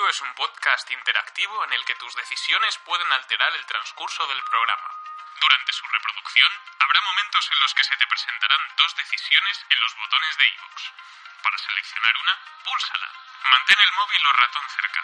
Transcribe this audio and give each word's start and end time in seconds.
Esto 0.00 0.08
es 0.16 0.22
un 0.24 0.32
podcast 0.32 0.88
interactivo 0.96 1.60
en 1.68 1.76
el 1.76 1.84
que 1.84 1.92
tus 2.00 2.08
decisiones 2.16 2.72
pueden 2.88 3.04
alterar 3.12 3.52
el 3.52 3.68
transcurso 3.68 4.24
del 4.32 4.40
programa. 4.48 4.88
Durante 5.36 5.76
su 5.76 5.84
reproducción, 5.92 6.48
habrá 6.80 7.00
momentos 7.04 7.44
en 7.52 7.60
los 7.60 7.68
que 7.76 7.84
se 7.84 7.92
te 8.00 8.08
presentarán 8.08 8.64
dos 8.80 8.96
decisiones 8.96 9.60
en 9.68 9.76
los 9.76 9.92
botones 10.00 10.32
de 10.40 10.44
iVoox. 10.56 10.80
Para 11.44 11.56
seleccionar 11.60 12.14
una, 12.16 12.34
púlsala. 12.64 13.08
Mantén 13.44 13.76
el 13.76 13.92
móvil 13.92 14.22
o 14.24 14.32
ratón 14.40 14.66
cerca. 14.72 15.02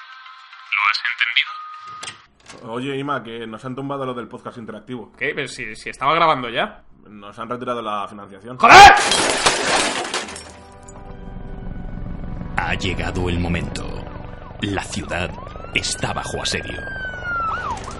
¿Lo 0.73 0.83
has 0.89 1.01
entendido? 1.13 1.53
Oye, 2.73 2.97
Ima, 2.97 3.21
que 3.21 3.45
nos 3.45 3.61
han 3.69 3.77
tumbado 3.77 4.09
lo 4.09 4.17
del 4.17 4.33
podcast 4.33 4.57
interactivo. 4.57 5.13
¿Qué? 5.13 5.37
Pero 5.37 5.45
si, 5.45 5.77
si 5.77 5.93
estaba 5.93 6.17
grabando 6.17 6.49
ya. 6.49 6.89
Nos 7.05 7.37
han 7.37 7.53
retirado 7.53 7.85
la 7.85 8.09
financiación. 8.09 8.57
¡Joder! 8.57 8.97
Ha 12.57 12.73
llegado 12.81 13.29
el 13.29 13.39
momento. 13.45 13.86
La 14.67 14.83
ciudad 14.83 15.31
está 15.77 16.13
bajo 16.13 16.43
asedio. 16.43 16.83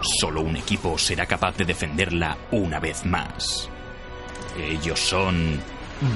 Solo 0.03 0.41
un 0.41 0.57
equipo 0.57 0.99
será 0.99 1.25
capaz 1.25 1.57
de 1.57 1.65
defenderla 1.65 2.37
una 2.51 2.81
vez 2.81 3.05
más. 3.05 3.71
Ellos 4.59 4.99
son 4.99 5.61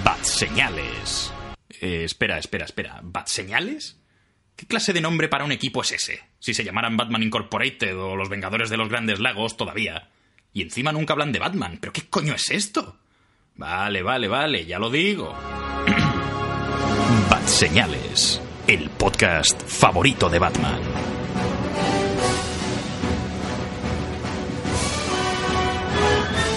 Bat 0.02 0.24
Señales. 0.24 1.32
Eh, 1.80 2.02
espera, 2.02 2.36
espera, 2.38 2.64
espera. 2.64 2.98
¿Bat 3.00 3.28
Señales? 3.28 3.96
¿Qué 4.56 4.66
clase 4.66 4.92
de 4.92 5.00
nombre 5.00 5.28
para 5.28 5.44
un 5.44 5.52
equipo 5.52 5.82
es 5.82 5.92
ese? 5.92 6.20
Si 6.40 6.52
se 6.52 6.64
llamaran 6.64 6.96
Batman 6.96 7.22
Incorporated 7.22 7.96
o 7.96 8.16
los 8.16 8.28
Vengadores 8.28 8.70
de 8.70 8.76
los 8.76 8.88
Grandes 8.88 9.20
Lagos 9.20 9.56
todavía. 9.56 10.08
Y 10.52 10.62
encima 10.62 10.90
nunca 10.90 11.12
hablan 11.12 11.30
de 11.30 11.38
Batman. 11.38 11.78
¿Pero 11.80 11.92
qué 11.92 12.08
coño 12.10 12.34
es 12.34 12.50
esto? 12.50 12.98
Vale, 13.54 14.02
vale, 14.02 14.26
vale, 14.26 14.66
ya 14.66 14.80
lo 14.80 14.90
digo. 14.90 15.32
Bat 17.30 17.46
Señales, 17.46 18.42
el 18.66 18.90
podcast 18.90 19.62
favorito 19.66 20.28
de 20.28 20.38
Batman. 20.38 20.80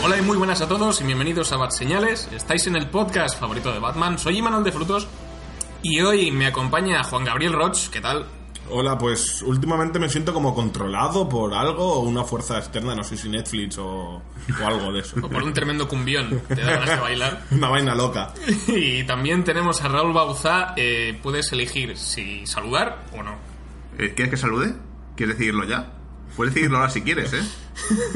Hola 0.04 0.18
y 0.18 0.22
muy 0.22 0.38
buenas 0.38 0.62
a 0.62 0.68
todos 0.68 1.02
y 1.02 1.06
bienvenidos 1.06 1.52
a 1.54 1.58
Bat 1.58 1.72
Señales. 1.72 2.30
Estáis 2.34 2.68
en 2.68 2.76
el 2.76 2.90
podcast 2.90 3.40
favorito 3.40 3.72
de 3.72 3.80
Batman. 3.80 4.18
Soy 4.18 4.38
Imanol 4.38 4.64
de 4.64 4.72
Frutos 4.72 5.08
y 5.81 6.02
hoy 6.02 6.31
me 6.31 6.48
acompaña 6.48 7.04
Juan 7.04 7.24
Gabriel 7.24 7.54
Roch. 7.54 7.90
¿Qué 7.90 8.02
tal? 8.02 8.26
Hola, 8.69 8.97
pues 8.97 9.42
últimamente 9.42 10.00
me 10.00 10.09
siento 10.09 10.33
como 10.33 10.56
controlado 10.56 11.28
por 11.28 11.53
algo 11.53 11.94
o 11.94 12.00
una 12.00 12.23
fuerza 12.23 12.58
externa, 12.58 12.95
no 12.95 13.03
sé 13.03 13.17
si 13.17 13.30
Netflix 13.30 13.78
o, 13.78 14.22
o 14.22 14.66
algo 14.66 14.92
de 14.92 15.02
eso. 15.02 15.17
O 15.22 15.30
por 15.30 15.44
un 15.44 15.53
tremendo 15.53 15.88
cumbión. 15.88 16.42
Te 16.47 16.61
da 16.61 16.72
ganas 16.72 16.89
de 16.89 17.02
bailar. 17.02 17.44
Una 17.52 17.69
vaina 17.69 17.95
loca. 17.95 18.34
Y 18.67 19.03
también 19.03 19.44
tenemos 19.44 19.81
a 19.84 19.89
Raúl 19.89 20.14
Bauzá. 20.14 20.73
Eh, 20.78 21.19
puedes 21.22 21.52
elegir 21.52 21.97
si 21.97 22.45
saludar 22.45 23.06
o 23.14 23.22
no. 23.22 23.36
Eh, 23.97 24.14
¿Quieres 24.16 24.31
que 24.31 24.38
salude? 24.38 24.73
¿Quieres 25.16 25.38
decidirlo 25.38 25.66
ya? 25.66 25.91
Puedes 26.36 26.53
decidirlo 26.53 26.78
ahora 26.78 26.89
si 26.89 27.02
quieres, 27.02 27.34
¿eh? 27.34 27.44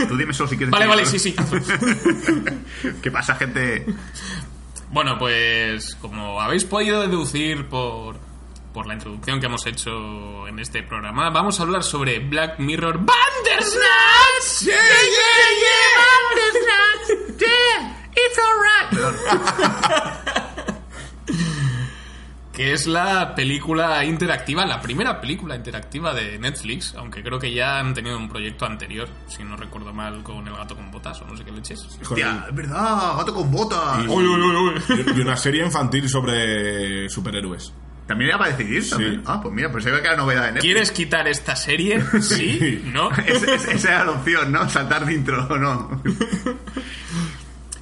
Tú 0.08 0.18
dime 0.18 0.34
solo 0.34 0.50
si 0.50 0.58
quieres 0.58 0.72
Vale, 0.72 0.88
vale, 0.88 1.06
sí, 1.06 1.20
sí. 1.20 1.36
¿Qué 3.02 3.12
pasa, 3.12 3.36
gente? 3.36 3.86
Bueno, 4.92 5.18
pues 5.20 5.96
como 5.96 6.42
habéis 6.42 6.64
podido 6.64 7.02
deducir 7.02 7.68
por, 7.68 8.18
por 8.74 8.88
la 8.88 8.94
introducción 8.94 9.40
que 9.40 9.46
hemos 9.48 9.66
hecho 9.66 10.48
en 10.48 10.60
este 10.60 10.84
programa, 10.84 11.30
vamos 11.30 11.60
a 11.60 11.64
hablar 11.64 11.84
sobre 11.84 12.20
Black 12.20 12.60
Mirror 12.60 12.98
Bandersnatch. 12.98 14.62
¡Yeah, 14.62 14.76
yeah, 14.76 15.50
yeah! 15.64 16.08
¡Bandersnatch! 16.36 17.40
¡Yeah! 17.40 18.10
¡It's 18.12 18.40
alright! 18.40 20.08
que 22.58 22.74
es 22.74 22.88
la 22.88 23.36
película 23.36 24.04
interactiva, 24.04 24.66
la 24.66 24.82
primera 24.82 25.22
película 25.22 25.56
interactiva 25.56 26.12
de 26.16 26.40
Netflix, 26.40 26.96
aunque 26.96 27.22
creo 27.22 27.38
que 27.38 27.54
ya 27.54 27.78
han 27.78 27.94
tenido 27.94 28.18
un 28.18 28.28
proyecto 28.28 28.66
anterior, 28.66 29.08
si 29.28 29.44
no 29.44 29.56
recuerdo 29.56 29.94
mal, 29.94 30.24
con 30.24 30.48
El 30.48 30.56
gato 30.56 30.76
con 30.76 30.90
botas 30.90 31.22
o 31.22 31.26
no 31.26 31.38
sé 31.38 31.46
qué 31.46 31.52
leches. 31.52 31.86
Hostia, 32.02 32.46
es 32.50 32.56
verdad, 32.56 33.16
gato 33.16 33.36
con 33.36 33.52
botas. 33.52 34.04
Y, 34.04 35.18
y 35.18 35.22
una 35.22 35.38
serie 35.38 35.64
infantil 35.64 36.10
sobre 36.10 37.08
superhéroes. 37.10 37.74
¿También 38.08 38.30
era 38.30 38.38
para 38.40 38.56
decidir? 38.56 38.90
también? 38.90 39.22
Ah, 39.26 39.42
pues 39.42 39.54
mira, 39.54 39.70
pues 39.72 39.84
se 39.84 39.92
ve 39.92 40.00
que 40.02 40.08
era 40.08 40.16
novedad 40.16 40.48
en 40.48 40.54
Netflix. 40.56 40.62
¿Quieres 40.74 40.92
quitar 40.92 41.28
esta 41.28 41.56
serie? 41.56 42.02
Sí, 42.22 42.82
¿no? 42.94 43.10
Es- 43.26 43.44
es- 43.44 43.68
esa 43.68 43.90
era 43.96 44.06
la 44.06 44.12
opción, 44.12 44.52
¿no? 44.52 44.68
Saltar 44.70 45.06
de 45.06 45.14
intro, 45.14 45.46
¿no? 45.58 46.02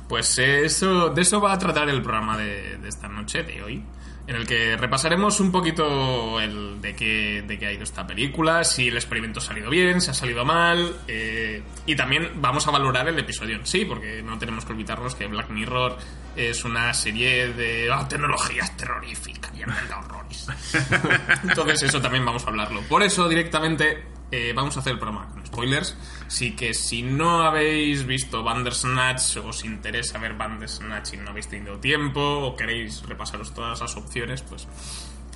Pues 0.08 0.38
eso, 0.38 1.10
de 1.10 1.22
eso 1.24 1.42
va 1.42 1.54
a 1.54 1.58
tratar 1.58 1.90
el 1.90 2.02
programa 2.04 2.38
de, 2.38 2.78
de 2.78 2.88
esta 2.90 3.08
noche, 3.08 3.42
de 3.44 3.64
hoy, 3.64 3.84
en 4.28 4.36
el 4.36 4.48
que 4.48 4.76
repasaremos 4.76 5.40
un 5.40 5.52
poquito 5.52 6.40
el 6.40 6.82
de 6.82 6.96
qué, 6.96 7.44
de 7.46 7.60
qué 7.60 7.68
ha 7.68 7.72
ido 7.72 7.84
esta 7.84 8.08
película, 8.08 8.64
si 8.64 8.88
el 8.88 8.96
experimento 8.96 9.40
ha 9.40 9.44
salido 9.44 9.70
bien, 9.70 10.02
si 10.02 10.10
ha 10.10 10.14
salido 10.14 10.44
mal, 10.44 10.96
eh, 11.08 11.62
y 11.86 11.96
también 11.96 12.32
vamos 12.36 12.68
a 12.68 12.72
valorar 12.72 13.08
el 13.08 13.20
episodio 13.20 13.56
en 13.56 13.66
sí, 13.66 13.86
porque 13.86 14.24
no 14.24 14.38
tenemos 14.40 14.66
que 14.66 14.74
olvidarnos 14.74 15.16
que 15.16 15.28
Black 15.28 15.50
Mirror 15.50 15.98
es 16.36 16.66
una 16.66 16.94
serie 16.94 17.54
de 17.54 17.90
ah, 17.92 18.08
tecnologías 18.08 18.76
terroríficas 18.76 19.52
y 19.56 19.64
horrores. 19.64 20.48
Entonces 21.44 21.84
eso 21.84 22.02
también 22.02 22.26
vamos 22.26 22.46
a 22.46 22.50
hablarlo. 22.50 22.82
Por 22.82 23.04
eso 23.04 23.30
directamente 23.30 24.04
eh, 24.32 24.54
vamos 24.56 24.76
a 24.76 24.80
hacer 24.80 24.94
el 24.94 25.00
programa 25.00 25.30
spoilers. 25.56 25.96
Así 26.28 26.56
que 26.56 26.74
si 26.74 27.02
no 27.04 27.44
habéis 27.44 28.06
visto 28.06 28.44
Bandersnatch 28.44 29.38
o 29.38 29.48
os 29.48 29.64
interesa 29.64 30.18
ver 30.20 30.34
Bandersnatch 30.34 31.14
y 31.14 31.18
no 31.18 31.30
habéis 31.32 31.48
tenido 31.48 31.80
tiempo 31.80 32.20
o 32.22 32.56
queréis 32.56 33.02
repasaros 33.08 33.54
todas 33.54 33.80
las 33.80 33.96
opciones, 33.96 34.42
pues 34.42 34.68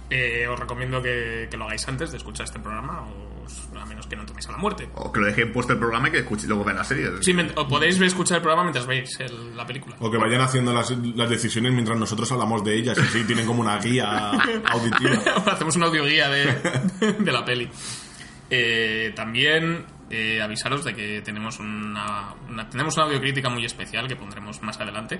eh, 0.09 0.47
os 0.47 0.59
recomiendo 0.59 1.01
que, 1.01 1.47
que 1.49 1.57
lo 1.57 1.65
hagáis 1.65 1.87
antes 1.87 2.11
de 2.11 2.17
escuchar 2.17 2.45
este 2.45 2.59
programa 2.59 3.01
o 3.03 3.29
a 3.79 3.85
menos 3.85 4.05
que 4.07 4.15
no 4.15 4.25
toméis 4.25 4.47
a 4.47 4.51
la 4.51 4.57
muerte. 4.57 4.89
O 4.95 5.11
que 5.11 5.19
lo 5.21 5.25
dejen 5.27 5.51
puesto 5.53 5.73
el 5.73 5.79
programa 5.79 6.09
y 6.09 6.11
que 6.11 6.19
escuche 6.19 6.47
luego 6.47 6.63
ver 6.63 6.75
la 6.75 6.83
serie. 6.83 7.07
Sí, 7.21 7.35
o 7.55 7.67
podéis 7.67 7.99
escuchar 8.01 8.37
el 8.37 8.41
programa 8.43 8.63
mientras 8.63 8.85
veis 8.85 9.19
el- 9.19 9.55
la 9.57 9.65
película. 9.65 9.95
O 9.99 10.11
que 10.11 10.17
vayan 10.17 10.41
haciendo 10.41 10.71
las, 10.73 10.91
las 10.91 11.29
decisiones 11.29 11.71
mientras 11.73 11.97
nosotros 11.97 12.31
hablamos 12.31 12.63
de 12.63 12.75
ellas. 12.75 12.97
Y 12.97 13.01
así 13.01 13.23
tienen 13.23 13.45
como 13.47 13.61
una 13.61 13.77
guía 13.79 14.31
auditiva. 14.65 15.17
Hacemos 15.47 15.75
una 15.77 15.85
audioguía 15.87 16.29
de, 16.29 16.45
de 17.19 17.31
la 17.31 17.43
peli. 17.45 17.69
Eh, 18.51 19.13
también 19.15 19.85
eh, 20.09 20.41
avisaros 20.41 20.83
de 20.83 20.93
que 20.95 21.21
tenemos 21.21 21.59
una, 21.59 22.33
una- 22.49 22.69
tenemos 22.69 22.95
una 22.97 23.05
audiocrítica 23.05 23.49
muy 23.49 23.65
especial 23.65 24.07
que 24.07 24.15
pondremos 24.15 24.61
más 24.61 24.79
adelante, 24.79 25.19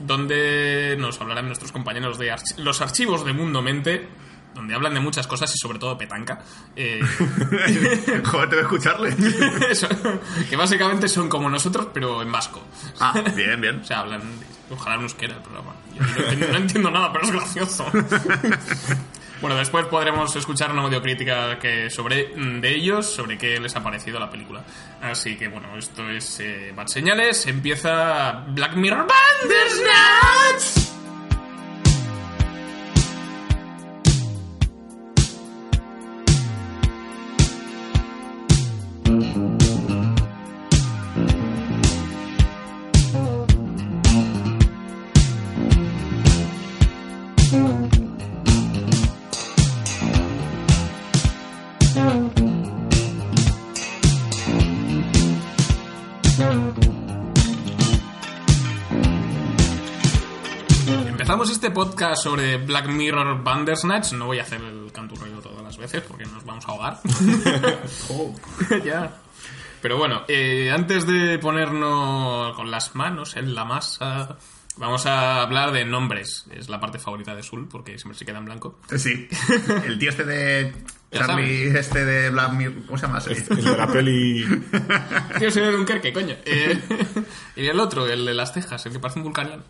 donde 0.00 0.96
nos 0.98 1.20
hablarán 1.20 1.46
nuestros 1.46 1.72
compañeros 1.72 2.18
de 2.18 2.32
archi- 2.32 2.56
los 2.58 2.80
archivos 2.80 3.24
de 3.24 3.32
Mundo 3.32 3.60
Mente, 3.62 4.08
donde 4.54 4.74
hablan 4.74 4.94
de 4.94 5.00
muchas 5.00 5.26
cosas 5.26 5.54
y 5.54 5.58
sobre 5.58 5.78
todo 5.78 5.96
petanca. 5.96 6.40
Eh, 6.74 7.00
Joder, 8.24 8.48
te 8.48 8.56
voy 8.56 8.58
a 8.58 8.62
escucharle. 8.62 9.16
eso, 9.70 9.88
que 10.48 10.56
básicamente 10.56 11.08
son 11.08 11.28
como 11.28 11.48
nosotros, 11.48 11.88
pero 11.94 12.22
en 12.22 12.32
vasco. 12.32 12.60
Ah, 12.98 13.22
bien, 13.36 13.60
bien. 13.60 13.80
O 13.80 13.84
sea, 13.84 14.00
hablan. 14.00 14.22
Ojalá 14.70 14.96
no 14.96 15.02
euskera 15.02 15.34
el 15.36 15.42
programa. 15.42 15.74
Yo 15.94 16.02
no, 16.02 16.16
entiendo, 16.22 16.48
no 16.48 16.56
entiendo 16.58 16.90
nada, 16.90 17.12
pero 17.12 17.24
es 17.26 17.30
gracioso. 17.32 17.86
bueno, 19.40 19.56
después 19.56 19.86
podremos 19.86 20.34
escuchar 20.36 20.72
una 20.72 20.82
audiocrítica 20.82 21.58
que 21.58 21.88
sobre, 21.90 22.28
mm, 22.36 22.60
de 22.60 22.74
ellos, 22.74 23.06
sobre 23.06 23.38
qué 23.38 23.58
les 23.58 23.74
ha 23.74 23.82
parecido 23.82 24.18
la 24.18 24.30
película. 24.30 24.62
Así 25.00 25.36
que, 25.36 25.48
bueno, 25.48 25.76
esto 25.78 26.08
es 26.10 26.40
eh, 26.40 26.74
Señales. 26.86 27.46
Empieza 27.46 28.44
Black 28.48 28.74
Mirror 28.74 29.06
Bandersnatch. 29.06 30.89
Este 61.60 61.72
podcast 61.72 62.22
sobre 62.22 62.56
Black 62.56 62.88
Mirror 62.88 63.44
Bandersnatch, 63.44 64.12
no 64.12 64.24
voy 64.24 64.38
a 64.38 64.44
hacer 64.44 64.62
el 64.62 64.90
canturreo 64.92 65.42
todas 65.42 65.62
las 65.62 65.76
veces 65.76 66.02
porque 66.08 66.24
nos 66.24 66.42
vamos 66.42 66.66
a 66.66 66.70
ahogar. 66.70 67.00
ya. 68.82 69.14
Pero 69.82 69.98
bueno, 69.98 70.22
eh, 70.26 70.70
antes 70.72 71.06
de 71.06 71.38
ponernos 71.38 72.56
con 72.56 72.70
las 72.70 72.94
manos 72.94 73.36
en 73.36 73.54
la 73.54 73.66
masa, 73.66 74.38
vamos 74.80 75.06
a 75.06 75.42
hablar 75.42 75.70
de 75.70 75.84
nombres. 75.84 76.46
Es 76.50 76.68
la 76.68 76.80
parte 76.80 76.98
favorita 76.98 77.36
de 77.36 77.42
Sul 77.42 77.68
porque 77.68 77.98
siempre 77.98 78.18
se 78.18 78.24
queda 78.24 78.38
en 78.38 78.46
blanco. 78.46 78.80
Sí. 78.96 79.28
El 79.84 79.98
tío 79.98 80.10
este 80.10 80.24
de. 80.24 80.74
Charlie, 81.12 81.76
este 81.76 82.04
de 82.04 82.30
Black 82.30 82.52
Mirror. 82.52 82.86
¿Cómo 82.86 82.96
se 82.98 83.06
llama? 83.06 83.18
ese? 83.18 83.32
El 83.32 83.64
de 83.64 83.76
la 83.76 83.86
peli. 83.88 84.44
Tío, 85.40 85.50
soy 85.50 85.62
de 85.62 85.72
Dunkerque, 85.72 86.12
coño. 86.12 86.36
Eh, 86.44 86.80
y 87.56 87.66
el 87.66 87.80
otro, 87.80 88.06
el 88.06 88.24
de 88.24 88.32
las 88.32 88.52
cejas, 88.52 88.86
el 88.86 88.92
que 88.92 89.00
parece 89.00 89.18
un 89.18 89.24
vulcaniano. 89.24 89.64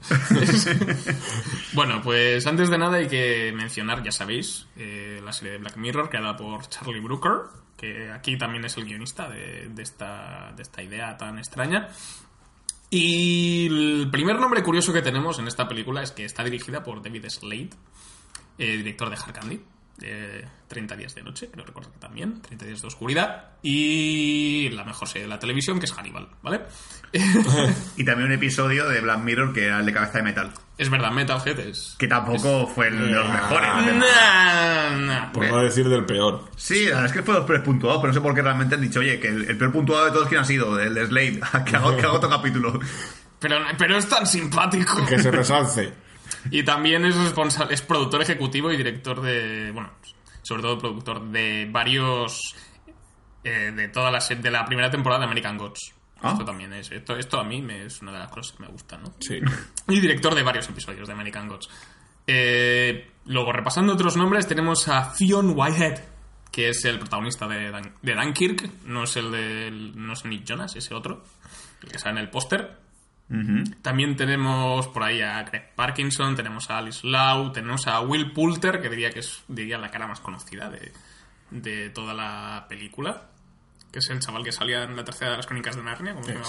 bueno, 1.72 2.02
pues 2.02 2.46
antes 2.46 2.68
de 2.68 2.76
nada 2.76 2.98
hay 2.98 3.08
que 3.08 3.54
mencionar, 3.56 4.02
ya 4.02 4.12
sabéis, 4.12 4.66
eh, 4.76 5.22
la 5.24 5.32
serie 5.32 5.52
de 5.52 5.58
Black 5.58 5.78
Mirror 5.78 6.10
creada 6.10 6.36
por 6.36 6.68
Charlie 6.68 7.00
Brooker, 7.00 7.48
que 7.74 8.10
aquí 8.10 8.36
también 8.36 8.66
es 8.66 8.76
el 8.76 8.84
guionista 8.84 9.30
de, 9.30 9.70
de 9.70 9.82
esta, 9.82 10.52
de 10.54 10.62
esta 10.62 10.82
idea 10.82 11.16
tan 11.16 11.38
extraña. 11.38 11.88
Y 12.90 13.66
el 13.66 14.08
primer 14.10 14.40
nombre 14.40 14.64
curioso 14.64 14.92
que 14.92 15.00
tenemos 15.00 15.38
en 15.38 15.46
esta 15.46 15.68
película 15.68 16.02
es 16.02 16.10
que 16.10 16.24
está 16.24 16.42
dirigida 16.42 16.82
por 16.82 17.02
David 17.02 17.26
Slade, 17.28 17.70
eh, 18.58 18.76
director 18.78 19.08
de 19.08 19.16
Hard 19.16 19.32
Candy, 19.32 19.60
eh, 20.02 20.46
30 20.68 20.96
días 20.96 21.14
de 21.14 21.22
noche, 21.22 21.48
creo 21.50 21.64
recordar 21.64 21.92
que 21.92 21.98
también, 21.98 22.40
30 22.40 22.64
días 22.64 22.80
de 22.80 22.86
oscuridad, 22.86 23.50
y 23.62 24.68
la 24.70 24.84
mejor 24.84 25.08
serie 25.08 25.22
de 25.22 25.28
la 25.28 25.38
televisión, 25.38 25.78
que 25.78 25.86
es 25.86 25.92
Hannibal, 25.92 26.28
¿vale? 26.42 26.60
Y 27.96 28.04
también 28.04 28.28
un 28.28 28.32
episodio 28.32 28.88
de 28.88 29.00
Black 29.00 29.18
Mirror 29.18 29.52
que 29.52 29.66
era 29.66 29.80
el 29.80 29.86
de 29.86 29.92
cabeza 29.92 30.18
de 30.18 30.22
metal. 30.22 30.52
es 30.78 30.88
verdad, 30.88 31.10
Metalhead 31.10 31.58
es... 31.58 31.96
Que 31.98 32.06
tampoco 32.06 32.68
fue 32.68 32.88
el 32.88 32.98
de 32.98 33.12
los 33.12 33.28
mejores. 33.28 33.68
Nah, 33.96 34.96
nah. 34.96 35.32
Por 35.32 35.48
no 35.48 35.62
decir 35.62 35.88
del 35.88 36.04
peor. 36.04 36.44
Sí, 36.56 36.84
la 36.84 36.90
verdad 36.90 37.06
es 37.06 37.12
que 37.12 37.22
fue 37.22 37.34
los 37.34 37.44
peores 37.44 37.64
puntuados, 37.64 38.00
pero 38.00 38.12
no 38.12 38.14
sé 38.14 38.20
por 38.20 38.34
qué 38.34 38.42
realmente 38.42 38.76
han 38.76 38.80
dicho, 38.80 39.00
oye, 39.00 39.18
que 39.18 39.28
el, 39.28 39.50
el 39.50 39.58
peor 39.58 39.72
puntuado 39.72 40.04
de 40.04 40.12
todos, 40.12 40.28
¿quién 40.28 40.40
ha 40.40 40.44
sido? 40.44 40.78
El 40.78 40.94
de 40.94 41.06
Slade, 41.06 41.40
que 41.66 41.76
hago, 41.76 41.96
que 41.96 42.02
hago 42.02 42.16
otro 42.16 42.30
capítulo. 42.30 42.78
Pero, 43.40 43.56
pero 43.76 43.96
es 43.96 44.08
tan 44.08 44.26
simpático. 44.26 45.04
Que 45.06 45.18
se 45.18 45.30
resalce. 45.30 45.92
Y 46.50 46.62
también 46.62 47.04
es 47.04 47.16
responsable, 47.16 47.74
es 47.74 47.82
productor 47.82 48.22
ejecutivo 48.22 48.70
y 48.72 48.76
director 48.76 49.20
de, 49.20 49.70
bueno, 49.72 49.90
sobre 50.42 50.62
todo 50.62 50.78
productor 50.78 51.22
de 51.30 51.68
varios, 51.70 52.54
eh, 53.44 53.72
de 53.74 53.88
toda 53.88 54.10
la 54.10 54.18
de 54.20 54.50
la 54.50 54.64
primera 54.64 54.90
temporada 54.90 55.20
de 55.20 55.26
American 55.26 55.58
Gods. 55.58 55.92
Ah. 56.22 56.32
Esto 56.32 56.44
también 56.44 56.72
es, 56.74 56.90
esto, 56.90 57.16
esto 57.16 57.40
a 57.40 57.44
mí 57.44 57.62
me, 57.62 57.86
es 57.86 58.02
una 58.02 58.12
de 58.12 58.18
las 58.18 58.30
cosas 58.30 58.56
que 58.56 58.62
me 58.64 58.68
gustan, 58.68 59.02
¿no? 59.02 59.14
Sí. 59.20 59.38
Y 59.88 60.00
director 60.00 60.34
de 60.34 60.42
varios 60.42 60.68
episodios 60.68 61.06
de 61.08 61.14
American 61.14 61.48
Gods. 61.48 61.68
Eh, 62.26 63.10
luego, 63.26 63.52
repasando 63.52 63.94
otros 63.94 64.16
nombres, 64.16 64.46
tenemos 64.46 64.86
a 64.88 65.12
Theon 65.16 65.52
Whitehead, 65.56 65.98
que 66.52 66.68
es 66.68 66.84
el 66.84 66.98
protagonista 66.98 67.48
de, 67.48 67.70
Dan- 67.70 67.94
de 68.02 68.14
Dunkirk. 68.14 68.84
No 68.84 69.04
es 69.04 69.16
el 69.16 69.30
de. 69.32 69.70
No 69.70 70.12
es 70.12 70.24
Nick 70.26 70.44
Jonas, 70.44 70.76
ese 70.76 70.94
otro. 70.94 71.24
El 71.82 71.90
que 71.90 71.98
sale 71.98 72.18
en 72.18 72.24
el 72.26 72.30
póster. 72.30 72.76
También 73.82 74.16
tenemos 74.16 74.88
por 74.88 75.04
ahí 75.04 75.20
a 75.22 75.42
Greg 75.44 75.72
Parkinson, 75.76 76.34
tenemos 76.34 76.68
a 76.70 76.78
Alice 76.78 77.06
Lau, 77.06 77.52
tenemos 77.52 77.86
a 77.86 78.00
Will 78.00 78.32
Poulter, 78.32 78.80
que 78.82 78.88
diría 78.88 79.10
que 79.10 79.20
es 79.20 79.42
diría 79.46 79.78
la 79.78 79.90
cara 79.90 80.08
más 80.08 80.18
conocida 80.20 80.68
de, 80.68 80.92
de 81.50 81.90
toda 81.90 82.12
la 82.12 82.66
película. 82.68 83.28
Que 83.92 84.00
es 84.00 84.10
el 84.10 84.20
chaval 84.20 84.42
que 84.44 84.52
salía 84.52 84.82
en 84.84 84.96
la 84.96 85.04
tercera 85.04 85.30
de 85.32 85.36
las 85.36 85.46
crónicas 85.46 85.76
de 85.76 85.82
Narnia, 85.82 86.14
como 86.14 86.26
¿no? 86.40 86.44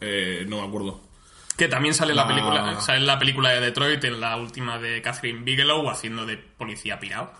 Eh, 0.00 0.44
no 0.48 0.60
me 0.60 0.68
acuerdo. 0.68 1.00
Que 1.56 1.68
también 1.68 1.94
sale 1.94 2.10
en 2.12 2.16
la 2.16 2.26
película, 2.28 2.80
sale 2.80 2.98
en 2.98 3.06
la 3.06 3.18
película 3.18 3.50
de 3.50 3.60
Detroit, 3.60 4.02
en 4.04 4.20
la 4.20 4.36
última 4.36 4.78
de 4.78 5.00
Catherine 5.02 5.42
Bigelow, 5.44 5.88
haciendo 5.88 6.26
de 6.26 6.36
policía 6.36 6.98
pirado. 6.98 7.32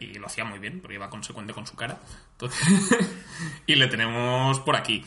Y 0.00 0.14
lo 0.14 0.26
hacía 0.26 0.44
muy 0.44 0.58
bien, 0.58 0.80
porque 0.80 0.94
iba 0.96 1.08
consecuente 1.10 1.52
con 1.54 1.66
su 1.66 1.74
cara. 1.76 1.98
Entonces- 2.32 2.66
y 3.66 3.74
le 3.76 3.86
tenemos 3.86 4.60
por 4.60 4.76
aquí. 4.76 5.04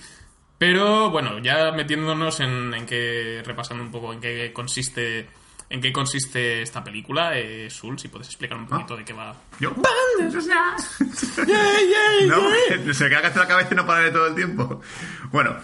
Pero 0.57 1.11
bueno, 1.11 1.39
ya 1.39 1.71
metiéndonos 1.71 2.39
en, 2.39 2.73
en 2.73 2.85
que, 2.85 3.43
repasando 3.45 3.83
un 3.83 3.91
poco 3.91 4.11
en 4.13 4.19
qué 4.19 4.51
consiste, 4.53 5.29
en 5.69 5.81
qué 5.81 5.91
consiste 5.91 6.63
esta 6.63 6.83
película, 6.83 7.37
eh, 7.37 7.69
Sul, 7.69 7.99
si 7.99 8.07
puedes 8.07 8.27
explicar 8.27 8.57
un 8.57 8.65
poquito 8.65 8.97
de 8.97 9.05
qué 9.05 9.13
va. 9.13 9.35
Yo. 9.59 9.71
no, 10.27 10.41
se 12.93 13.09
queda 13.09 13.21
casi 13.21 13.37
la 13.37 13.47
cabeza 13.47 13.69
y 13.71 13.75
no 13.75 13.85
para 13.85 14.05
de 14.05 14.11
todo 14.11 14.27
el 14.27 14.35
tiempo. 14.35 14.81
Bueno, 15.31 15.55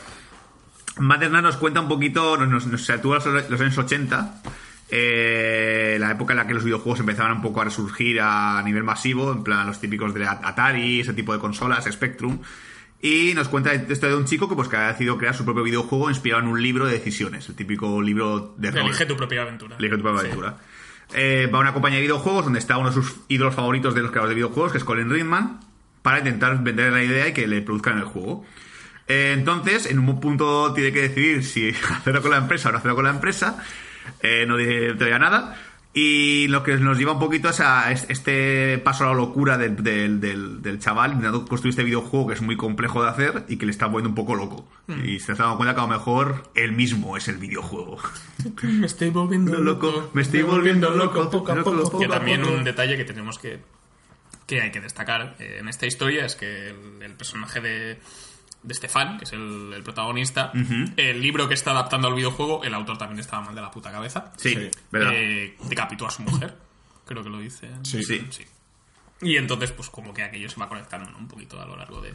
Materna 0.98 1.42
nos 1.42 1.58
cuenta 1.58 1.82
un 1.82 1.88
poquito, 1.88 2.38
nos, 2.38 2.48
nos, 2.48 2.68
nos 2.68 2.86
sitúa 2.86 3.18
los, 3.18 3.50
los 3.50 3.62
años 3.62 3.78
80, 3.78 4.42
eh, 4.90 5.98
la 6.00 6.12
época 6.12 6.34
en 6.34 6.38
la 6.38 6.46
que 6.46 6.54
los 6.54 6.64
videojuegos 6.64 7.00
empezaban 7.00 7.32
un 7.32 7.42
poco 7.42 7.62
a 7.62 7.64
resurgir 7.64 8.22
a 8.22 8.62
nivel 8.64 8.84
masivo, 8.84 9.32
en 9.32 9.44
plan 9.44 9.66
los 9.66 9.80
típicos 9.80 10.14
de 10.14 10.28
Atari, 10.28 11.00
ese 11.00 11.14
tipo 11.14 11.34
de 11.34 11.40
consolas, 11.40 11.86
Spectrum. 11.92 12.40
Y 13.04 13.34
nos 13.34 13.50
cuenta 13.50 13.74
esto 13.74 14.08
de 14.08 14.16
un 14.16 14.24
chico 14.24 14.48
que 14.48 14.56
pues 14.56 14.70
que 14.70 14.78
ha 14.78 14.88
decidido 14.88 15.18
crear 15.18 15.36
su 15.36 15.44
propio 15.44 15.62
videojuego 15.62 16.10
inspirado 16.10 16.42
en 16.42 16.48
un 16.48 16.62
libro 16.62 16.86
de 16.86 16.94
decisiones, 16.94 17.50
el 17.50 17.56
típico 17.56 18.02
libro 18.02 18.56
de 18.56 18.72
rol. 18.72 18.86
Elige 18.86 19.06
tu 19.06 19.18
propia 19.18 19.42
aventura. 19.42 19.76
Elige 19.78 19.98
tu 19.98 20.04
propia 20.04 20.22
aventura. 20.22 20.58
Eh, 21.14 21.50
va 21.54 21.58
a 21.58 21.62
una 21.62 21.74
compañía 21.74 21.98
de 21.98 22.04
videojuegos 22.04 22.46
donde 22.46 22.60
está 22.60 22.78
uno 22.78 22.88
de 22.88 22.96
sus 22.96 23.18
ídolos 23.28 23.56
favoritos 23.56 23.94
de 23.94 24.04
los 24.04 24.12
creadores 24.12 24.30
de 24.30 24.36
videojuegos, 24.36 24.72
que 24.72 24.78
es 24.78 24.86
Colin 24.86 25.10
Ridman, 25.10 25.60
para 26.02 26.20
intentar 26.20 26.64
vender 26.64 26.94
la 26.94 27.04
idea 27.04 27.28
y 27.28 27.34
que 27.34 27.46
le 27.46 27.62
produzcan 27.62 27.98
el 27.98 28.06
juego. 28.06 28.46
Eh, 29.10 29.34
entonces, 29.38 29.86
en 29.86 30.00
un 30.00 30.22
punto 30.22 30.74
tiene 30.74 30.94
que 30.94 31.02
decidir 31.02 31.44
si 31.44 31.70
hacerlo 31.90 32.22
con 32.22 32.32
la 32.32 32.38
empresa 32.38 32.70
o 32.70 32.72
no 32.72 32.78
hacerlo 32.78 32.96
con 32.96 33.04
la 33.04 33.12
empresa. 33.12 33.62
Eh, 34.22 34.46
no 34.48 34.56
dice 34.56 34.94
todavía 34.94 35.20
nada. 35.20 35.58
Y 35.96 36.48
lo 36.48 36.64
que 36.64 36.76
nos 36.78 36.98
lleva 36.98 37.12
un 37.12 37.20
poquito 37.20 37.50
es 37.50 37.60
a 37.60 37.92
es- 37.92 38.08
este 38.10 38.80
paso 38.80 39.04
a 39.04 39.08
la 39.10 39.14
locura 39.14 39.60
del, 39.60 39.76
del, 39.84 40.20
del- 40.20 40.62
del 40.64 40.80
chaval 40.80 41.12
intentando 41.12 41.46
construir 41.46 41.70
este 41.72 41.84
videojuego 41.84 42.28
que 42.28 42.34
es 42.34 42.42
muy 42.42 42.58
complejo 42.58 43.04
de 43.04 43.10
hacer 43.10 43.46
y 43.48 43.58
que 43.58 43.66
le 43.68 43.72
está 43.72 43.86
poniendo 43.92 44.10
un 44.10 44.16
poco 44.16 44.34
loco. 44.36 44.68
Y 44.88 45.20
se 45.20 45.34
está 45.34 45.44
dando 45.44 45.58
cuenta 45.58 45.76
que 45.76 45.82
a 45.82 45.84
lo 45.84 45.90
mejor 45.90 46.50
él 46.56 46.72
mismo 46.72 47.16
es 47.16 47.28
el 47.28 47.38
videojuego. 47.38 48.00
Me 48.64 48.88
estoy 48.88 49.10
volviendo 49.12 49.56
loco, 49.60 50.10
me 50.14 50.24
estoy 50.24 50.42
volviendo 50.42 50.90
loco, 50.90 51.30
poco 51.30 51.52
a 51.52 51.56
loco, 51.56 51.72
poco. 51.72 51.84
poco 51.84 52.00
Que 52.00 52.08
también 52.08 52.42
poco. 52.42 52.54
un 52.54 52.64
detalle 52.64 52.98
que 52.98 53.06
tenemos 53.06 53.38
que 53.38 53.60
que 54.48 54.62
hay 54.62 54.72
que 54.72 54.82
destacar 54.82 55.36
eh, 55.40 55.58
en 55.62 55.70
esta 55.70 55.86
historia 55.86 56.26
es 56.26 56.36
que 56.36 56.70
el, 56.72 57.02
el 57.02 57.14
personaje 57.14 57.62
de, 57.62 57.98
de 58.64 58.74
Stefan, 58.74 59.18
que 59.18 59.26
es 59.26 59.34
el, 59.34 59.72
el 59.76 59.84
protagonista, 59.84 60.52
el 60.98 61.22
libro 61.22 61.48
que 61.48 61.54
está 61.54 61.72
adaptando 61.72 62.08
al 62.08 62.14
videojuego, 62.16 62.64
el 62.64 62.74
autor 62.74 62.98
también 62.98 63.20
estaba 63.20 63.44
mal 63.44 63.54
de 63.56 63.62
la 63.62 63.70
puta 63.72 63.92
cabeza. 63.92 64.32
Sí, 64.38 64.54
Sí. 64.56 64.70
¿verdad? 64.92 65.12
Eh, 65.14 65.58
decapitó 65.70 66.08
a 66.08 66.12
su 66.12 66.22
mujer, 66.24 66.56
creo 67.06 67.24
que 67.24 67.30
lo 67.30 67.40
dice. 67.40 67.70
Sí. 67.84 68.04
Sí. 68.04 68.26
Y 69.22 69.38
entonces, 69.38 69.72
pues 69.72 69.90
como 69.90 70.14
que 70.14 70.24
aquello 70.24 70.50
se 70.50 70.60
va 70.60 70.68
conectando 70.68 71.10
¿no? 71.12 71.18
un 71.18 71.28
poquito 71.28 71.62
a 71.62 71.66
lo 71.66 71.76
largo 71.78 72.02
de... 72.02 72.12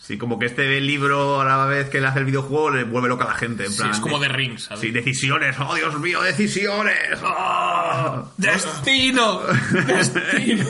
Sí, 0.00 0.16
como 0.16 0.38
que 0.38 0.46
este 0.46 0.80
libro 0.80 1.40
a 1.40 1.44
la 1.44 1.66
vez 1.66 1.90
que 1.90 2.00
le 2.00 2.06
hace 2.06 2.20
el 2.20 2.24
videojuego 2.24 2.70
le 2.70 2.84
vuelve 2.84 3.08
loca 3.08 3.24
a 3.26 3.28
la 3.28 3.34
gente. 3.34 3.66
En 3.66 3.70
Sí, 3.72 3.76
plan, 3.78 3.90
es 3.90 4.00
como 4.00 4.18
de 4.18 4.28
Rings, 4.28 4.62
¿sabes? 4.64 4.80
Sí, 4.80 4.90
decisiones. 4.90 5.54
¡Oh, 5.60 5.74
Dios 5.74 5.98
mío, 6.00 6.22
decisiones! 6.22 7.18
¡Oh! 7.22 8.32
¡Destino! 8.38 9.40
¡Destino! 9.86 10.64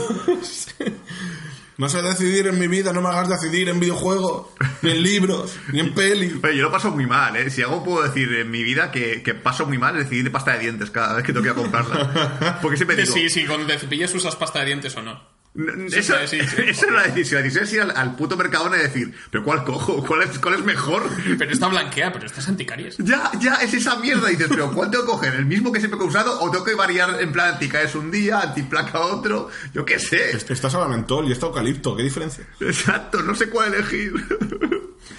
No 1.79 1.89
sé 1.89 2.03
decidir 2.03 2.49
en 2.49 2.59
mi 2.59 2.67
vida, 2.67 2.93
no 2.93 3.01
me 3.01 3.09
hagas 3.09 3.29
decidir 3.29 3.69
en 3.69 3.79
videojuegos, 3.79 4.49
ni 4.83 4.91
en 4.91 5.01
libros, 5.01 5.57
ni 5.73 5.79
en 5.79 5.95
peli. 5.95 6.41
Oye, 6.43 6.57
yo 6.57 6.65
lo 6.65 6.73
paso 6.73 6.91
muy 6.91 7.07
mal, 7.07 7.37
¿eh? 7.37 7.51
Si 7.51 7.63
algo 7.63 7.85
puedo 7.85 8.03
decir 8.03 8.33
en 8.33 8.51
mi 8.51 8.65
vida 8.65 8.91
que, 8.91 9.23
que 9.23 9.33
paso 9.35 9.65
muy 9.65 9.79
mal 9.79 9.97
es 9.97 10.03
decidir 10.03 10.25
de 10.25 10.31
pasta 10.33 10.55
de 10.55 10.59
dientes 10.59 10.91
cada 10.91 11.15
vez 11.15 11.25
que 11.25 11.33
tengo 11.33 11.47
que 11.47 11.55
comprarla. 11.55 12.59
Porque 12.61 12.77
siempre 12.77 12.97
digo... 13.03 13.15
Sí, 13.15 13.31
sí, 13.31 13.47
cuando 13.47 13.69
te 13.69 13.79
cepillas 13.79 14.13
usas 14.13 14.35
pasta 14.35 14.59
de 14.59 14.67
dientes 14.67 14.97
o 14.97 15.03
no. 15.03 15.38
"N- 15.59 15.91
Sí, 15.91 15.99
Eso, 15.99 16.15
sí, 16.27 16.39
sí. 16.41 16.57
esa 16.69 16.87
es 16.87 16.93
la 16.93 17.03
decisión. 17.03 17.41
La 17.41 17.43
decisión 17.43 17.65
es 17.65 17.73
ir 17.73 17.81
al, 17.83 17.91
al 17.97 18.15
puto 18.17 18.37
Mercadona 18.37 18.77
y 18.77 18.81
decir, 18.81 19.13
¿pero 19.31 19.43
cuál 19.45 19.65
cojo? 19.65 20.05
¿Cuál 20.07 20.23
es, 20.23 20.39
cuál 20.39 20.55
es 20.55 20.65
mejor? 20.65 21.03
Pero 21.37 21.51
esta 21.51 21.67
blanquea, 21.69 22.13
pero 22.13 22.27
esta 22.27 22.41
es 22.41 22.49
anticaries. 22.49 22.97
Ya, 22.99 23.31
ya, 23.41 23.55
es 23.57 23.75
esa 23.75 23.97
mierda. 23.97 24.29
Y 24.31 24.37
dices, 24.37 24.49
¿pero 24.49 24.71
cuál 24.73 24.91
tengo 24.91 25.05
que 25.05 25.11
coger? 25.11 25.35
¿El 25.35 25.47
mismo 25.47 25.73
que 25.73 25.81
siempre 25.81 25.99
he 26.01 26.05
usado? 26.05 26.41
¿O 26.41 26.51
tengo 26.51 26.65
que 26.65 26.75
variar 26.75 27.21
en 27.21 27.33
plan 27.33 27.55
anticaes 27.55 27.95
un 27.97 28.11
día, 28.11 28.41
antiplaca 28.41 29.01
otro? 29.01 29.51
Yo 29.75 29.85
qué 29.85 29.99
sé. 29.99 30.31
Esta 30.37 30.53
es 30.69 30.75
mentol 30.89 31.29
y 31.29 31.33
esta 31.33 31.47
eucalipto, 31.47 31.97
¿qué 31.97 32.03
diferencia? 32.05 32.45
Exacto, 32.61 33.21
no 33.23 33.35
sé 33.35 33.49
cuál 33.49 33.75
elegir. 33.75 34.13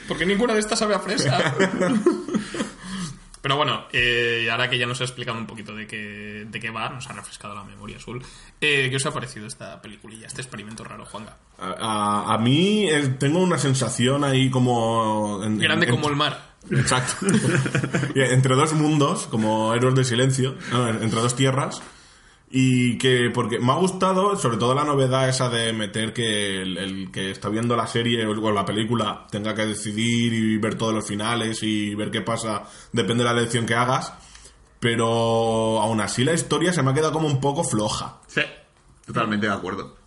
Porque 0.08 0.26
ninguna 0.26 0.54
de 0.54 0.60
estas 0.62 0.80
sabe 0.80 0.96
a 0.96 1.00
fresa. 1.00 1.54
Pero 3.42 3.56
bueno, 3.56 3.86
eh, 3.94 4.48
ahora 4.52 4.70
que 4.70 4.78
ya 4.78 4.86
nos 4.86 5.00
ha 5.02 5.06
explicado 5.06 5.38
un 5.38 5.48
poquito 5.48 5.74
de 5.74 5.88
qué, 5.88 6.46
de 6.50 6.60
qué 6.60 6.70
va, 6.72 6.90
nos 6.90 7.08
ha 7.10 7.14
refrescado 7.14 7.56
la 7.56 7.64
memoria 7.64 7.98
azul. 7.98 8.22
Eh, 8.60 8.88
¿Qué 8.90 8.96
os 8.98 9.06
ha 9.06 9.14
parecido 9.14 9.48
esta 9.48 9.82
peliculilla, 9.82 10.28
este 10.28 10.42
experimento 10.42 10.84
raro, 10.84 11.06
Juanga? 11.06 11.38
A, 11.58 11.68
a- 11.80 12.34
a 12.34 12.38
mí 12.38 12.86
eh, 12.90 13.16
tengo 13.20 13.40
una 13.40 13.58
sensación 13.58 14.24
ahí 14.26 14.50
como... 14.50 15.42
en- 15.44 15.58
Grande 15.60 15.86
en- 15.86 15.92
como 15.94 16.10
el 16.10 16.16
mar. 16.18 16.50
Exacto. 16.70 17.26
Entre 18.16 18.56
dos 18.56 18.74
mundos, 18.74 19.28
como 19.28 19.74
héroes 19.74 19.96
de 19.96 20.04
silencio, 20.04 20.56
no, 20.72 20.90
entre 20.90 21.22
dos 21.22 21.36
tierras. 21.36 21.82
Y 22.52 22.98
que, 22.98 23.30
porque 23.32 23.60
me 23.60 23.72
ha 23.72 23.76
gustado, 23.76 24.36
sobre 24.36 24.58
todo 24.58 24.74
la 24.74 24.84
novedad 24.84 25.30
esa 25.30 25.50
de 25.50 25.72
meter 25.72 26.14
que 26.14 26.64
el, 26.64 27.12
que 27.12 27.30
está 27.30 27.48
viendo 27.50 27.76
la 27.76 27.86
serie 27.86 28.26
o 28.26 28.52
la 28.52 28.66
película 28.66 29.28
tenga 29.30 29.54
que 29.54 29.68
decidir 29.68 30.34
y 30.34 30.58
ver 30.58 30.74
todos 30.74 30.94
los 30.94 31.06
finales 31.06 31.62
y 31.62 31.94
ver 31.94 32.10
qué 32.10 32.22
pasa, 32.22 32.64
depende 32.92 33.24
de 33.24 33.32
la 33.32 33.40
elección 33.40 33.68
que 33.68 33.76
hagas. 33.76 34.14
Pero 34.80 35.80
aún 35.80 36.02
así 36.02 36.24
la 36.24 36.34
historia 36.34 36.74
se 36.74 36.82
me 36.82 36.92
ha 36.92 36.94
quedado 36.94 37.14
como 37.14 37.28
un 37.28 37.40
poco 37.40 37.64
floja. 37.64 38.18
Sí, 38.26 38.42
totalmente 39.06 39.46
de 39.46 39.54
acuerdo. 39.54 40.00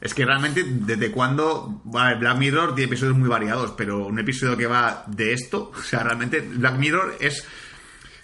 Es 0.00 0.12
que 0.12 0.24
realmente, 0.24 0.64
¿desde 0.66 1.10
cuándo? 1.10 1.80
Vale, 1.84 2.18
Black 2.18 2.36
Mirror 2.36 2.74
tiene 2.74 2.88
episodios 2.88 3.16
muy 3.16 3.28
variados, 3.28 3.72
pero 3.76 4.06
un 4.06 4.18
episodio 4.18 4.56
que 4.56 4.66
va 4.66 5.04
de 5.06 5.32
esto, 5.32 5.72
o 5.76 5.82
sea, 5.82 6.02
realmente 6.02 6.40
Black 6.40 6.76
Mirror 6.76 7.16
es... 7.20 7.46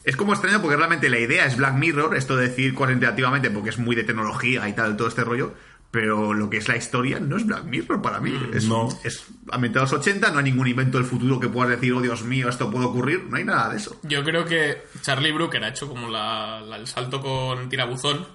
Es 0.05 0.17
como 0.17 0.33
extraño 0.33 0.61
porque 0.61 0.77
realmente 0.77 1.09
la 1.09 1.19
idea 1.19 1.47
es 1.47 1.57
Black 1.57 1.75
Mirror, 1.75 2.17
esto 2.17 2.37
de 2.37 2.49
decir 2.49 2.75
cuantitativamente 2.75 3.51
porque 3.51 3.71
es 3.71 3.79
muy 3.79 3.95
de 3.97 4.05
tecnología 4.05 4.69
y 4.69 4.73
tal, 4.73 4.97
todo 4.97 5.09
este 5.09 5.23
rollo, 5.25 5.55
pero 5.93 6.33
lo 6.33 6.49
que 6.49 6.57
es 6.57 6.69
la 6.69 6.77
historia 6.77 7.21
no 7.21 7.37
es 7.37 7.47
Black 7.47 7.65
Mirror 7.65 8.01
para 8.03 8.19
mí. 8.19 8.35
Es, 8.55 8.65
No. 8.65 8.89
es 9.05 9.27
ambientado 9.53 9.85
a 9.87 9.91
los 9.91 10.01
80, 10.01 10.31
no 10.31 10.39
hay 10.39 10.45
ningún 10.45 10.67
invento 10.67 10.97
del 10.99 11.07
futuro 11.07 11.39
que 11.39 11.49
puedas 11.49 11.71
decir, 11.71 11.93
oh 11.93 12.01
Dios 12.01 12.23
mío, 12.25 12.49
esto 12.49 12.71
puede 12.71 12.87
ocurrir, 12.87 13.25
no 13.29 13.37
hay 13.37 13.45
nada 13.45 13.69
de 13.71 13.77
eso. 13.77 14.01
Yo 14.03 14.25
creo 14.25 14.45
que 14.47 14.83
Charlie 15.03 15.33
Brooker 15.33 15.63
ha 15.63 15.69
hecho 15.69 15.87
como 15.89 16.09
la, 16.09 16.61
la- 16.63 16.77
el 16.77 16.87
salto 16.87 17.21
con 17.21 17.69
tirabuzón 17.69 18.27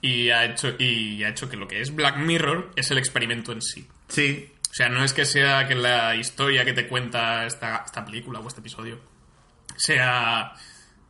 y, 0.00 0.30
ha 0.30 0.44
hecho, 0.46 0.74
y 0.78 1.22
ha 1.22 1.28
hecho 1.28 1.48
que 1.48 1.56
lo 1.56 1.68
que 1.68 1.82
es 1.82 1.94
Black 1.94 2.16
Mirror 2.18 2.70
es 2.76 2.90
el 2.90 2.98
experimento 2.98 3.52
en 3.52 3.60
sí. 3.62 3.86
Sí, 4.08 4.48
O 4.70 4.74
sea, 4.74 4.88
no 4.88 5.04
es 5.04 5.12
que 5.12 5.24
sea 5.26 5.68
que 5.68 5.74
la 5.74 6.16
historia 6.16 6.64
que 6.64 6.72
te 6.72 6.88
cuenta 6.88 7.44
esta, 7.46 7.82
esta 7.84 8.04
película 8.04 8.40
o 8.40 8.48
este 8.48 8.60
episodio 8.60 8.98
sea 9.76 10.52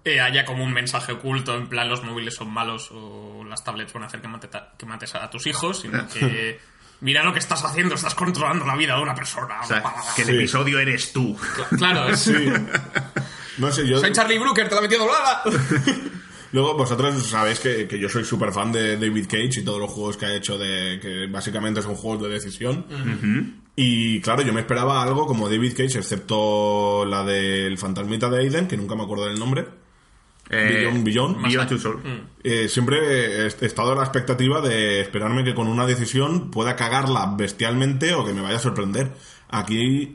eh, 0.06 0.20
haya 0.20 0.44
como 0.44 0.64
un 0.64 0.72
mensaje 0.72 1.12
oculto 1.12 1.54
en 1.56 1.68
plan 1.68 1.88
los 1.88 2.02
móviles 2.04 2.34
son 2.34 2.50
malos 2.50 2.90
o 2.92 3.44
las 3.44 3.62
tablets 3.64 3.92
van 3.92 4.04
a 4.04 4.06
hacer 4.06 4.20
que, 4.20 4.28
mate- 4.28 4.48
que 4.78 4.86
mates 4.86 5.14
a 5.14 5.28
tus 5.30 5.46
hijos, 5.46 5.80
sino 5.80 6.06
que 6.12 6.58
mira 7.00 7.22
lo 7.22 7.32
que 7.32 7.40
estás 7.40 7.62
haciendo, 7.64 7.94
estás 7.94 8.14
controlando 8.14 8.64
la 8.64 8.76
vida 8.76 8.96
de 8.96 9.02
una 9.02 9.14
persona. 9.14 9.60
o 9.62 9.66
sea, 9.66 9.82
que 10.14 10.22
el 10.22 10.28
Sí. 10.28 10.34
episodio 10.36 10.78
eres 10.78 11.12
tú. 11.12 11.36
Claro, 11.76 12.08
es, 12.08 12.30
No 13.58 13.70
sé, 13.72 13.86
yo... 13.88 13.98
soy 14.00 14.12
Charlie 14.12 14.38
Brooker, 14.38 14.68
te 14.68 14.74
la 14.74 14.80
he 14.80 14.82
metido 14.84 15.00
doblada. 15.04 15.42
Luego, 16.52 16.74
vosotros 16.74 17.26
sabéis 17.26 17.58
que, 17.58 17.88
que 17.88 17.98
yo 17.98 18.08
soy 18.08 18.24
súper 18.24 18.52
fan 18.52 18.70
de 18.72 18.96
David 18.96 19.26
Cage 19.26 19.60
y 19.60 19.64
todos 19.64 19.80
los 19.80 19.90
juegos 19.90 20.16
que 20.16 20.26
ha 20.26 20.34
hecho, 20.34 20.56
de 20.56 20.98
que 21.02 21.26
básicamente 21.26 21.82
son 21.82 21.96
juegos 21.96 22.22
de 22.22 22.28
decisión. 22.28 22.86
Y 23.74 24.20
claro, 24.22 24.42
yo 24.42 24.52
me 24.54 24.60
esperaba 24.60 25.02
algo 25.02 25.26
como 25.26 25.50
David 25.50 25.72
Cage, 25.76 25.98
excepto 25.98 27.04
la 27.04 27.24
del 27.24 27.76
fantasmita 27.76 28.30
de 28.30 28.38
Aiden, 28.38 28.68
que 28.68 28.76
nunca 28.76 28.94
me 28.94 29.02
acuerdo 29.02 29.26
del 29.26 29.38
nombre. 29.38 29.66
Eh. 30.48 30.88
Beyond 31.02 31.68
Two 31.68 31.78
Souls. 31.78 32.02
Eh, 32.44 32.68
siempre 32.68 32.98
he 32.98 33.46
he 33.46 33.66
estado 33.66 33.92
a 33.92 33.94
la 33.96 34.02
expectativa 34.02 34.60
de 34.60 35.00
esperarme 35.00 35.42
que 35.44 35.54
con 35.54 35.66
una 35.66 35.86
decisión 35.86 36.50
pueda 36.50 36.76
cagarla 36.76 37.34
bestialmente 37.36 38.14
o 38.14 38.24
que 38.24 38.32
me 38.32 38.40
vaya 38.42 38.56
a 38.56 38.60
sorprender. 38.60 39.10
Aquí 39.48 40.14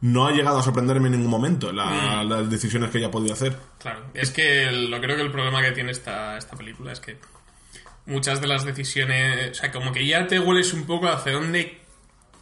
no 0.00 0.26
ha 0.26 0.32
llegado 0.32 0.58
a 0.58 0.62
sorprenderme 0.62 1.08
en 1.08 1.12
ningún 1.12 1.30
momento 1.30 1.72
la- 1.72 2.22
las 2.24 2.48
decisiones 2.50 2.90
que 2.90 2.98
ella 2.98 3.08
ha 3.08 3.10
podido 3.10 3.34
hacer. 3.34 3.56
Claro, 3.78 4.00
es 4.14 4.30
que 4.30 4.70
lo 4.70 5.00
creo 5.00 5.16
que 5.16 5.22
el 5.22 5.30
problema 5.30 5.60
que 5.62 5.72
tiene 5.72 5.90
esta, 5.92 6.36
esta 6.38 6.56
película 6.56 6.92
es 6.92 7.00
que 7.00 7.18
muchas 8.06 8.40
de 8.40 8.46
las 8.46 8.64
decisiones, 8.64 9.50
o 9.50 9.54
sea, 9.54 9.72
como 9.72 9.92
que 9.92 10.06
ya 10.06 10.26
te 10.26 10.38
hueles 10.38 10.72
un 10.72 10.86
poco 10.86 11.08
hacia 11.08 11.32
dónde 11.32 11.80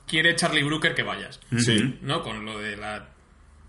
quiere 0.07 0.37
Charlie 0.37 0.63
Brooker 0.63 0.95
que 0.95 1.03
vayas, 1.03 1.41
Sí. 1.57 1.99
¿no? 2.03 2.23
Con 2.23 2.45
lo 2.45 2.59
de 2.59 2.77
la... 2.77 3.09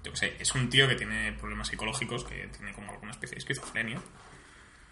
Yo 0.05 0.11
qué 0.11 0.17
sé, 0.17 0.35
es 0.39 0.53
un 0.53 0.69
tío 0.69 0.87
que 0.87 0.95
tiene 0.95 1.33
problemas 1.33 1.67
psicológicos, 1.67 2.23
que 2.23 2.47
tiene 2.55 2.73
como 2.73 2.91
alguna 2.91 3.11
especie 3.11 3.35
de 3.35 3.39
esquizofrenia, 3.39 3.99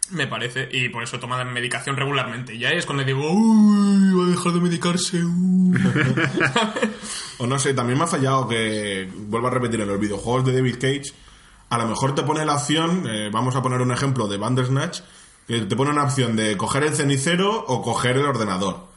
me 0.09 0.27
parece, 0.27 0.67
y 0.71 0.89
por 0.89 1.03
eso 1.03 1.19
toma 1.19 1.43
medicación 1.43 1.95
regularmente. 1.95 2.57
Ya 2.57 2.69
es 2.69 2.85
cuando 2.85 3.03
digo, 3.03 3.31
uy, 3.31 4.13
va 4.13 4.25
a 4.25 4.29
dejar 4.29 4.53
de 4.53 4.59
medicarse. 4.59 5.23
uh". 5.23 5.73
O 7.39 7.47
no 7.47 7.57
sé, 7.59 7.73
también 7.73 7.97
me 7.97 8.05
ha 8.05 8.07
fallado 8.07 8.47
que, 8.47 9.09
vuelvo 9.15 9.47
a 9.47 9.51
repetir, 9.51 9.81
en 9.81 9.87
los 9.87 9.99
videojuegos 9.99 10.45
de 10.45 10.53
David 10.53 10.75
Cage, 10.75 11.13
a 11.69 11.77
lo 11.77 11.87
mejor 11.87 12.15
te 12.15 12.23
pone 12.23 12.45
la 12.45 12.55
opción, 12.55 13.07
eh, 13.07 13.29
vamos 13.31 13.55
a 13.55 13.61
poner 13.61 13.81
un 13.81 13.91
ejemplo 13.91 14.27
de 14.27 14.37
Bandersnatch, 14.37 15.01
que 15.47 15.61
te 15.61 15.75
pone 15.75 15.91
una 15.91 16.03
opción 16.03 16.35
de 16.35 16.57
coger 16.57 16.83
el 16.83 16.95
cenicero 16.95 17.65
o 17.67 17.81
coger 17.81 18.17
el 18.17 18.25
ordenador. 18.25 18.92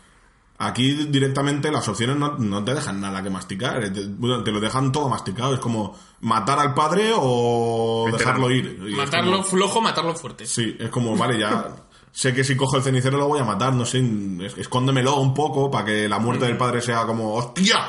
Aquí 0.58 0.92
directamente 1.08 1.70
las 1.70 1.86
opciones 1.88 2.16
no, 2.16 2.38
no 2.38 2.64
te 2.64 2.72
dejan 2.74 3.00
nada 3.00 3.22
que 3.22 3.28
masticar, 3.28 3.78
te, 3.82 3.90
te 3.90 4.50
lo 4.52 4.58
dejan 4.60 4.90
todo 4.90 5.08
masticado, 5.08 5.52
es 5.52 5.60
como 5.60 5.98
matar 6.20 6.58
al 6.58 6.72
padre 6.72 7.10
o 7.14 8.08
dejarlo 8.10 8.50
ir. 8.50 8.86
Y 8.88 8.94
matarlo 8.94 9.32
como- 9.32 9.44
flojo, 9.44 9.80
matarlo 9.82 10.14
fuerte. 10.14 10.46
Sí, 10.46 10.74
es 10.80 10.88
como, 10.88 11.14
vale, 11.16 11.38
ya 11.38 11.76
sé 12.10 12.32
que 12.32 12.42
si 12.42 12.56
cojo 12.56 12.78
el 12.78 12.82
cenicero 12.82 13.18
lo 13.18 13.28
voy 13.28 13.40
a 13.40 13.44
matar, 13.44 13.74
no 13.74 13.84
sé, 13.84 13.98
es- 14.40 14.56
escóndemelo 14.56 15.16
un 15.16 15.34
poco 15.34 15.70
para 15.70 15.84
que 15.84 16.08
la 16.08 16.18
muerte 16.18 16.46
del 16.46 16.56
padre 16.56 16.80
sea 16.80 17.04
como, 17.04 17.34
¡hostia! 17.34 17.86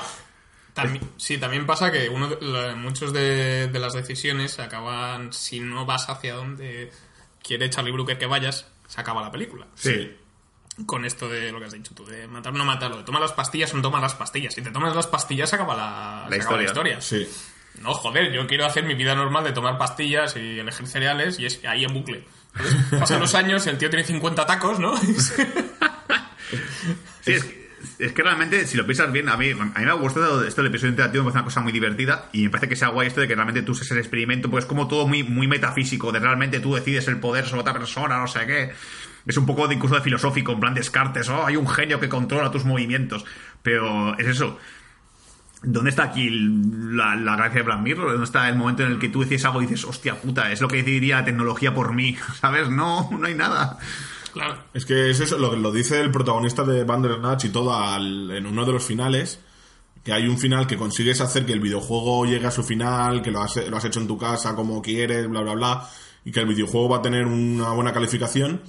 También, 0.74 1.10
sí, 1.18 1.38
también 1.38 1.66
pasa 1.66 1.90
que 1.92 2.10
uno 2.10 2.28
de- 2.28 2.76
muchos 2.76 3.14
de, 3.14 3.68
de 3.68 3.80
las 3.80 3.94
decisiones 3.94 4.60
acaban, 4.60 5.32
si 5.32 5.60
no 5.62 5.86
vas 5.86 6.10
hacia 6.10 6.36
donde 6.36 6.92
quiere 7.42 7.70
Charlie 7.70 7.94
Brooker 7.94 8.18
que 8.18 8.26
vayas, 8.28 8.68
se 8.88 9.00
acaba 9.02 9.22
la 9.22 9.32
película. 9.32 9.66
Sí. 9.76 10.12
Con 10.86 11.06
esto 11.06 11.28
de 11.28 11.52
lo 11.52 11.60
que 11.60 11.66
has 11.66 11.74
dicho 11.74 11.94
tú, 11.96 12.06
de 12.06 12.28
matar 12.28 12.54
o 12.54 12.58
no 12.58 12.64
matarlo, 12.66 12.98
de 12.98 13.04
tomar 13.04 13.22
las 13.22 13.32
pastillas 13.34 13.74
o 13.74 13.78
no 13.78 13.82
tomar 13.82 14.02
las 14.02 14.14
pastillas. 14.14 14.54
Si 14.54 14.62
te 14.62 14.70
tomas 14.72 14.96
las 14.96 15.08
pastillas, 15.08 15.50
se 15.50 15.56
acaba 15.56 15.76
la, 15.76 16.28
La 16.30 16.36
se 16.36 16.42
acaba 16.42 16.58
la 16.58 16.64
historia. 16.64 16.98
historia. 17.00 17.26
Sí. 17.26 17.82
No, 17.82 17.94
joder, 17.94 18.32
yo 18.32 18.46
quiero 18.48 18.66
hacer 18.66 18.84
mi 18.84 18.94
vida 18.96 19.16
normal 19.16 19.44
de 19.44 19.52
tomar 19.54 19.78
pastillas 19.78 20.36
y 20.36 20.60
elegir 20.60 20.88
cereales 20.88 21.40
y 21.40 21.46
es 21.48 21.64
ahí 21.66 21.84
en 21.84 21.94
bucle. 21.94 22.24
Entonces, 22.56 22.86
pasan 23.00 23.20
los 23.20 23.34
años, 23.36 23.66
el 23.68 23.78
tío 23.78 23.90
tiene 23.90 24.06
50 24.06 24.46
tacos, 24.46 24.80
¿no? 24.80 24.94
Sí, 27.22 27.34
es, 27.34 27.44
que- 27.44 27.68
es 28.00 28.12
que 28.14 28.24
realmente, 28.24 28.66
si 28.66 28.78
lo 28.78 28.86
piensas 28.86 29.12
bien, 29.12 29.28
a 29.30 29.36
mí, 29.38 29.52
a 29.52 29.56
mí 29.56 29.72
me 29.76 29.90
ha 29.90 29.94
gustado 29.94 30.44
esto 30.46 30.62
del 30.62 30.70
episodio 30.72 30.92
interactivo, 30.92 31.24
me 31.24 31.32
parece 31.32 31.40
una 31.40 31.46
cosa 31.46 31.62
muy 31.62 31.72
divertida 31.72 32.30
y 32.32 32.44
me 32.44 32.50
parece 32.50 32.70
que 32.70 32.76
sea 32.76 32.90
guay 32.90 33.08
esto 33.08 33.22
de 33.22 33.28
que 33.28 33.36
realmente 33.36 33.62
tú 33.64 33.76
seas 33.76 33.92
el 33.92 33.98
experimento, 33.98 34.50
pues 34.50 34.64
es 34.64 34.68
como 34.70 34.88
todo 34.88 35.08
muy, 35.08 35.24
muy 35.24 35.48
metafísico, 35.48 36.12
de 36.12 36.20
realmente 36.20 36.60
tú 36.60 36.76
decides 36.76 37.08
el 37.08 37.20
poder 37.20 37.46
sobre 37.46 37.62
otra 37.62 37.74
persona, 37.74 38.18
no 38.18 38.28
sé 38.28 38.46
qué. 38.46 38.72
Es 39.28 39.36
un 39.38 39.46
poco 39.46 39.68
de 39.68 39.76
incluso 39.76 39.96
de 39.96 40.02
filosófico, 40.02 40.54
en 40.54 40.60
plan 40.60 40.74
Descartes, 40.74 41.28
oh, 41.30 41.46
hay 41.46 41.56
un 41.58 41.68
genio 41.68 42.00
que 42.00 42.08
controla 42.10 42.50
tus 42.52 42.64
movimientos. 42.66 43.26
Pero 43.62 44.18
es 44.18 44.28
eso. 44.28 44.58
¿Dónde 45.64 45.90
está 45.90 46.04
aquí 46.04 46.30
la, 46.30 47.16
la 47.16 47.36
gracia 47.36 47.60
de 47.62 47.64
Black 47.64 47.80
Mirror? 47.82 48.12
¿Dónde 48.12 48.24
está 48.26 48.48
el 48.48 48.56
momento 48.56 48.84
en 48.84 48.92
el 48.92 49.00
que 49.00 49.10
tú 49.10 49.22
decides 49.22 49.44
algo 49.46 49.62
y 49.62 49.66
dices, 49.66 49.86
hostia 49.86 50.16
puta, 50.22 50.52
es 50.52 50.62
lo 50.62 50.68
que 50.68 50.78
decidiría 50.78 51.18
la 51.18 51.26
tecnología 51.26 51.74
por 51.74 51.94
mí? 51.94 52.16
¿Sabes? 52.40 52.70
No, 52.70 53.10
no 53.12 53.26
hay 53.26 53.34
nada. 53.34 53.78
claro. 54.34 54.60
Es 54.74 54.86
que 54.86 55.10
es 55.10 55.20
eso, 55.20 55.38
lo 55.40 55.50
que 55.52 55.58
lo 55.58 55.72
dice 55.72 56.00
el 56.00 56.12
protagonista 56.12 56.64
de 56.64 56.84
Bandersnatch 56.84 57.46
y 57.46 57.50
todo 57.50 57.76
al- 57.76 58.30
en 58.32 58.46
uno 58.46 58.66
de 58.66 58.72
los 58.72 58.86
finales, 58.86 59.40
que 60.04 60.14
hay 60.14 60.28
un 60.28 60.38
final 60.38 60.68
que 60.68 60.78
consigues 60.78 61.20
hacer 61.22 61.46
que 61.46 61.54
el 61.54 61.60
videojuego 61.60 62.26
llegue 62.26 62.46
a 62.46 62.52
su 62.52 62.64
final, 62.64 63.24
que 63.24 63.32
lo 63.32 63.42
has, 63.42 63.58
lo 63.68 63.78
has 63.78 63.84
hecho 63.86 64.00
en 64.00 64.08
tu 64.08 64.18
casa 64.18 64.56
como 64.56 64.82
quieres, 64.82 65.28
bla, 65.28 65.42
bla, 65.42 65.54
bla, 65.56 65.90
y 66.24 66.32
que 66.32 66.40
el 66.42 66.46
videojuego 66.48 66.88
va 66.90 66.98
a 66.98 67.02
tener 67.02 67.26
una 67.26 67.72
buena 67.72 67.92
calificación, 67.94 68.62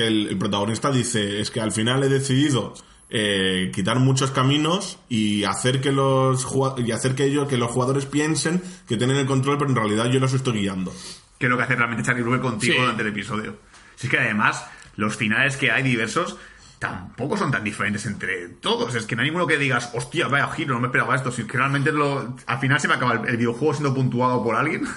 que 0.00 0.06
el, 0.06 0.28
el 0.28 0.38
protagonista 0.38 0.90
dice, 0.90 1.40
es 1.40 1.50
que 1.50 1.60
al 1.60 1.72
final 1.72 2.02
he 2.02 2.08
decidido 2.08 2.74
eh, 3.10 3.70
quitar 3.74 3.98
muchos 3.98 4.30
caminos 4.30 4.98
y 5.08 5.44
hacer 5.44 5.80
que 5.80 5.92
los 5.92 6.46
y 6.78 6.92
hacer 6.92 7.14
que 7.14 7.24
ellos, 7.24 7.48
que 7.48 7.56
los 7.56 7.70
jugadores 7.70 8.06
piensen 8.06 8.62
que 8.86 8.96
tienen 8.96 9.16
el 9.16 9.26
control, 9.26 9.58
pero 9.58 9.70
en 9.70 9.76
realidad 9.76 10.06
yo 10.06 10.20
los 10.20 10.32
estoy 10.32 10.60
guiando. 10.60 10.92
que 11.38 11.46
es 11.46 11.50
lo 11.50 11.56
que 11.56 11.62
hace 11.64 11.74
realmente 11.76 12.04
Charlie 12.04 12.22
Brooker 12.22 12.40
contigo 12.40 12.74
Sí. 12.74 12.80
durante 12.80 13.02
el 13.02 13.08
episodio. 13.08 13.56
Si 13.96 14.06
es 14.06 14.10
que 14.10 14.18
además, 14.18 14.64
los 14.96 15.16
finales 15.16 15.56
que 15.56 15.70
hay 15.70 15.82
diversos 15.82 16.36
tampoco 16.78 17.36
son 17.36 17.50
tan 17.50 17.64
diferentes 17.64 18.06
entre 18.06 18.48
todos. 18.48 18.94
Es 18.94 19.04
que 19.06 19.14
no 19.16 19.22
hay 19.22 19.28
ninguno 19.28 19.46
que 19.46 19.58
digas, 19.58 19.90
hostia, 19.94 20.28
vaya 20.28 20.48
giro, 20.52 20.74
no 20.74 20.80
me 20.80 20.86
esperaba 20.86 21.14
esto. 21.16 21.30
Si 21.32 21.42
es 21.42 21.48
que 21.48 21.58
realmente 21.58 21.92
lo, 21.92 22.36
al 22.46 22.58
final 22.58 22.80
se 22.80 22.88
me 22.88 22.94
acaba 22.94 23.14
el, 23.14 23.28
el 23.28 23.36
videojuego 23.36 23.74
siendo 23.74 23.94
puntuado 23.94 24.42
por 24.42 24.54
alguien. 24.56 24.84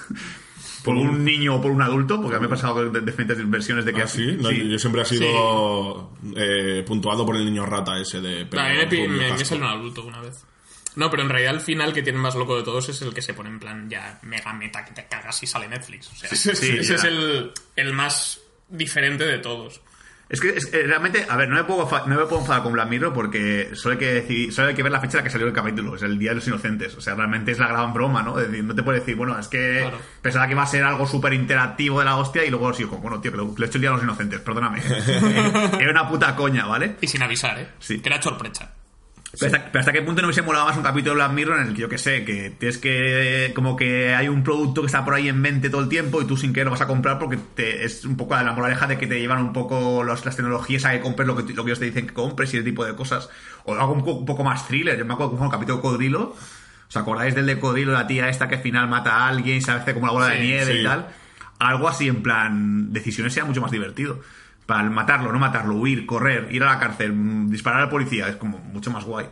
por 0.84 0.96
un 0.96 1.24
niño 1.24 1.56
o 1.56 1.62
por 1.62 1.72
un 1.72 1.82
adulto, 1.82 2.22
porque 2.22 2.36
a 2.36 2.40
mí 2.40 2.44
me 2.44 2.48
ha 2.48 2.56
pasado 2.56 2.90
de 2.90 3.02
diferentes 3.02 3.50
versiones 3.50 3.86
de 3.86 3.94
que 3.94 4.02
¿Ah, 4.02 4.08
sí? 4.08 4.38
No, 4.40 4.52
Yo 4.52 4.78
siempre 4.78 5.02
he 5.02 5.06
sido 5.06 6.12
eh, 6.36 6.84
puntuado 6.86 7.26
por 7.26 7.36
el 7.36 7.46
niño 7.46 7.66
rata 7.66 7.98
ese 8.00 8.22
de... 8.22 8.46
No, 8.46 8.62
a 8.62 8.70
mí 8.70 9.08
me, 9.08 9.32
me, 9.32 9.46
salió 9.46 9.66
un 9.66 9.72
adulto 9.72 10.04
una 10.04 10.22
vez. 10.22 10.46
No, 10.96 11.10
pero 11.10 11.24
en 11.24 11.30
realidad 11.30 11.56
el 11.56 11.62
final 11.62 11.94
que 11.94 12.04
tiene 12.04 12.20
más 12.20 12.36
loco 12.36 12.56
de 12.56 12.64
todos 12.64 12.88
es 12.90 13.02
el 13.02 13.14
que 13.14 13.22
se 13.22 13.34
pone 13.34 13.50
en 13.50 13.60
plan 13.60 13.90
ya 13.90 14.20
mega 14.24 14.54
meta 14.54 14.86
que 14.86 14.92
te 14.92 15.06
cagas 15.08 15.42
y 15.42 15.48
sale 15.48 15.68
Netflix. 15.68 16.12
O 16.12 16.16
sea, 16.16 16.30
ese, 16.30 16.56
sí, 16.56 16.78
ese 16.78 16.96
es 16.96 17.02
ya. 17.02 17.08
el, 17.08 17.52
el 17.76 17.94
más 17.94 18.42
diferente 18.70 19.26
de 19.26 19.40
todos. 19.40 19.82
Es 20.34 20.42
que 20.42 20.50
es- 20.50 20.72
realmente, 20.72 21.26
a 21.30 21.38
ver, 21.38 21.48
no 21.48 21.56
me, 21.56 21.64
puedo, 21.64 21.88
no 22.08 22.16
me 22.16 22.26
puedo 22.26 22.40
enfadar 22.42 22.64
con 22.64 22.74
Black 22.74 22.90
Mirror 22.90 23.14
porque 23.14 23.70
solo 23.74 23.94
hay, 23.94 24.00
que 24.00 24.14
decidir- 24.24 24.52
solo 24.52 24.70
hay 24.70 24.74
que 24.74 24.82
ver 24.82 24.92
la 24.92 25.00
fecha 25.00 25.18
en 25.18 25.20
la 25.20 25.24
que 25.26 25.30
salió 25.30 25.46
el 25.46 25.54
capítulo, 25.54 25.96
es 25.96 26.02
el 26.02 26.18
Día 26.18 26.32
de 26.32 26.36
los 26.38 26.48
Inocentes. 26.48 26.96
O 26.96 27.02
sea, 27.02 27.14
realmente 27.14 27.52
es 27.52 27.60
la 27.60 27.68
gran 27.68 27.94
broma, 27.94 28.24
¿no? 28.24 28.40
Es 28.40 28.48
decir, 28.50 28.64
no 28.64 28.74
te 28.74 28.82
puedes 28.82 29.02
decir, 29.02 29.16
bueno, 29.16 29.38
es 29.38 29.48
que 29.48 29.78
Claro. 29.82 30.00
pensaba 30.24 30.48
que 30.48 30.54
iba 30.54 30.64
a 30.64 30.66
ser 30.68 30.84
algo 30.84 31.06
súper 31.06 31.34
interactivo 31.34 32.00
de 32.00 32.06
la 32.06 32.18
hostia 32.18 32.44
y 32.44 32.50
luego 32.50 32.74
sí, 32.74 32.84
como, 32.86 33.02
bueno, 33.04 33.22
tío, 33.22 33.30
que 33.32 33.38
lo, 33.38 33.54
lo 33.56 33.64
he 33.64 33.68
hecho 33.68 33.78
el 33.78 33.82
Día 33.82 33.92
de 33.92 33.96
los 33.98 34.04
Inocentes, 34.04 34.40
perdóname. 34.40 34.82
Era 35.80 35.92
una 35.92 36.10
puta 36.10 36.36
coña, 36.36 36.66
¿vale? 36.66 36.96
Y 37.00 37.08
sin 37.08 37.22
avisar, 37.22 37.60
¿eh? 37.60 37.68
Sí. 37.80 38.00
Que 38.00 38.10
era 38.10 38.20
sorpresa. 38.22 38.74
Pero, 39.40 39.48
hasta, 39.48 39.72
pero 39.72 39.80
hasta 39.80 39.92
qué 39.92 40.02
punto 40.04 40.22
no 40.22 40.28
hubiese 40.28 40.44
molado 40.44 40.66
más 40.68 40.78
un 40.78 40.84
capítulo 40.84 41.12
de 41.12 41.16
Black 41.16 41.32
Mirror 41.32 41.60
en 41.62 41.68
el 41.70 41.74
que 41.74 41.82
yo 41.82 41.90
que 41.90 41.98
sé, 41.98 42.24
que 42.24 42.52
tienes 42.52 42.78
que. 42.78 43.52
como 43.56 43.76
que 43.76 44.14
hay 44.14 44.28
un 44.28 44.44
producto 44.44 44.82
que 44.82 44.86
está 44.86 45.04
por 45.04 45.16
ahí 45.16 45.28
en 45.28 45.42
mente 45.42 45.72
todo 45.72 45.82
el 45.82 45.90
tiempo 45.90 46.22
y 46.22 46.26
tú 46.28 46.38
sin 46.38 46.54
querer 46.54 46.66
lo 46.66 46.72
vas 46.72 46.82
a 46.82 46.88
comprar 46.88 47.18
porque 47.18 47.38
te, 47.56 47.84
es 47.84 48.06
un 48.06 48.16
poco 48.16 48.36
la 48.36 48.52
moraleja 48.54 48.86
de 48.86 48.98
que 49.00 49.08
te 49.08 49.20
llevan 49.20 49.40
un 49.42 49.52
poco 49.52 50.04
los- 50.04 50.24
las 50.24 50.36
tecnologías 50.36 50.86
a 50.86 50.92
que 50.92 51.00
compres 51.00 51.28
lo 51.28 51.36
que, 51.36 51.52
lo 51.54 51.64
que 51.66 51.72
ellos 51.72 51.80
te 51.80 51.86
dicen 51.86 52.06
que 52.06 52.14
compres 52.14 52.54
y 52.54 52.58
ese 52.58 52.64
tipo 52.64 52.86
de 52.86 52.96
cosas. 52.96 53.28
O 53.66 53.74
algo 53.74 53.94
un, 53.94 54.08
un 54.08 54.26
poco 54.26 54.44
más 54.44 54.68
thriller. 54.68 54.98
Yo 55.00 55.06
me 55.06 55.14
acuerdo 55.16 55.32
como 55.32 55.46
el 55.46 55.52
capítulo 55.52 55.82
Codrilo. 55.82 56.36
¿Os 56.88 56.96
acordáis 56.98 57.34
del 57.34 57.48
de 57.48 57.60
Codrilo, 57.60 57.92
la 57.92 58.06
tía 58.06 58.30
esta 58.30 58.48
que 58.48 58.56
al 58.58 58.62
final 58.62 58.88
mata 58.88 59.16
a 59.16 59.30
alguien 59.30 59.58
y 59.58 59.62
se 59.62 59.72
hace 59.72 59.96
como 59.96 60.06
la 60.06 60.14
bola 60.14 60.28
de 60.28 60.38
Sí, 60.38 60.44
nieve 60.44 60.74
sí. 60.74 60.80
y 60.80 60.84
tal? 60.84 61.08
algo 61.60 61.88
así 61.88 62.08
en 62.10 62.22
plan 62.22 62.92
decisiones 62.94 63.34
sea 63.34 63.46
mucho 63.46 63.62
más 63.62 63.72
divertido. 63.72 64.20
Para 64.74 64.90
matarlo, 64.90 65.32
no 65.32 65.38
matarlo, 65.38 65.76
huir, 65.76 66.08
correr, 66.08 66.48
ir 66.50 66.64
a 66.64 66.66
la 66.74 66.80
cárcel, 66.80 67.14
mm, 67.14 67.52
disparar 67.52 67.82
al 67.82 67.90
policía, 67.90 68.28
es 68.28 68.38
como 68.38 68.58
mucho 68.58 68.90
más 68.90 69.04
guay. 69.06 69.28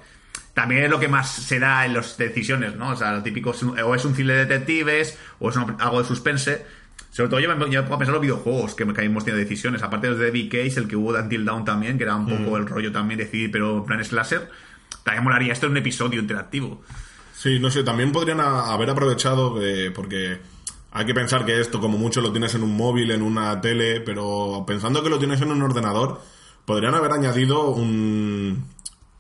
También 0.53 0.83
es 0.83 0.91
lo 0.91 1.00
que 1.00 1.07
más 1.07 1.31
se 1.31 1.57
da 1.57 1.83
en 1.83 1.95
las 1.95 2.15
decisiones, 2.15 2.75
¿no? 2.75 2.89
O 2.89 2.95
sea, 2.95 3.13
lo 3.13 3.24
típico 3.24 3.50
es 3.50 3.63
un- 3.63 3.79
o 3.79 3.95
es 3.95 4.05
un 4.05 4.13
cine 4.13 4.33
de 4.33 4.45
detectives, 4.45 5.17
o 5.39 5.50
es 5.50 5.55
una- 5.55 5.77
algo 5.79 6.00
de 6.00 6.07
suspense. 6.07 6.63
Sobre 7.10 7.29
todo 7.31 7.39
yo 7.39 7.50
me, 7.55 7.65
yo 7.71 7.81
me 7.81 7.88
pongo 7.88 7.95
a 7.95 7.98
pensar 7.98 8.12
en 8.13 8.17
los 8.17 8.21
videojuegos 8.21 8.75
que, 8.75 8.86
que 8.93 9.01
hemos 9.03 9.25
tenido 9.25 9.39
decisiones. 9.39 9.81
Aparte 9.81 10.07
de 10.07 10.13
los 10.13 10.19
de 10.31 10.48
Case, 10.48 10.79
el 10.79 10.88
que 10.88 10.95
hubo 10.95 11.12
de 11.12 11.21
Until 11.21 11.43
Dawn 11.43 11.65
también, 11.65 11.98
que 11.98 12.03
era 12.03 12.15
un 12.15 12.27
poco 12.27 12.57
el 12.57 12.67
rollo 12.67 12.91
también 12.91 13.17
decidir, 13.17 13.50
pero 13.51 13.79
en 13.79 13.86
plan 13.86 14.05
slasher. 14.05 14.48
También 15.03 15.24
molaría 15.24 15.53
esto 15.53 15.65
en 15.65 15.71
un 15.71 15.77
episodio 15.79 16.19
interactivo. 16.21 16.83
Sí, 17.33 17.57
no 17.57 17.71
sé, 17.71 17.83
también 17.83 18.12
podrían 18.12 18.39
a- 18.41 18.71
haber 18.71 18.91
aprovechado 18.91 19.57
de- 19.60 19.89
porque 19.89 20.38
hay 20.91 21.05
que 21.05 21.13
pensar 21.13 21.45
que 21.45 21.60
esto 21.60 21.79
como 21.79 21.98
mucho 21.98 22.21
lo 22.21 22.31
tienes 22.31 22.53
en 22.55 22.63
un 22.63 22.75
móvil, 22.75 23.12
en 23.12 23.21
una 23.21 23.60
tele, 23.62 24.01
pero 24.01 24.63
pensando 24.67 25.01
que 25.03 25.10
lo 25.10 25.19
tienes 25.19 25.41
en 25.41 25.51
un 25.51 25.62
ordenador, 25.62 26.21
podrían 26.65 26.93
haber 26.95 27.12
añadido 27.13 27.69
un, 27.69 28.65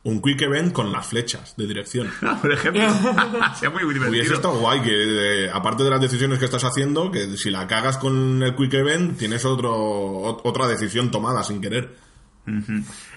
un 0.03 0.21
quick 0.21 0.41
event 0.41 0.73
con 0.73 0.91
las 0.91 1.07
flechas 1.07 1.55
de 1.57 1.67
dirección. 1.67 2.09
Por 2.41 2.51
ejemplo, 2.51 2.83
sea 3.59 3.69
muy, 3.69 3.83
muy 3.85 3.93
divertido. 3.93 4.09
Hubiese 4.09 4.33
estado 4.33 4.59
guay 4.59 4.81
que, 4.81 5.45
eh, 5.45 5.49
aparte 5.53 5.83
de 5.83 5.89
las 5.89 6.01
decisiones 6.01 6.39
que 6.39 6.45
estás 6.45 6.63
haciendo, 6.63 7.09
que 7.11 7.37
si 7.37 7.49
la 7.49 7.67
cagas 7.67 7.97
con 7.97 8.43
el 8.43 8.55
quick 8.55 8.73
event, 8.73 9.17
tienes 9.17 9.45
otro, 9.45 9.71
ot- 9.73 10.41
otra 10.43 10.67
decisión 10.67 11.09
tomada 11.11 11.43
sin 11.43 11.61
querer. 11.61 11.95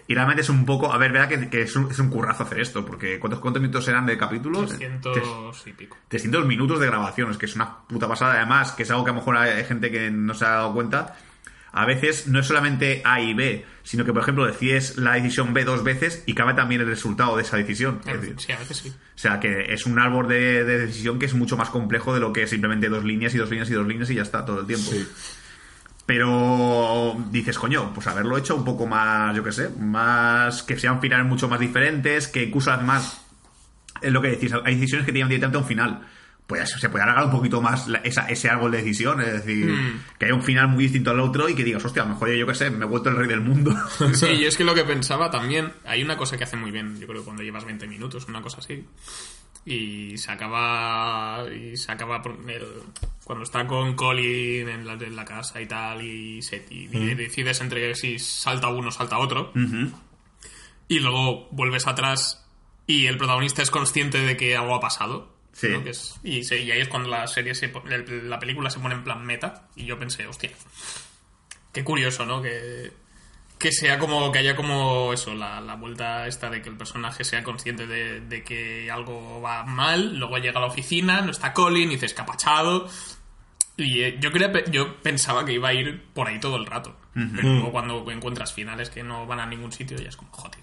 Y 0.06 0.14
realmente 0.14 0.42
es 0.42 0.48
un 0.48 0.64
poco. 0.66 0.92
A 0.92 0.98
ver, 0.98 1.12
verdad 1.12 1.28
que, 1.28 1.48
que 1.48 1.62
es, 1.62 1.74
un, 1.76 1.90
es 1.90 1.98
un 1.98 2.10
currazo 2.10 2.42
hacer 2.42 2.60
esto, 2.60 2.84
porque 2.84 3.18
¿cuántos, 3.18 3.40
cuántos 3.40 3.62
minutos 3.62 3.88
eran 3.88 4.06
de 4.06 4.18
capítulos? 4.18 4.68
300 4.68 5.66
y 5.66 5.72
pico. 5.72 5.96
300 6.08 6.46
minutos 6.46 6.80
de 6.80 6.86
grabación, 6.86 7.30
es 7.30 7.38
que 7.38 7.46
es 7.46 7.54
una 7.56 7.78
puta 7.86 8.06
pasada. 8.08 8.34
Además, 8.34 8.72
que 8.72 8.82
es 8.82 8.90
algo 8.90 9.04
que 9.04 9.10
a 9.10 9.14
lo 9.14 9.20
mejor 9.20 9.36
hay 9.36 9.64
gente 9.64 9.90
que 9.90 10.10
no 10.10 10.34
se 10.34 10.44
ha 10.44 10.50
dado 10.50 10.74
cuenta. 10.74 11.16
A 11.76 11.86
veces 11.86 12.28
no 12.28 12.38
es 12.38 12.46
solamente 12.46 13.02
A 13.04 13.20
y 13.20 13.34
B, 13.34 13.64
sino 13.82 14.04
que, 14.04 14.12
por 14.12 14.22
ejemplo, 14.22 14.46
decides 14.46 14.96
la 14.96 15.14
decisión 15.14 15.52
B 15.52 15.64
dos 15.64 15.82
veces 15.82 16.22
y 16.24 16.32
cambia 16.34 16.54
también 16.54 16.80
el 16.82 16.86
resultado 16.86 17.34
de 17.36 17.42
esa 17.42 17.56
decisión. 17.56 18.00
Es 18.06 18.20
decir, 18.20 18.36
Sí, 18.38 18.52
a 18.52 18.58
veces 18.60 18.76
sí. 18.76 18.90
o 18.90 19.18
sea, 19.18 19.40
que 19.40 19.72
es 19.74 19.84
un 19.84 19.98
árbol 19.98 20.28
de, 20.28 20.62
de 20.62 20.78
decisión 20.86 21.18
que 21.18 21.26
es 21.26 21.34
mucho 21.34 21.56
más 21.56 21.70
complejo 21.70 22.14
de 22.14 22.20
lo 22.20 22.32
que 22.32 22.44
es 22.44 22.50
simplemente 22.50 22.88
dos 22.88 23.02
líneas 23.02 23.34
y 23.34 23.38
dos 23.38 23.50
líneas 23.50 23.68
y 23.70 23.72
dos 23.74 23.88
líneas 23.88 24.08
y 24.10 24.14
ya 24.14 24.22
está 24.22 24.44
todo 24.44 24.60
el 24.60 24.66
tiempo. 24.68 24.88
Sí. 24.92 25.04
Pero 26.06 27.16
dices, 27.30 27.58
coño, 27.58 27.92
pues 27.94 28.06
haberlo 28.06 28.36
hecho 28.36 28.54
un 28.56 28.64
poco 28.64 28.86
más, 28.86 29.34
yo 29.34 29.42
qué 29.42 29.52
sé, 29.52 29.70
más. 29.78 30.62
que 30.62 30.78
sean 30.78 31.00
finales 31.00 31.26
mucho 31.26 31.48
más 31.48 31.58
diferentes, 31.60 32.28
que 32.28 32.44
incluso 32.44 32.70
además. 32.72 33.20
Es 34.02 34.12
lo 34.12 34.20
que 34.20 34.28
decís, 34.28 34.52
hay 34.64 34.74
decisiones 34.74 35.06
que 35.06 35.12
tienen 35.12 35.28
directamente 35.28 35.58
un 35.58 35.64
final. 35.64 36.06
Pues 36.46 36.68
se 36.78 36.90
puede 36.90 37.04
alargar 37.04 37.24
un 37.24 37.30
poquito 37.30 37.62
más 37.62 37.88
la- 37.88 38.00
esa- 38.00 38.28
ese 38.28 38.50
árbol 38.50 38.70
de 38.72 38.78
decisión, 38.78 39.18
es 39.22 39.32
decir, 39.32 39.74
que 40.18 40.26
haya 40.26 40.34
un 40.34 40.42
final 40.42 40.68
muy 40.68 40.84
distinto 40.84 41.10
al 41.10 41.20
otro 41.20 41.48
y 41.48 41.54
que 41.54 41.64
digas, 41.64 41.82
hostia, 41.82 42.02
a 42.02 42.04
lo 42.04 42.12
mejor 42.12 42.28
yo 42.34 42.46
qué 42.46 42.54
sé, 42.54 42.70
me 42.70 42.84
he 42.84 42.88
vuelto 42.88 43.08
el 43.08 43.16
rey 43.16 43.26
del 43.28 43.40
mundo. 43.40 43.74
Sí, 44.12 44.26
y 44.40 44.44
es 44.44 44.58
que 44.58 44.64
lo 44.64 44.74
que 44.74 44.84
pensaba 44.84 45.30
también, 45.30 45.72
hay 45.86 46.02
una 46.02 46.18
cosa 46.18 46.36
que 46.36 46.44
hace 46.44 46.58
muy 46.58 46.70
bien, 46.70 47.00
yo 47.00 47.06
creo 47.06 47.24
cuando 47.24 47.42
llevas 47.42 47.64
20 47.64 47.86
minutos, 47.86 48.26
una 48.28 48.42
cosa 48.42 48.58
así, 48.58 48.84
y 49.66 50.16
se 50.18 50.30
acaba, 50.32 51.44
y 51.50 51.76
se 51.76 51.90
acaba 51.92 52.22
cuando 53.24 53.44
está 53.44 53.66
con 53.66 53.94
Colin 53.94 54.68
en 54.68 54.86
la, 54.86 54.92
en 54.94 55.16
la 55.16 55.24
casa 55.24 55.60
y 55.60 55.66
tal, 55.66 56.02
y, 56.02 56.42
se, 56.42 56.66
y 56.70 56.86
decides 57.14 57.60
entre 57.60 57.94
si 57.94 58.18
salta 58.18 58.68
uno 58.68 58.88
o 58.88 58.92
salta 58.92 59.18
otro, 59.18 59.52
y 60.88 60.98
luego 61.00 61.48
vuelves 61.50 61.86
atrás 61.86 62.44
y 62.86 63.06
el 63.06 63.16
protagonista 63.16 63.62
es 63.62 63.70
consciente 63.70 64.18
de 64.18 64.36
que 64.36 64.56
algo 64.56 64.74
ha 64.74 64.80
pasado. 64.80 65.32
Sí. 65.52 65.68
¿no? 65.68 65.82
Que 65.84 65.90
es- 65.90 66.18
y, 66.24 66.42
se- 66.44 66.60
y 66.60 66.70
ahí 66.72 66.80
es 66.80 66.88
cuando 66.88 67.08
la 67.08 67.26
serie 67.28 67.54
se 67.54 67.72
la 68.24 68.38
película 68.40 68.68
se 68.70 68.80
pone 68.80 68.96
en 68.96 69.04
plan 69.04 69.24
meta 69.24 69.68
y 69.76 69.84
yo 69.86 69.98
pensé, 69.98 70.26
hostia, 70.26 70.50
qué 71.72 71.84
curioso, 71.84 72.26
¿no? 72.26 72.42
Que, 72.42 72.92
que 73.64 73.72
sea 73.72 73.98
como 73.98 74.30
que 74.30 74.40
haya 74.40 74.54
como 74.54 75.10
eso, 75.14 75.34
la, 75.34 75.58
la 75.62 75.76
vuelta 75.76 76.26
esta 76.26 76.50
de 76.50 76.60
que 76.60 76.68
el 76.68 76.76
personaje 76.76 77.24
sea 77.24 77.42
consciente 77.42 77.86
de, 77.86 78.20
de 78.20 78.44
que 78.44 78.90
algo 78.90 79.40
va 79.40 79.64
mal, 79.64 80.18
luego 80.18 80.36
llega 80.36 80.58
a 80.58 80.60
la 80.60 80.66
oficina, 80.66 81.22
no 81.22 81.30
está 81.30 81.54
Colin, 81.54 81.88
y 81.90 81.94
dice 81.94 82.04
escapachado. 82.04 82.86
Y 83.78 84.02
eh, 84.02 84.18
yo 84.20 84.30
creo, 84.32 84.52
yo 84.66 85.00
pensaba 85.00 85.46
que 85.46 85.54
iba 85.54 85.70
a 85.70 85.72
ir 85.72 86.02
por 86.12 86.28
ahí 86.28 86.38
todo 86.40 86.56
el 86.56 86.66
rato. 86.66 86.94
Pero 87.14 87.54
luego 87.54 87.72
cuando 87.72 88.10
encuentras 88.10 88.52
finales 88.52 88.90
que 88.90 89.02
no 89.02 89.26
van 89.26 89.40
a 89.40 89.46
ningún 89.46 89.72
sitio, 89.72 89.96
ya 89.96 90.10
es 90.10 90.16
como, 90.18 90.30
joder. 90.30 90.58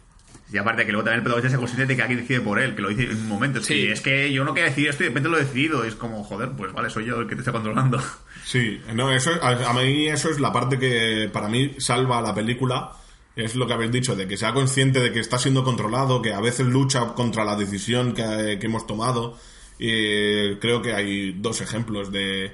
Y 0.54 0.60
aparte 0.60 0.86
que 0.86 0.92
luego 0.92 1.06
también 1.06 1.20
el 1.20 1.24
protagonista 1.24 1.50
se 1.50 1.58
consciente 1.58 1.88
de 1.88 1.96
que 1.96 2.02
alguien 2.04 2.20
decide 2.20 2.42
por 2.42 2.60
él, 2.60 2.76
que 2.76 2.84
lo 2.84 2.90
dice 2.90 3.06
en 3.06 3.18
un 3.18 3.28
momento. 3.28 3.64
Sí. 3.64 3.88
Es 3.88 4.02
que 4.02 4.32
yo 4.32 4.44
no 4.44 4.54
quería 4.54 4.70
decidir 4.70 4.90
esto 4.90 5.02
y 5.02 5.06
de 5.06 5.10
repente 5.10 5.30
lo 5.30 5.38
he 5.38 5.44
decidido. 5.44 5.84
Y 5.86 5.88
es 5.88 5.96
como, 5.96 6.24
joder, 6.24 6.52
pues 6.52 6.72
vale, 6.72 6.92
soy 6.92 7.06
yo 7.06 7.20
el 7.20 7.28
que 7.28 7.34
te 7.34 7.42
está 7.42 7.52
controlando. 7.52 8.00
Sí, 8.44 8.82
no, 8.94 9.12
eso, 9.12 9.32
a, 9.42 9.70
a 9.70 9.74
mí 9.74 10.08
eso 10.08 10.30
es 10.30 10.40
la 10.40 10.52
parte 10.52 10.78
que 10.78 11.30
para 11.32 11.48
mí 11.48 11.76
salva 11.78 12.22
la 12.22 12.36
película. 12.36 12.92
Es 13.36 13.56
lo 13.56 13.66
que 13.66 13.74
habéis 13.74 13.92
dicho, 13.92 14.16
de 14.16 14.28
que 14.28 14.38
sea 14.38 14.54
consciente 14.54 15.00
de 15.00 15.12
que 15.12 15.20
está 15.20 15.38
siendo 15.38 15.64
controlado, 15.64 16.22
que 16.22 16.34
a 16.34 16.42
veces 16.42 16.68
lucha 16.68 17.14
contra 17.14 17.46
la 17.46 17.56
decisión 17.56 18.14
que, 18.14 18.58
que 18.60 18.66
hemos 18.66 18.86
tomado. 18.86 19.38
Y 19.80 20.56
creo 20.56 20.82
que 20.82 20.94
hay 20.94 21.34
dos 21.34 21.62
ejemplos 21.62 22.12
de 22.12 22.52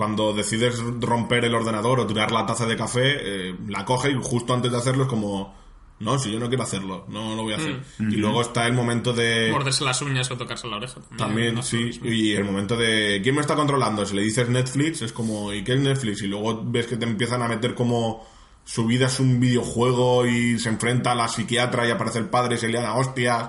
cuando 0.00 0.32
decides 0.32 0.80
romper 0.98 1.44
el 1.44 1.54
ordenador 1.54 2.00
o 2.00 2.06
tirar 2.06 2.32
la 2.32 2.46
taza 2.46 2.64
de 2.64 2.74
café, 2.74 3.18
eh, 3.50 3.54
la 3.68 3.84
coge 3.84 4.10
y 4.10 4.14
justo 4.14 4.54
antes 4.54 4.72
de 4.72 4.78
hacerlo 4.78 5.02
es 5.02 5.10
como, 5.10 5.54
no, 5.98 6.18
si 6.18 6.32
yo 6.32 6.40
no 6.40 6.48
quiero 6.48 6.62
hacerlo, 6.62 7.04
no 7.08 7.36
lo 7.36 7.42
voy 7.42 7.52
a 7.52 7.56
hacer. 7.56 7.82
Y 7.98 8.16
luego 8.16 8.40
está 8.40 8.66
el 8.66 8.72
momento 8.72 9.12
de... 9.12 9.50
Morderse 9.52 9.84
las 9.84 10.00
uñas 10.00 10.30
o 10.30 10.38
tocarse 10.38 10.66
la 10.68 10.76
oreja. 10.76 11.02
También, 11.18 11.56
También, 11.56 11.62
sí. 11.62 12.00
Y 12.02 12.32
el 12.32 12.44
momento 12.44 12.78
de 12.78 13.20
¿quién 13.22 13.34
me 13.34 13.42
está 13.42 13.54
controlando? 13.54 14.06
Si 14.06 14.16
le 14.16 14.22
dices 14.22 14.48
Netflix, 14.48 15.02
es 15.02 15.12
como 15.12 15.52
¿y 15.52 15.62
qué 15.62 15.74
es 15.74 15.80
Netflix? 15.80 16.22
Y 16.22 16.28
luego 16.28 16.62
ves 16.64 16.86
que 16.86 16.96
te 16.96 17.04
empiezan 17.04 17.42
a 17.42 17.48
meter 17.48 17.74
como 17.74 18.26
su 18.64 18.86
vida 18.86 19.06
es 19.06 19.20
un 19.20 19.40
videojuego 19.40 20.26
y 20.26 20.58
se 20.58 20.68
enfrenta 20.68 21.12
a 21.12 21.14
la 21.14 21.28
psiquiatra 21.28 21.86
y 21.86 21.90
aparece 21.90 22.18
el 22.18 22.26
padre 22.26 22.56
y 22.56 22.58
se 22.58 22.68
le 22.68 22.80
da 22.80 22.94
hostias. 22.94 23.48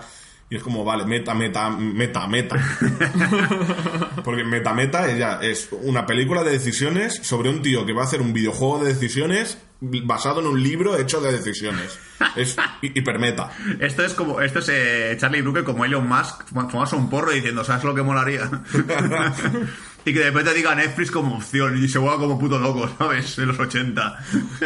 Y 0.50 0.58
es 0.58 0.64
como, 0.64 0.84
vale, 0.84 1.06
meta, 1.06 1.34
meta, 1.34 1.70
meta, 1.70 2.28
meta. 2.28 2.58
Porque 4.24 4.44
meta, 4.44 4.74
meta 4.74 5.10
ella 5.10 5.40
es 5.42 5.70
una 5.84 6.06
película 6.06 6.44
de 6.44 6.52
decisiones 6.52 7.22
sobre 7.24 7.50
un 7.50 7.62
tío 7.62 7.86
que 7.86 7.94
va 7.94 8.02
a 8.02 8.06
hacer 8.06 8.22
un 8.22 8.34
videojuego 8.34 8.84
de 8.84 8.94
decisiones 8.94 9.58
basado 9.82 10.42
en 10.42 10.48
un 10.48 10.62
libro 10.62 10.96
hecho 10.98 11.20
de 11.22 11.32
decisiones. 11.32 11.98
Es 12.36 12.56
hi- 12.82 12.92
hipermeta. 12.96 13.50
Esto 13.80 14.04
es 14.06 14.14
como, 14.14 14.40
esto 14.42 14.60
es 14.60 14.70
eh, 14.70 15.18
Charlie 15.20 15.42
Brooker 15.42 15.64
como 15.64 15.84
Elon 15.86 16.08
Musk 16.08 16.44
fumándose 16.46 16.96
un 16.96 17.10
porro 17.10 17.32
y 17.32 17.36
diciendo, 17.38 17.64
¿sabes 17.64 17.84
lo 17.84 17.96
que 17.96 18.04
molaría? 18.04 18.50
y 20.06 20.14
que 20.14 20.20
de 20.20 20.26
repente 20.32 20.54
diga 20.54 20.74
Netflix 20.76 21.12
como 21.12 21.36
opción 21.38 21.84
y 21.84 21.88
se 21.88 21.98
vuelva 22.00 22.18
como 22.20 22.38
puto 22.40 22.58
loco, 22.60 22.90
¿sabes? 22.98 23.38
En 23.40 23.48
los 23.48 23.60
80. 23.60 24.20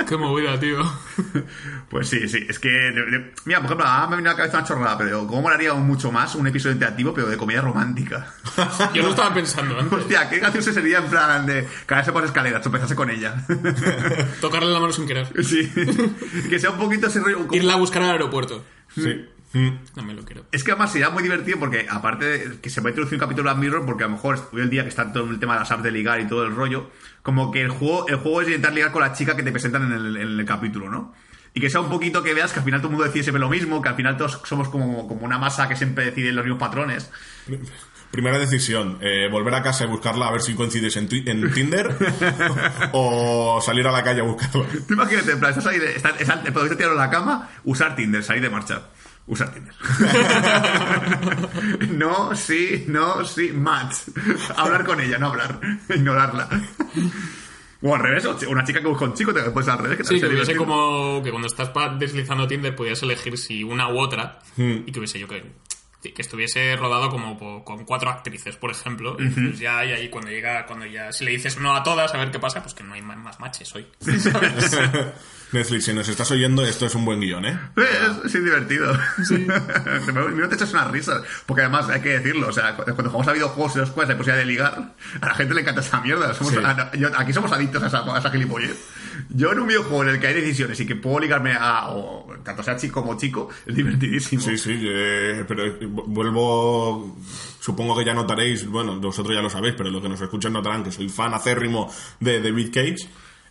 Qué 0.08 0.18
movida, 0.18 0.60
tío. 0.60 0.80
Pues 1.90 2.10
sí, 2.10 2.28
sí, 2.28 2.46
es 2.50 2.60
que... 2.60 2.70
de- 2.70 2.92
de- 3.06 3.34
mira, 3.46 3.60
por 3.60 3.66
ejemplo, 3.68 3.86
ahora 3.86 4.08
me 4.08 4.16
viene 4.18 4.30
a 4.30 4.34
la 4.34 4.38
cabeza 4.38 4.58
una 4.60 4.68
chorrada, 4.68 4.98
pero 4.98 5.28
¿cómo 5.28 5.44
molaría 5.44 5.72
aún 5.72 5.86
mucho 5.88 6.12
más 6.12 6.36
un 6.36 6.48
episodio 6.48 6.74
interactivo, 6.74 7.14
pero 7.14 7.28
de 7.28 7.38
comedia 7.38 7.62
romántica? 7.62 8.34
Yo 8.94 9.04
lo 9.04 9.10
estaba 9.10 9.34
pensando 9.34 9.78
antes. 9.80 10.00
Hostia, 10.00 10.30
qué 10.30 10.40
gracioso 10.40 10.74
sería 10.74 11.00
en 11.00 11.06
plan 11.06 11.46
de 11.46 11.68
caerse 11.86 12.12
por 12.12 12.22
las 12.22 12.30
escaleras, 12.32 12.62
tropezarse 12.62 12.96
con 12.96 13.10
ella. 13.10 13.46
Tocarle 14.42 14.72
la 14.72 14.80
mano 14.80 14.92
sin 14.94 15.05
querer. 15.06 15.28
sí. 15.44 15.72
que 16.50 16.60
sea 16.60 16.72
un 16.72 16.78
poquito 16.78 17.08
ese 17.08 17.20
rollo... 17.20 17.40
como- 17.48 17.56
Irla 17.56 17.74
a 17.74 17.78
buscar 17.78 18.04
al 18.04 18.12
aeropuerto. 18.12 18.64
Sí. 18.94 19.26
Mm. 19.54 19.70
No 19.96 20.04
me 20.04 20.14
lo 20.14 20.26
quiero. 20.26 20.46
Es 20.52 20.64
que 20.66 20.72
además 20.72 20.92
sería 20.92 21.10
muy 21.10 21.24
divertido 21.24 21.58
porque, 21.60 21.86
aparte 21.90 22.26
de 22.26 22.60
que 22.60 22.70
se 22.70 22.82
va 22.82 22.88
a 22.88 22.90
introducir 22.92 23.16
un 23.18 23.22
capítulo 23.22 23.50
de 23.50 23.56
Mirror, 23.56 23.86
porque 23.86 24.04
a 24.04 24.08
lo 24.08 24.14
mejor 24.14 24.50
hoy 24.52 24.62
el 24.62 24.70
día 24.70 24.84
que 24.84 24.90
está 24.90 25.14
todo 25.14 25.30
el 25.30 25.40
tema 25.40 25.54
de 25.54 25.60
las 25.62 25.72
apps 25.72 25.84
de 25.84 25.92
ligar 25.92 26.20
y 26.20 26.28
todo 26.28 26.44
el 26.44 26.54
rollo, 26.54 26.90
como 27.24 27.52
que 27.52 27.62
el 27.62 27.70
juego, 27.70 28.06
el 28.10 28.18
juego 28.18 28.42
es 28.42 28.48
intentar 28.48 28.74
ligar 28.74 28.92
con 28.92 29.02
la 29.02 29.14
chica 29.14 29.36
que 29.38 29.44
te 29.44 29.52
presentan 29.54 29.84
en 29.84 29.94
el, 29.94 30.18
en 30.18 30.40
el 30.40 30.46
capítulo, 30.46 30.90
¿no? 30.90 31.14
Y 31.54 31.62
que 31.62 31.70
sea 31.70 31.80
un 31.80 31.90
poquito 31.90 32.22
que 32.22 32.34
veas 32.34 32.52
que 32.52 32.60
al 32.60 32.66
final 32.66 32.82
todo 32.82 32.90
el 32.90 32.96
mundo 32.96 33.06
decide 33.06 33.24
siempre 33.24 33.40
lo 33.40 33.50
mismo, 33.50 33.82
que 33.82 33.88
al 33.88 33.96
final 33.96 34.18
todos 34.18 34.42
somos 34.44 34.68
como, 34.68 35.08
como 35.08 35.26
una 35.26 35.38
masa 35.38 35.70
que 35.70 35.78
siempre 35.78 36.04
decide 36.08 36.34
los 36.34 36.44
mismos 36.44 36.60
patrones. 36.60 37.10
Primera 38.16 38.40
decisión, 38.40 38.98
eh, 39.02 39.28
volver 39.30 39.54
a 39.56 39.62
casa 39.62 39.84
y 39.84 39.88
buscarla 39.88 40.28
a 40.28 40.32
ver 40.32 40.42
si 40.42 40.56
coincides 40.56 40.96
en, 40.96 41.10
Tinder 41.10 41.98
o 42.94 43.60
salir 43.62 43.86
a 43.88 43.92
la 43.92 44.04
calle 44.06 44.22
a 44.22 44.24
buscarla. 44.24 44.66
Tú 44.88 44.94
imagínate, 44.94 45.32
en 45.34 45.40
plan, 45.40 45.50
estás 45.52 45.68
ahí, 45.68 45.80
de- 45.80 45.96
estás, 45.98 46.14
estás, 46.22 46.38
protagonista 46.40 46.78
tirado 46.78 46.94
en 46.94 47.00
la 47.00 47.10
cama, 47.10 47.50
usar 47.66 47.94
Tinder, 47.96 48.24
salir 48.24 48.42
de 48.42 48.50
marcha. 48.50 48.84
Usar 49.28 49.52
Tinder. 49.54 49.74
no, 51.92 52.36
sí, 52.36 52.86
no, 52.88 53.26
sí, 53.26 53.52
match. 53.54 53.96
Hablar 54.56 54.86
con 54.86 55.00
ella, 55.02 55.18
no 55.18 55.28
hablar. 55.28 55.60
Ignorarla. 55.94 56.48
O 57.82 57.94
al 57.94 58.02
revés, 58.02 58.26
una 58.48 58.64
chica 58.64 58.80
que 58.82 58.88
busca 58.88 59.06
un 59.06 59.14
chico, 59.14 59.34
te 59.34 59.42
puedes 59.52 59.70
al 59.70 59.80
revés. 59.80 59.98
Que 59.98 60.04
Sí, 60.06 60.20
que 60.20 60.28
hubiese 60.28 60.56
como 60.56 61.22
que 61.24 61.30
cuando 61.32 61.48
estás 61.48 61.72
deslizando 62.00 62.48
Tinder 62.48 62.76
podías 62.76 63.02
elegir 63.04 63.38
si 63.38 63.64
una 63.64 63.90
u 63.90 64.00
otra 64.00 64.40
Hmm. 64.58 64.84
y 64.86 64.92
que 64.92 65.00
hubiese 65.00 65.20
yo 65.20 65.28
que 65.28 65.44
que 66.14 66.22
estuviese 66.22 66.76
rodado 66.76 67.10
como 67.10 67.38
po- 67.38 67.64
con 67.64 67.86
cuatro 67.86 68.10
actrices, 68.10 68.56
por 68.56 68.72
ejemplo. 68.72 69.16
Y 69.20 69.28
pues 69.30 69.60
ya, 69.60 69.84
y 69.86 69.92
ahí 69.92 70.10
cuando 70.10 70.30
llega, 70.32 70.66
cuando 70.66 70.86
ya, 70.86 71.12
si 71.12 71.26
le 71.26 71.32
dices 71.32 71.58
no 71.58 71.76
a 71.76 71.84
todas, 71.84 72.14
a 72.14 72.18
ver 72.18 72.32
qué 72.32 72.40
pasa, 72.40 72.62
pues 72.62 72.74
que 72.74 72.84
no 72.84 72.94
hay 72.94 73.02
más, 73.02 73.18
más 73.18 73.40
matches 73.40 73.74
hoy. 73.76 73.88
¿sabes? 74.20 74.78
Netflix, 75.52 75.86
si 75.86 75.94
nos 75.94 76.08
estás 76.10 76.30
oyendo, 76.32 76.66
esto 76.66 76.86
es 76.88 76.96
un 76.96 77.06
buen 77.06 77.20
guion, 77.22 77.46
¿eh? 77.46 77.58
Es, 77.78 78.32
sí, 78.32 78.40
divertido. 78.40 78.98
Sí. 79.24 79.46
no 80.14 80.50
te 80.50 80.56
echas 80.56 80.74
unas 80.74 80.90
risas. 80.92 81.22
Porque 81.46 81.62
además, 81.62 81.88
hay 81.90 82.02
que 82.02 82.10
decirlo, 82.20 82.48
o 82.50 82.52
sea, 82.52 82.76
cu- 82.76 82.84
cuando 82.84 83.06
jugamos 83.10 83.28
a 83.28 83.34
videojuegos 83.34 83.76
en 83.76 83.82
los 83.82 83.92
cuales 83.92 84.10
hay 84.12 84.16
posibilidad 84.18 84.40
de 84.44 84.52
ligar, 84.52 84.94
a 85.22 85.26
la 85.28 85.34
gente 85.36 85.54
le 85.54 85.62
encanta 85.62 85.82
esa 85.82 86.02
mierda. 86.02 86.34
Somos- 86.34 86.54
Sí. 86.54 86.60
a- 86.64 86.74
no, 86.74 86.94
yo- 86.94 87.10
aquí 87.18 87.32
somos 87.32 87.52
adictos 87.52 87.82
a 87.84 87.88
esa, 87.88 88.00
a 88.00 88.20
esa 88.20 88.30
gilipollez. 88.32 88.76
Yo 89.30 89.52
en 89.52 89.60
un 89.60 89.68
videojuego 89.68 90.04
en 90.04 90.10
el 90.10 90.20
que 90.20 90.28
hay 90.28 90.34
decisiones 90.34 90.80
y 90.80 90.86
que 90.86 90.96
puedo 90.96 91.20
ligarme 91.20 91.54
a, 91.58 91.90
o 91.90 92.28
tanto 92.44 92.64
sea 92.64 92.76
chico 92.78 93.02
como 93.02 93.18
chico, 93.18 93.50
es 93.66 93.76
divertidísimo. 93.76 94.42
Sí, 94.42 94.58
sí, 94.58 94.80
eh, 94.84 95.44
pero 95.48 95.66
eh, 95.66 95.80
vu- 95.88 96.06
vuelvo. 96.08 97.18
Supongo 97.60 97.98
que 97.98 98.06
ya 98.06 98.14
notaréis, 98.14 98.68
bueno, 98.68 99.00
vosotros 99.00 99.36
ya 99.36 99.42
lo 99.42 99.50
sabéis, 99.50 99.76
pero 99.78 99.90
los 99.90 100.02
que 100.02 100.10
nos 100.10 100.22
escuchan 100.22 100.54
notarán 100.54 100.84
que 100.84 100.92
soy 100.92 101.10
fan 101.10 101.34
acérrimo 101.34 101.92
de 102.20 102.42
David 102.42 102.68
Cage. 102.74 102.96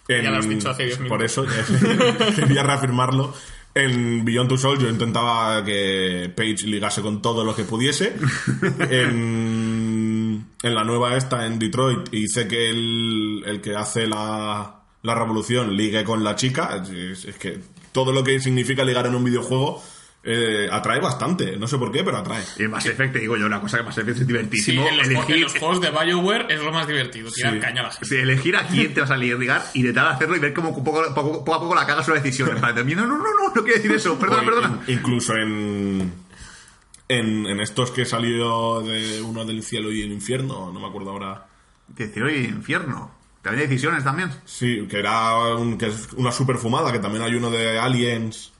En- 0.09 0.23
Ya 0.23 0.31
lo 0.31 0.37
has 0.39 0.49
dicho 0.49 0.71
hace 0.71 0.85
10 0.85 0.99
Por 0.99 1.19
minutos. 1.21 1.25
eso 1.25 1.45
eh, 1.45 2.33
quería 2.37 2.63
reafirmarlo. 2.63 3.35
En 3.77 4.25
Beyond 4.25 4.49
Two 4.51 4.57
Souls 4.59 4.81
yo 4.81 4.89
intentaba 4.89 5.65
que 5.65 6.31
Page 6.37 6.67
ligase 6.69 7.03
con 7.03 7.21
todo 7.21 7.45
lo 7.45 7.57
que 7.57 7.65
pudiese. 7.65 8.15
En, 8.91 10.47
en 10.63 10.75
la 10.75 10.85
nueva 10.85 11.17
esta, 11.17 11.47
en 11.47 11.59
Detroit, 11.59 12.13
hice 12.13 12.47
que 12.47 12.71
el, 12.71 13.43
el 13.47 13.61
que 13.61 13.75
hace 13.75 14.07
la, 14.07 14.74
la 15.05 15.15
revolución 15.15 15.77
ligue 15.77 16.03
con 16.03 16.25
la 16.25 16.35
chica. 16.35 16.83
Es, 16.91 17.25
es 17.25 17.37
que 17.37 17.61
todo 17.93 18.13
lo 18.13 18.25
que 18.25 18.41
significa 18.41 18.83
ligar 18.85 19.07
en 19.07 19.15
un 19.15 19.23
videojuego 19.23 19.81
eh, 20.25 20.67
atrae 20.73 20.99
bastante. 21.01 21.57
No 21.59 21.69
sé 21.69 21.77
por 21.79 21.93
qué, 21.93 22.03
pero 22.03 22.17
atrae. 22.17 22.43
Y 22.59 22.63
en 22.65 22.71
Mass 22.71 22.87
Effect, 22.87 23.13
te 23.13 23.19
digo 23.21 23.37
yo, 23.37 23.45
una 23.45 23.61
cosa 23.61 23.77
que 23.77 23.83
Mass 23.85 23.99
Effect 23.99 24.17
es 24.17 24.19
Sí, 24.21 24.25
divertísimo. 24.25 24.89
en 24.89 24.97
los, 24.97 25.07
ju- 25.07 25.11
elegir, 25.11 25.35
en 25.37 25.43
los 25.43 25.53
juegos 25.59 25.81
de 25.83 25.91
BioWare 25.91 26.47
es 26.55 26.61
lo 26.63 26.73
más 26.73 26.87
divertido, 26.89 27.31
tirar 27.31 27.53
Sí. 27.53 27.61
caña 27.61 27.83
a 27.83 27.85
la 27.85 27.91
gente. 27.91 28.07
sí, 28.07 28.15
elegir 28.17 28.57
a 28.57 28.67
quién 28.67 28.95
te 28.95 29.01
vas 29.03 29.11
a 29.11 29.17
ligar 29.19 29.63
y 29.75 29.81
intentar 29.81 30.07
hacerlo 30.09 30.35
y 30.37 30.39
ver 30.41 30.55
cómo 30.55 30.75
poco, 30.83 31.03
poco, 31.15 31.45
poco 31.45 31.55
a 31.55 31.61
poco 31.61 31.75
la 31.75 31.87
cagas. 31.87 32.07
Para 32.07 32.21
decir, 32.23 32.45
no, 32.47 32.55
no, 33.07 33.07
no, 33.07 33.19
no, 33.19 33.55
no 33.55 33.63
quiero 33.63 33.77
decir 33.77 33.93
eso, 33.93 34.19
perdona, 34.19 34.43
perdona. 34.45 34.81
in- 34.87 34.95
incluso 34.95 35.35
en, 35.37 36.11
en. 37.09 37.47
En 37.47 37.61
estos 37.61 37.91
que 37.91 38.07
salió 38.07 38.81
de 38.81 39.21
uno 39.21 39.45
del 39.45 39.63
cielo 39.63 39.93
y 39.93 40.01
el 40.03 40.11
infierno, 40.13 40.73
no 40.73 40.81
me 40.81 40.87
acuerdo 40.87 41.11
ahora. 41.11 41.47
Decir, 41.89 42.23
oye, 42.23 42.45
infierno. 42.45 43.11
También 43.45 43.63
hay 43.63 43.69
decisiones 43.69 44.03
también. 44.03 44.31
Sí, 44.45 44.87
que 44.91 44.99
era 44.99 45.55
un- 45.55 45.79
que 45.79 45.87
es 45.87 46.09
una 46.15 46.33
super 46.33 46.57
fumada, 46.57 46.91
que 46.91 46.99
también 46.99 47.23
hay 47.23 47.35
uno 47.37 47.51
de 47.51 47.79
Aliens, 47.79 48.53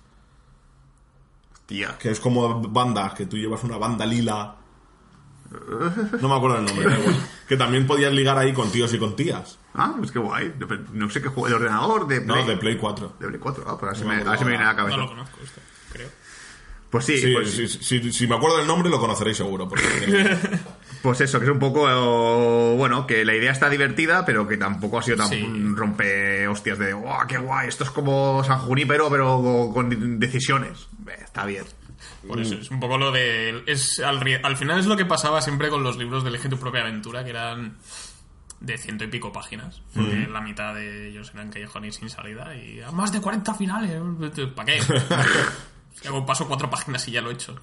Tía. 1.67 1.97
que 1.99 2.11
es 2.11 2.21
como 2.21 2.61
bandas, 2.61 3.15
que 3.15 3.27
tú 3.27 3.37
llevas 3.37 3.65
una 3.65 3.79
banda 3.79 4.05
lila. 4.07 4.57
No 6.21 6.29
me 6.29 6.35
acuerdo 6.35 6.59
el 6.59 6.65
nombre, 6.65 6.85
da 6.89 6.99
igual. 6.99 7.17
Que 7.49 7.57
también 7.57 7.87
podías 7.87 8.13
ligar 8.13 8.37
ahí 8.39 8.53
con 8.53 8.71
tíos 8.71 8.93
y 8.93 8.99
con 8.99 9.15
tías. 9.17 9.59
Ah, 9.75 9.95
pues 9.97 10.11
qué 10.13 10.19
guay. 10.19 10.53
No 10.93 11.09
sé 11.09 11.23
qué 11.23 11.29
juego, 11.29 11.49
de 11.49 11.55
ordenador, 11.55 12.07
de 12.07 12.21
Play. 12.21 12.43
No, 12.43 12.47
de 12.47 12.57
Play 12.57 12.77
4. 12.77 13.15
De 13.21 13.29
Play 13.29 13.41
4, 13.41 13.65
ah, 13.67 13.79
pues 13.79 13.83
a 13.83 13.87
ver 13.87 13.97
si 13.97 14.03
No 14.03 14.09
me, 14.09 14.49
viene 14.51 14.65
a 14.65 14.67
la 14.67 14.73
No 14.73 14.77
cabeza. 14.77 14.97
lo 14.99 15.09
conozco 15.09 15.39
esto, 15.43 15.61
creo. 15.93 16.09
Pues 16.91 17.05
sí, 17.07 17.19
Sí, 17.19 17.33
pues, 17.33 17.79
sí, 17.81 18.13
si 18.13 18.27
me 18.27 18.37
acuerdo 18.37 18.59
del 18.59 18.67
nombre 18.67 18.89
lo 18.91 19.01
conoceréis 19.01 19.37
seguro. 19.37 19.69
Porque 19.69 19.83
pues 21.05 21.21
eso, 21.21 21.39
que 21.39 21.45
es 21.45 21.51
un 21.53 21.59
poco, 21.59 21.89
eh, 21.89 22.77
bueno, 22.77 23.07
que 23.07 23.25
la 23.27 23.35
idea 23.35 23.53
está 23.53 23.69
divertida, 23.69 24.25
pero 24.25 24.49
que 24.49 24.57
tampoco 24.57 24.99
ha 24.99 25.03
sido 25.03 25.19
tan 25.19 25.29
Sí. 25.29 25.47
rompe 25.75 26.49
hostias 26.49 26.79
de, 26.79 26.95
¡guau, 26.95 27.27
qué 27.29 27.37
guay! 27.37 27.69
Esto 27.69 27.85
es 27.85 27.91
como 27.91 28.43
San 28.43 28.59
Junípero, 28.61 29.11
pero 29.11 29.71
con 29.75 30.19
decisiones. 30.19 30.89
Eh, 31.07 31.13
Está 31.23 31.45
bien. 31.45 31.65
Por 32.27 32.41
eso 32.41 32.55
es 32.55 32.71
un 32.71 32.81
poco 32.81 32.97
lo 32.97 33.13
de. 33.13 33.63
Es, 33.67 33.99
al, 34.01 34.19
final 34.57 34.81
es 34.81 34.87
lo 34.87 34.97
que 34.97 35.05
pasaba 35.05 35.43
siempre 35.43 35.69
con 35.69 35.83
los 35.83 35.99
libros 35.99 36.25
de 36.25 36.31
Elige 36.31 36.49
tu 36.49 36.59
propia 36.59 36.81
aventura, 36.81 37.23
que 37.23 37.31
eran 37.31 37.77
de 38.61 38.79
ciento 38.79 39.05
y 39.05 39.09
pico 39.09 39.31
páginas. 39.31 39.83
Porque 39.95 40.27
Mm. 40.27 40.33
la 40.33 40.41
mitad 40.41 40.75
de 40.75 41.09
ellos 41.11 41.31
eran 41.35 41.51
callejones 41.51 41.97
sin 41.97 42.09
salida 42.09 42.57
y 42.57 42.81
a 42.81 42.91
más 42.93 43.13
de 43.13 43.21
40 43.21 43.53
finales. 43.55 44.01
¿Para 44.57 44.67
qué? 44.67 44.81
Si 45.95 46.09
hago 46.09 46.27
paso 46.27 46.47
cuatro 46.49 46.69
páginas 46.69 47.07
y 47.09 47.13
ya 47.13 47.21
lo 47.23 47.31
he 47.31 47.35
hecho. 47.35 47.59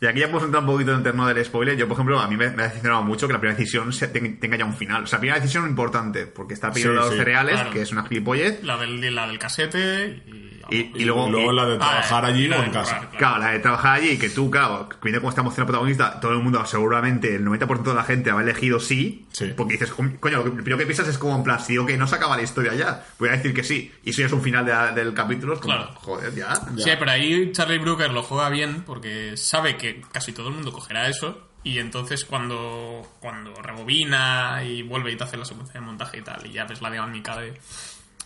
Y 0.00 0.06
aquí 0.06 0.20
ya 0.20 0.26
podemos 0.26 0.44
entrar 0.44 0.62
un 0.62 0.68
poquito 0.70 0.92
en 0.92 0.98
el 0.98 1.02
terreno 1.02 1.26
del 1.26 1.44
spoiler. 1.44 1.76
Yo, 1.76 1.86
por 1.88 1.96
ejemplo, 1.96 2.18
a 2.20 2.28
mí 2.28 2.36
me, 2.36 2.48
me 2.50 2.62
ha 2.62 2.66
decepcionado 2.66 3.02
mucho 3.02 3.26
que 3.26 3.32
la 3.32 3.40
primera 3.40 3.58
decisión 3.58 3.92
se- 3.92 4.08
ten- 4.08 4.38
tenga 4.40 4.56
ya 4.56 4.64
un 4.64 4.74
final. 4.74 5.02
O 5.04 5.06
sea, 5.06 5.18
primera 5.18 5.38
decisión 5.40 5.66
importante, 5.68 6.26
porque 6.26 6.54
está 6.54 6.70
pidiendo 6.72 6.94
Sí, 6.94 7.00
los 7.00 7.10
sí, 7.10 7.18
cereales, 7.18 7.54
claro. 7.56 7.70
que 7.70 7.82
es 7.82 7.92
una 7.92 8.04
gilipollez. 8.06 8.62
La 8.62 8.76
del, 8.78 9.14
la 9.14 9.26
del 9.26 9.38
casete 9.38 10.22
y. 10.26 10.51
Y- 10.70 10.92
y 10.94 11.04
luego- 11.04 11.28
luego 11.30 11.52
la 11.52 11.66
de 11.66 11.76
trabajar 11.78 12.24
Ah, 12.24 12.28
allí 12.28 12.46
y 12.46 12.50
o 12.52 12.62
en 12.62 12.70
casa. 12.70 13.08
Claro, 13.18 13.38
la 13.38 13.50
de 13.52 13.58
trabajar 13.58 13.94
allí, 14.00 14.18
que 14.18 14.30
tú, 14.30 14.50
claro, 14.50 14.88
que 14.88 14.96
viene 15.02 15.18
como 15.18 15.30
esta 15.30 15.40
emoción 15.40 15.66
protagonista, 15.66 16.20
todo 16.20 16.32
el 16.32 16.38
mundo, 16.38 16.64
seguramente 16.66 17.34
el 17.36 17.44
90% 17.44 17.90
de 17.90 17.96
la 17.96 18.04
gente 18.04 18.30
habrá 18.30 18.44
elegido 18.44 18.80
sí, 18.80 19.26
Sí. 19.32 19.52
porque 19.56 19.74
dices, 19.74 19.90
"Com- 19.92 20.16
coño, 20.18 20.38
lo 20.38 20.44
que- 20.44 20.48
lo 20.50 20.54
primero 20.56 20.78
que 20.78 20.86
piensas 20.86 21.08
es 21.08 21.18
como 21.18 21.36
en 21.36 21.42
plan, 21.44 21.60
si 21.60 21.72
digo 21.72 21.86
que 21.86 21.96
no 21.96 22.06
se 22.06 22.16
acaba 22.16 22.36
la 22.36 22.42
historia 22.42 22.74
ya, 22.74 23.04
voy 23.18 23.28
a 23.28 23.32
decir 23.32 23.52
que 23.54 23.64
sí, 23.64 23.92
y 24.04 24.10
eso 24.10 24.20
ya 24.20 24.26
es 24.26 24.32
un 24.32 24.42
final 24.42 24.64
de- 24.64 24.92
del 25.02 25.14
capítulo, 25.14 25.54
es 25.54 25.60
como, 25.60 25.74
Claro. 25.74 25.90
joder, 25.96 26.34
ya. 26.34 26.54
Sí, 26.54 26.90
pero 26.98 27.10
ahí 27.10 27.52
Charlie 27.52 27.78
Brooker 27.78 28.10
lo 28.12 28.22
juega 28.22 28.48
bien 28.50 28.82
porque 28.86 29.36
sabe 29.36 29.76
que 29.76 30.02
casi 30.12 30.32
todo 30.32 30.48
el 30.48 30.54
mundo 30.54 30.72
cogerá 30.72 31.08
eso 31.08 31.48
y 31.64 31.78
entonces 31.78 32.24
cuando, 32.24 33.02
cuando 33.20 33.54
rebobina 33.62 34.62
y 34.64 34.82
vuelve 34.82 35.12
y 35.12 35.16
te 35.16 35.24
hace 35.24 35.36
la 35.36 35.44
secuencia 35.44 35.80
de 35.80 35.86
montaje 35.86 36.18
y 36.18 36.22
tal 36.22 36.44
y 36.46 36.52
ya 36.52 36.64
ves 36.64 36.80
la 36.82 36.90
dinámica 36.90 37.36
de, 37.36 37.54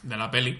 de 0.03 0.16
la 0.16 0.31
peli, 0.31 0.59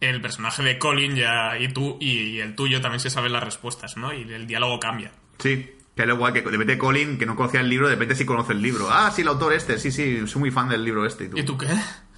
el 0.00 0.20
personaje 0.20 0.62
de 0.62 0.78
Colin 0.78 1.16
ya 1.16 1.58
y 1.58 1.68
tú 1.72 1.98
y 2.00 2.38
el 2.40 2.54
tuyo 2.54 2.80
también 2.80 3.00
se 3.00 3.10
saben 3.10 3.32
las 3.32 3.42
respuestas, 3.42 3.96
¿no? 3.96 4.12
Y 4.12 4.22
el 4.32 4.46
diálogo 4.46 4.78
cambia. 4.78 5.10
Sí, 5.38 5.70
que 5.96 6.02
es 6.02 6.08
lo 6.08 6.14
igual 6.14 6.32
que 6.32 6.42
de 6.42 6.50
repente 6.50 6.78
Colin, 6.78 7.18
que 7.18 7.26
no 7.26 7.34
conocía 7.36 7.60
el 7.60 7.68
libro, 7.68 7.88
de 7.88 7.94
repente 7.94 8.14
sí 8.14 8.24
conoce 8.24 8.52
el 8.52 8.62
libro. 8.62 8.88
Ah, 8.90 9.10
sí, 9.10 9.22
el 9.22 9.28
autor 9.28 9.52
este, 9.54 9.78
sí, 9.78 9.90
sí, 9.90 10.26
soy 10.26 10.40
muy 10.40 10.50
fan 10.50 10.68
del 10.68 10.84
libro 10.84 11.04
este. 11.04 11.24
¿Y 11.24 11.28
tú? 11.28 11.36
¿Y 11.38 11.42
tú 11.44 11.58
qué? 11.58 11.66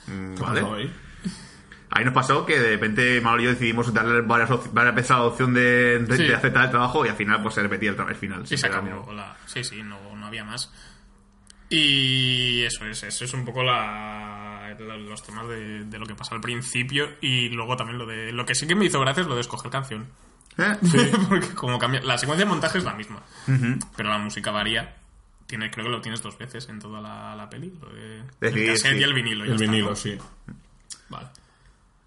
Mm, 0.06 0.34
¿Qué 0.34 0.42
vale. 0.42 0.60
ahí? 0.60 0.92
Ahí 1.92 2.04
nos 2.04 2.14
pasó 2.14 2.46
que 2.46 2.56
de 2.58 2.70
repente 2.70 3.20
Mauro 3.20 3.42
y 3.42 3.44
yo 3.46 3.50
decidimos 3.50 3.92
darle 3.92 4.20
varias, 4.20 4.48
varias 4.72 4.94
veces 4.94 5.10
a 5.10 5.14
la 5.16 5.22
opción 5.24 5.52
de, 5.52 5.98
de- 5.98 6.16
Sí. 6.18 6.22
de 6.24 6.34
aceptar 6.36 6.64
el 6.66 6.70
trabajo 6.70 7.04
y 7.04 7.08
al 7.08 7.16
final 7.16 7.42
pues 7.42 7.54
se 7.56 7.62
repetía 7.62 7.90
el, 7.90 8.14
final. 8.14 8.46
Sí, 8.46 8.56
se 8.56 8.66
acabó 8.68 9.12
la- 9.12 9.36
Sí, 9.46 9.64
sí, 9.64 9.82
no, 9.82 9.98
no 10.16 10.26
había 10.26 10.44
más. 10.44 10.72
Y 11.68 12.62
eso 12.62 12.84
es, 12.86 13.02
eso 13.02 13.24
es 13.24 13.32
un 13.34 13.44
poco 13.44 13.62
la, 13.64 14.29
los 14.78 15.22
temas 15.22 15.48
de, 15.48 15.84
de 15.84 15.98
lo 15.98 16.06
que 16.06 16.14
pasa 16.14 16.34
al 16.34 16.40
principio 16.40 17.08
y 17.20 17.48
luego 17.48 17.76
también 17.76 17.98
lo 17.98 18.06
de... 18.06 18.32
Lo 18.32 18.44
que 18.44 18.54
sí 18.54 18.66
que 18.66 18.74
me 18.74 18.84
hizo 18.86 19.00
gracia 19.00 19.22
es 19.22 19.26
lo 19.26 19.34
de 19.34 19.40
escoger 19.40 19.70
canción. 19.70 20.06
¿Eh? 20.58 20.76
Porque 21.28 21.54
como 21.54 21.78
cambia... 21.78 22.00
La 22.02 22.18
secuencia 22.18 22.44
de 22.44 22.50
montaje 22.50 22.78
es 22.78 22.84
la 22.84 22.94
misma, 22.94 23.22
pero 23.96 24.08
la 24.08 24.18
música 24.18 24.50
varía. 24.50 24.96
Tiene, 25.46 25.70
creo 25.70 25.86
que 25.86 25.90
lo 25.90 26.00
tienes 26.00 26.22
dos 26.22 26.38
veces 26.38 26.68
en 26.68 26.78
toda 26.78 27.00
la, 27.00 27.34
la 27.34 27.50
peli. 27.50 27.72
Lo 27.80 27.88
de, 27.88 28.22
el 28.40 28.66
cassette 28.66 28.92
sí. 28.92 29.00
y 29.00 29.02
el 29.02 29.14
vinilo. 29.14 29.44
El 29.44 29.54
está, 29.54 29.64
vinilo, 29.64 29.90
¿no? 29.90 29.96
sí. 29.96 30.16
Vale. 31.08 31.28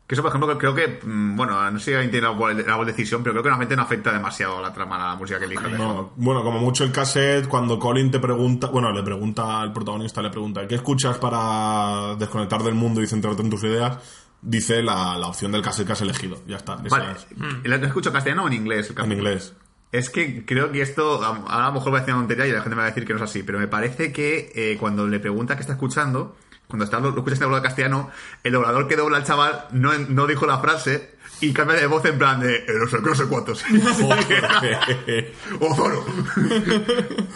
Que 0.05 0.15
eso, 0.15 0.21
por 0.21 0.29
ejemplo, 0.31 0.57
creo 0.57 0.75
que, 0.75 0.99
mm, 1.01 1.37
bueno, 1.37 1.71
no 1.71 1.79
sé 1.79 1.85
si 1.85 1.93
alguien 1.93 2.11
tiene 2.11 2.27
la 2.67 2.83
decisión, 2.83 3.23
pero 3.23 3.33
creo 3.33 3.43
que 3.43 3.49
realmente 3.49 3.75
no 3.75 3.83
afecta 3.83 4.11
demasiado 4.11 4.61
la 4.61 4.73
trama, 4.73 4.97
la 4.97 5.15
música 5.15 5.39
que 5.39 5.45
elijas. 5.45 5.71
No, 5.71 6.11
bueno, 6.17 6.43
como 6.43 6.59
mucho 6.59 6.83
el 6.83 6.91
cassette, 6.91 7.47
cuando 7.47 7.79
Colin 7.79 8.11
te 8.11 8.19
pregunta, 8.19 8.67
bueno, 8.67 8.91
le 8.91 9.01
pregunta 9.01 9.61
al 9.61 9.71
protagonista, 9.71 10.21
le 10.21 10.29
pregunta, 10.29 10.67
¿qué 10.67 10.75
escuchas 10.75 11.17
para 11.17 12.15
desconectar 12.15 12.61
del 12.63 12.75
mundo 12.75 13.01
y 13.01 13.07
centrarte 13.07 13.43
en 13.43 13.49
tus 13.49 13.63
ideas? 13.63 13.97
Dice 14.41 14.83
la, 14.83 15.17
la 15.17 15.27
opción 15.27 15.53
del 15.53 15.61
cassette 15.61 15.87
que 15.87 15.93
has 15.93 16.01
elegido. 16.01 16.41
Ya 16.47 16.57
está. 16.57 16.75
Vale, 16.75 17.13
es. 17.13 17.27
¿la 17.63 17.77
¿lo 17.77 17.87
escucho 17.87 18.09
en 18.09 18.13
castellano 18.13 18.43
o 18.43 18.47
en 18.47 18.53
inglés? 18.53 18.89
el 18.89 19.05
En 19.05 19.11
inglés. 19.13 19.53
Es 19.93 20.09
que 20.09 20.43
creo 20.43 20.71
que 20.71 20.81
esto, 20.81 21.23
a 21.23 21.29
a 21.47 21.67
lo 21.67 21.73
mejor 21.73 21.93
va 21.93 21.99
a 21.99 22.01
decir 22.01 22.13
una 22.13 22.23
tontería 22.23 22.47
y 22.47 22.51
la 22.51 22.61
gente 22.61 22.71
me 22.71 22.81
va 22.81 22.87
a 22.87 22.89
decir 22.89 23.05
que 23.05 23.13
no 23.13 23.17
es 23.17 23.23
así, 23.23 23.43
pero 23.43 23.59
me 23.59 23.67
parece 23.67 24.11
que 24.11 24.51
eh, 24.55 24.75
cuando 24.79 25.07
le 25.07 25.19
pregunta 25.19 25.55
qué 25.55 25.61
está 25.61 25.73
escuchando, 25.73 26.35
cuando 26.73 26.86
está, 26.86 26.99
lo, 26.99 27.09
escuchas 27.09 27.38
en 27.38 27.43
doblado 27.43 27.62
castellano, 27.62 28.09
el 28.43 28.51
doblador 28.53 28.88
que 28.88 28.95
dobla 28.95 29.17
al 29.17 29.23
chaval 29.25 29.65
no, 29.73 29.93
no 30.09 30.25
dijo 30.25 30.47
la 30.47 30.57
frase 30.57 31.13
y 31.39 31.53
cambia 31.53 31.75
de 31.75 31.86
voz 31.86 32.03
en 32.05 32.17
plan 32.17 32.39
de 32.39 32.55
eh, 32.55 32.65
no 32.79 32.88
sé, 32.88 32.97
qué, 32.97 33.03
no 33.03 33.13
sé 33.15 33.25
cuántos. 33.25 33.63
¡O 35.59 35.75
Zoro! 35.75 36.03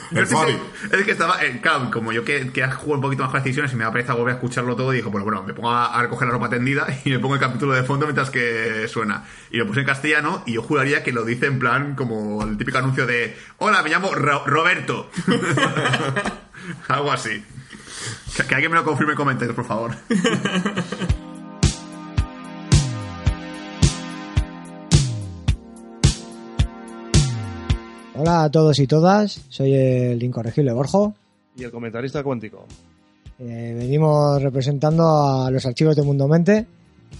No 0.10 0.22
sé 0.22 0.26
si- 0.28 0.34
Fari. 0.36 0.58
es 0.92 1.04
que 1.06 1.12
estaba, 1.12 1.44
eh, 1.44 1.60
claro, 1.62 1.92
como 1.92 2.12
yo 2.14 2.24
que, 2.24 2.52
que 2.52 2.66
juego 2.68 2.94
un 2.96 3.02
poquito 3.02 3.22
más 3.24 3.30
con 3.32 3.38
las 3.40 3.44
decisiones 3.44 3.74
y 3.74 3.76
me 3.76 3.84
da 3.84 3.92
pereza 3.92 4.14
volver 4.14 4.34
a 4.34 4.38
escucharlo 4.38 4.76
todo, 4.76 4.92
y 4.94 4.98
dijo, 4.98 5.12
bueno, 5.12 5.26
bueno, 5.26 5.44
me 5.44 5.54
pongo 5.54 5.70
a, 5.70 5.88
a 5.94 6.02
recoger 6.02 6.28
la 6.30 6.34
ropa 6.34 6.50
tendida 6.50 6.88
y 7.06 7.10
me 7.12 7.20
pongo 7.20 7.36
el 7.36 7.42
capítulo 7.42 7.74
de 7.74 7.84
fondo 7.84 8.06
mientras 8.08 8.30
que 8.32 8.88
suena. 8.88 9.26
Y 9.52 9.58
lo 9.58 9.68
puse 9.68 9.82
en 9.82 9.86
castellano 9.86 10.42
y 10.48 10.54
yo 10.54 10.64
juraría 10.64 11.04
que 11.04 11.12
lo 11.12 11.26
dice 11.26 11.46
en 11.48 11.60
plan 11.60 11.94
como 11.96 12.42
el 12.44 12.58
típico 12.58 12.78
anuncio 12.80 13.06
de, 13.06 13.38
hola, 13.58 13.84
me 13.84 13.90
llamo 13.90 14.16
Ro- 14.16 14.44
Roberto. 14.48 15.12
Algo 16.88 17.12
así. 17.12 17.44
Que, 18.36 18.44
que 18.44 18.56
alguien 18.56 18.72
me 18.72 18.78
lo 18.78 18.84
confirme 18.84 19.14
en 19.14 19.18
comentarios, 19.18 19.56
por 19.56 19.66
favor. 19.66 19.92
Hola 28.16 28.46
a 28.46 28.50
todos 28.52 28.80
y 28.80 28.88
todas, 28.88 29.42
soy 29.50 29.74
el 29.74 30.22
incorregible 30.24 30.74
Borjo. 30.74 31.14
Y 31.56 31.64
el 31.64 31.72
comentarista 31.72 32.24
cuántico. 32.24 32.66
Eh, 33.40 33.76
venimos 33.78 34.42
representando 34.42 35.04
a 35.44 35.52
los 35.52 35.66
archivos 35.66 35.96
de 35.96 36.02
Mundo 36.02 36.28
Mente. 36.28 36.66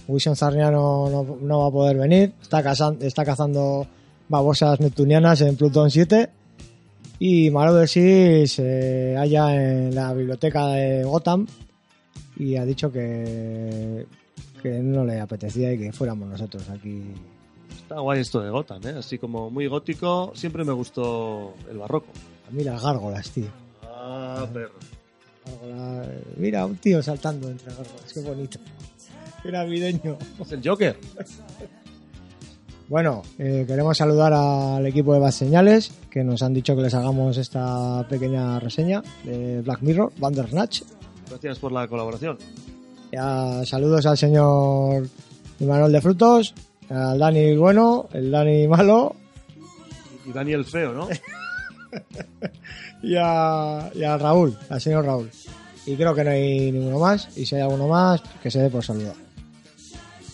Wilson 0.08 0.34
Zarniano 0.36 1.08
no, 1.08 1.36
no 1.40 1.60
va 1.60 1.68
a 1.68 1.70
poder 1.70 1.96
venir, 1.96 2.32
está, 2.42 2.62
cazan- 2.62 2.98
está 3.00 3.24
cazando 3.24 3.86
babosas 4.28 4.80
neptunianas 4.80 5.40
en 5.42 5.56
Plutón 5.56 5.90
7. 5.90 6.30
Y 7.20 7.50
Marauder 7.50 7.88
City 7.88 8.46
se 8.46 9.14
halla 9.16 9.54
en 9.54 9.94
la 9.94 10.12
biblioteca 10.14 10.68
de 10.68 11.02
Gotham 11.04 11.46
y 12.36 12.54
ha 12.56 12.64
dicho 12.64 12.92
que, 12.92 14.06
que 14.62 14.68
no 14.78 15.04
le 15.04 15.20
apetecía 15.20 15.72
y 15.72 15.78
que 15.78 15.92
fuéramos 15.92 16.28
nosotros 16.28 16.68
aquí. 16.70 17.02
Está 17.76 17.98
guay 18.00 18.20
esto 18.20 18.40
de 18.40 18.50
Gotham, 18.50 18.86
¿eh? 18.86 18.94
Así 18.98 19.18
como 19.18 19.50
muy 19.50 19.66
gótico. 19.66 20.30
Siempre 20.34 20.62
me 20.64 20.72
gustó 20.72 21.54
el 21.70 21.78
barroco. 21.78 22.08
A 22.48 22.50
mí 22.52 22.62
las 22.62 22.80
gárgolas, 22.82 23.28
tío. 23.30 23.48
Ah, 23.82 24.46
perro. 24.52 24.74
Gárgolas- 25.44 26.08
Mira, 26.36 26.66
un 26.66 26.76
tío 26.76 27.02
saltando 27.02 27.48
entre 27.48 27.68
gárgolas, 27.74 28.12
qué 28.12 28.20
bonito. 28.20 28.60
Qué 29.42 29.50
navideño. 29.52 30.18
Es 30.40 30.52
el 30.52 30.60
Joker. 30.68 30.96
Bueno, 32.88 33.22
eh, 33.38 33.64
queremos 33.66 33.98
saludar 33.98 34.32
al 34.32 34.86
equipo 34.86 35.12
de 35.12 35.20
Bad 35.20 35.32
Señales 35.32 35.92
que 36.10 36.24
nos 36.24 36.42
han 36.42 36.54
dicho 36.54 36.74
que 36.74 36.82
les 36.82 36.94
hagamos 36.94 37.36
esta 37.36 38.06
pequeña 38.08 38.58
reseña 38.60 39.02
de 39.24 39.60
Black 39.60 39.82
Mirror, 39.82 40.12
Bandersnatch. 40.16 40.82
Gracias 41.28 41.58
por 41.58 41.70
la 41.72 41.86
colaboración. 41.86 42.38
Ya, 43.12 43.62
saludos 43.66 44.06
al 44.06 44.16
señor 44.16 45.06
Imanol 45.60 45.92
de 45.92 46.00
Frutos, 46.00 46.54
al 46.88 47.18
Dani 47.18 47.56
bueno, 47.56 48.08
el 48.12 48.30
Dani 48.30 48.66
malo 48.68 49.14
Y 50.26 50.32
Daniel 50.32 50.64
Feo, 50.64 50.94
¿no? 50.94 51.08
y 53.02 53.16
a, 53.20 53.90
y 53.94 54.02
a 54.02 54.16
Raúl, 54.16 54.56
al 54.70 54.80
señor 54.80 55.04
Raúl. 55.04 55.30
Y 55.84 55.94
creo 55.96 56.14
que 56.14 56.24
no 56.24 56.30
hay 56.30 56.72
ninguno 56.72 56.98
más, 56.98 57.36
y 57.36 57.44
si 57.44 57.54
hay 57.54 57.62
alguno 57.62 57.86
más, 57.88 58.22
que 58.42 58.50
se 58.50 58.60
dé 58.60 58.70
por 58.70 58.82
saludar. 58.84 59.14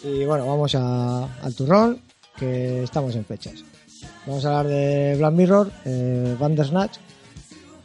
Y 0.05 0.25
bueno, 0.25 0.47
vamos 0.47 0.73
a- 0.77 1.25
al 1.43 1.55
turrón, 1.55 1.99
que 2.37 2.83
estamos 2.83 3.15
en 3.17 3.25
fechas. 3.25 3.65
Vamos 4.27 4.45
a 4.45 4.59
hablar 4.59 4.73
de 4.73 5.15
Black 5.19 5.33
Mirror, 5.35 5.71
eh, 5.85 6.37
Bandersnatch, 6.39 6.99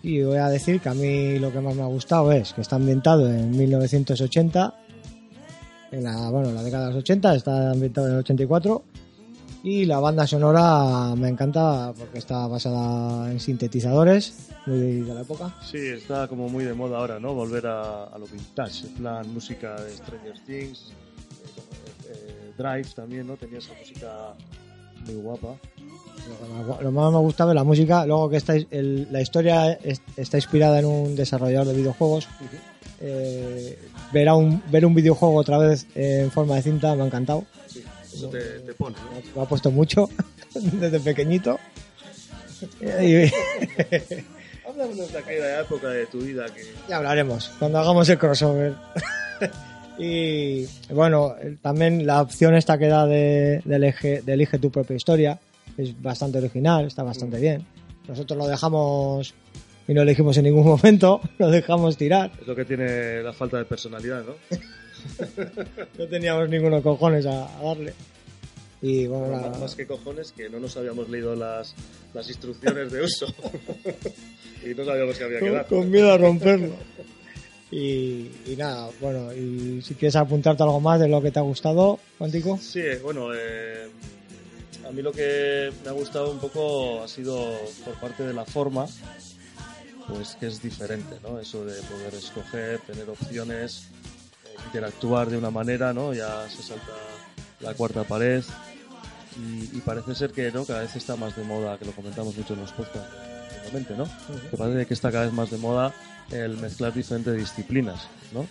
y 0.02 0.24
voy 0.24 0.38
a 0.38 0.48
decir 0.48 0.80
que 0.80 0.90
a 0.90 0.94
mí 0.94 1.38
lo 1.40 1.52
que 1.52 1.60
más 1.60 1.76
me 1.76 1.82
ha 1.82 1.88
gustado 1.88 2.32
es 2.32 2.54
que 2.54 2.62
está 2.62 2.78
ambientado 2.78 3.30
en 3.30 3.52
1980, 3.52 4.74
en 5.92 6.04
la, 6.04 6.30
bueno, 6.30 6.50
en 6.50 6.56
la 6.56 6.64
década 6.64 6.88
de 6.88 6.94
los 6.94 7.00
80, 7.02 7.36
está 7.36 7.72
ambientado 7.72 8.08
en 8.08 8.14
el 8.14 8.20
84, 8.20 8.84
y 9.62 9.86
la 9.86 10.00
banda 10.00 10.26
sonora 10.26 11.14
me 11.18 11.28
encanta 11.28 11.92
porque 11.98 12.20
está 12.20 12.48
basada 12.48 13.30
en 13.30 13.40
sintetizadores, 13.42 14.50
muy 14.66 15.02
de 15.02 15.14
la 15.14 15.22
época. 15.22 15.54
Sí, 15.62 15.78
está 15.78 16.30
como 16.30 16.48
muy 16.48 16.64
de 16.64 16.74
moda 16.74 16.98
ahora, 16.98 17.20
¿no? 17.20 17.34
Volver 17.34 17.68
a, 17.68 18.06
a 18.06 18.18
lo 18.18 18.26
vintage. 18.26 18.88
En 18.88 18.94
plan, 18.94 19.34
música 19.34 19.76
de 19.82 19.92
Stranger 19.92 20.40
Things. 20.46 20.94
Drive 22.60 22.90
también, 22.96 23.26
¿no? 23.28 23.38
Tenía 23.38 23.60
esa 23.60 23.72
música 23.80 24.34
muy 25.06 25.16
guapa. 25.16 25.56
Lo 26.28 26.38
que 26.38 26.54
más- 26.54 26.82
Lo 26.82 26.92
más 26.92 27.12
me 27.14 27.18
gustaba 27.20 27.52
es 27.52 27.56
la 27.56 27.64
música, 27.64 28.06
luego 28.06 28.30
que 28.30 28.38
está, 28.38 28.54
el- 28.56 29.08
la 29.10 29.22
historia 29.22 29.72
es- 29.74 30.02
está 30.18 30.38
inspirada 30.38 30.78
en 30.80 30.86
un 30.86 31.16
desarrollador 31.16 31.68
de 31.68 31.74
videojuegos. 31.74 32.28
Eh, 33.02 33.80
ver, 34.12 34.28
a 34.28 34.36
un, 34.36 34.62
ver 34.70 34.86
un 34.86 34.94
videojuego 34.94 35.36
otra 35.36 35.58
vez 35.58 35.88
en 35.96 36.30
forma 36.32 36.56
de 36.56 36.62
cinta 36.64 36.94
me 36.96 37.04
ha 37.04 37.06
encantado. 37.06 37.46
Eso 38.14 38.28
te, 38.30 38.40
te 38.60 38.74
pone, 38.74 38.98
¿no? 38.98 39.22
Me 39.36 39.42
ha 39.42 39.46
puesto 39.46 39.72
mucho 39.72 40.10
desde 40.54 41.00
pequeñito. 41.00 41.58
Háblanos 44.68 45.12
de 45.12 45.18
aquella 45.18 45.62
época 45.62 45.88
de 45.90 46.06
tu 46.08 46.20
vida 46.20 46.46
que... 46.54 46.62
ya 46.88 46.98
hablaremos 46.98 47.50
cuando 47.58 47.80
hagamos 47.80 48.08
el 48.10 48.18
crossover. 48.18 48.76
y 50.00 50.66
bueno, 50.94 51.36
también 51.62 52.06
la 52.08 52.22
opción 52.22 52.56
esta 52.56 52.78
que 52.78 52.88
da 52.88 53.06
de, 53.06 53.62
de 53.66 53.76
elige, 53.76 54.22
de 54.22 54.34
elige 54.34 54.58
tu 54.60 54.72
propia 54.72 54.96
historia 54.96 55.40
es 55.78 56.00
bastante 56.02 56.38
original, 56.40 56.86
está 56.86 57.04
bastante 57.04 57.40
bien. 57.40 57.66
Nosotros 58.08 58.38
lo 58.38 58.48
dejamos 58.48 59.34
y 59.88 59.94
no 59.94 60.02
elegimos 60.02 60.36
en 60.38 60.46
ningún 60.46 60.66
momento, 60.78 61.22
lo 61.38 61.50
dejamos 61.50 61.98
tirar. 61.98 62.32
Es 62.42 62.48
lo 62.48 62.56
que 62.56 62.66
tiene 62.66 63.22
la 63.22 63.34
falta 63.34 63.58
de 63.58 63.66
personalidad, 63.66 64.24
¿no? 64.26 64.34
No 65.98 66.06
teníamos 66.08 66.50
ninguno 66.50 66.82
cojones 66.82 67.26
a, 67.26 67.58
a 67.60 67.64
darle. 67.64 67.94
Y 68.82 69.08
bueno, 69.08 69.30
la- 69.30 69.58
Más 69.60 69.76
que 69.76 69.86
cojones 69.88 70.32
que 70.34 70.50
no 70.50 70.60
nos 70.60 70.76
habíamos 70.78 71.10
leído 71.10 71.36
las, 71.36 71.74
las 72.14 72.28
instrucciones 72.30 72.92
de 72.92 73.02
uso. 73.04 73.26
y 74.70 74.74
no 74.74 74.84
sabíamos 74.86 75.18
que 75.18 75.24
había 75.24 75.40
que 75.40 75.50
dar. 75.52 75.66
con 75.68 75.90
miedo 75.90 76.12
a 76.12 76.18
romperlo. 76.18 76.74
Y, 77.72 78.32
nada, 78.58 78.90
bueno, 79.00 79.32
y 79.32 79.82
si 79.84 79.94
quieres 79.94 80.16
apuntarte 80.16 80.64
algo 80.64 80.80
más 80.80 81.00
de 81.00 81.08
lo 81.08 81.22
que 81.22 81.32
te 81.32 81.40
ha 81.40 81.44
gustado, 81.44 82.00
Cuántico. 82.18 82.58
Sí, 82.58 82.82
bueno, 83.04 83.30
eh, 83.34 83.88
a 84.88 84.92
mí 84.92 85.04
lo 85.04 85.12
que 85.12 85.72
me 85.84 85.90
ha 85.90 85.94
gustado 85.94 86.32
un 86.32 86.40
poco 86.40 87.04
ha 87.04 87.08
sido 87.08 87.56
por 87.86 87.94
parte 88.00 88.24
de 88.24 88.34
la 88.34 88.44
forma, 88.44 88.88
pues 90.08 90.36
que 90.40 90.48
es 90.48 90.62
diferente, 90.64 91.18
¿no? 91.22 91.40
Eso 91.40 91.64
de 91.64 91.80
poder 91.84 92.16
escoger, 92.16 92.80
tener 92.80 93.08
opciones, 93.08 93.84
eh, 94.46 94.56
interactuar 94.66 95.30
de 95.30 95.38
una 95.38 95.52
manera, 95.52 95.94
¿no? 95.94 96.14
Ya 96.14 96.50
se 96.50 96.64
salta 96.64 96.94
la 97.60 97.76
cuarta 97.76 98.04
pared 98.04 98.44
y, 99.38 99.78
y 99.78 99.82
parece 99.82 100.16
ser 100.16 100.32
que, 100.32 100.52
¿no? 100.52 100.66
Cada 100.66 100.82
vez 100.82 100.96
está 100.96 101.16
más 101.16 101.36
de 101.36 101.44
moda, 101.44 101.78
que 101.78 101.86
lo 101.86 101.92
comentamos 101.92 102.36
mucho 102.36 102.56
en 102.56 102.62
los 102.62 102.72
podcasts, 102.72 103.29
últimamente, 103.74 103.96
¿no? 103.96 104.50
Que 104.50 104.58
parece 104.58 104.86
que 104.86 104.94
está 104.94 105.12
cada 105.12 105.26
vez 105.26 105.34
más 105.34 105.50
de 105.52 105.58
moda 105.58 105.94
el 106.32 106.58
mezclar 106.58 106.94
diferentes 106.94 107.36
disciplinas, 107.36 108.08
¿no? 108.34 108.46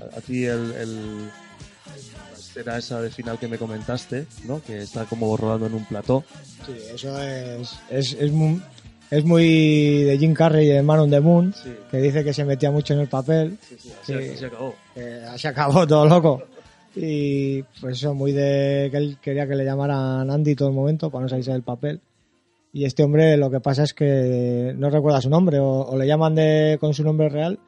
A, 0.00 0.18
a 0.18 0.20
ti 0.20 0.44
el- 0.44 0.72
el, 0.72 1.26
la 1.26 2.36
escena 2.38 2.78
esa 2.78 3.00
de 3.00 3.10
final 3.10 3.38
que 3.38 3.48
me 3.48 3.58
comentaste, 3.58 4.26
¿no? 4.46 4.62
Que 4.62 4.78
está 4.78 5.04
como 5.04 5.36
rodando 5.36 5.66
en 5.66 5.74
un 5.74 5.84
plató. 5.84 6.24
Sí, 6.66 6.74
eso 6.94 7.20
es, 7.22 7.78
es, 7.90 8.12
es, 8.14 8.30
muy, 8.32 8.62
es 9.10 9.24
muy 9.24 10.02
de 10.04 10.16
Jim 10.18 10.34
Carrey 10.34 10.66
de 10.66 10.82
Man 10.82 11.00
on 11.00 11.10
the 11.10 11.20
Moon, 11.20 11.54
Sí. 11.54 11.74
que 11.90 11.98
dice 11.98 12.22
que 12.24 12.32
se 12.32 12.44
metía 12.44 12.70
mucho 12.70 12.94
en 12.94 13.00
el 13.00 13.08
papel, 13.08 13.58
Sí, 13.68 13.76
sí, 13.80 13.92
así, 14.02 14.12
Sí. 14.12 14.30
así 14.34 14.44
acabó. 14.44 14.74
que 14.94 15.22
se 15.38 15.48
acabó 15.48 15.86
todo 15.86 16.06
loco. 16.06 16.42
Y 16.96 17.62
pues 17.80 17.98
eso, 17.98 18.12
muy 18.14 18.32
de 18.32 18.88
que 18.90 18.96
él 18.96 19.18
quería 19.22 19.46
que 19.46 19.54
le 19.54 19.64
llamaran 19.64 20.28
Andy 20.30 20.54
todo 20.56 20.68
el 20.70 20.74
momento 20.74 21.10
para 21.10 21.22
no 21.24 21.28
salirse 21.28 21.52
del 21.52 21.62
papel. 21.62 22.00
Y 22.72 22.84
este 22.84 23.02
hombre 23.02 23.36
lo 23.36 23.50
que 23.50 23.60
pasa 23.60 23.82
es 23.82 23.94
que 23.94 24.74
no 24.76 24.90
recuerda 24.90 25.20
su 25.20 25.30
nombre 25.30 25.58
o, 25.58 25.82
o 25.82 25.96
le 25.96 26.06
llaman 26.06 26.34
de, 26.34 26.76
con 26.80 26.92
su 26.92 27.02
nombre 27.02 27.28
real 27.28 27.58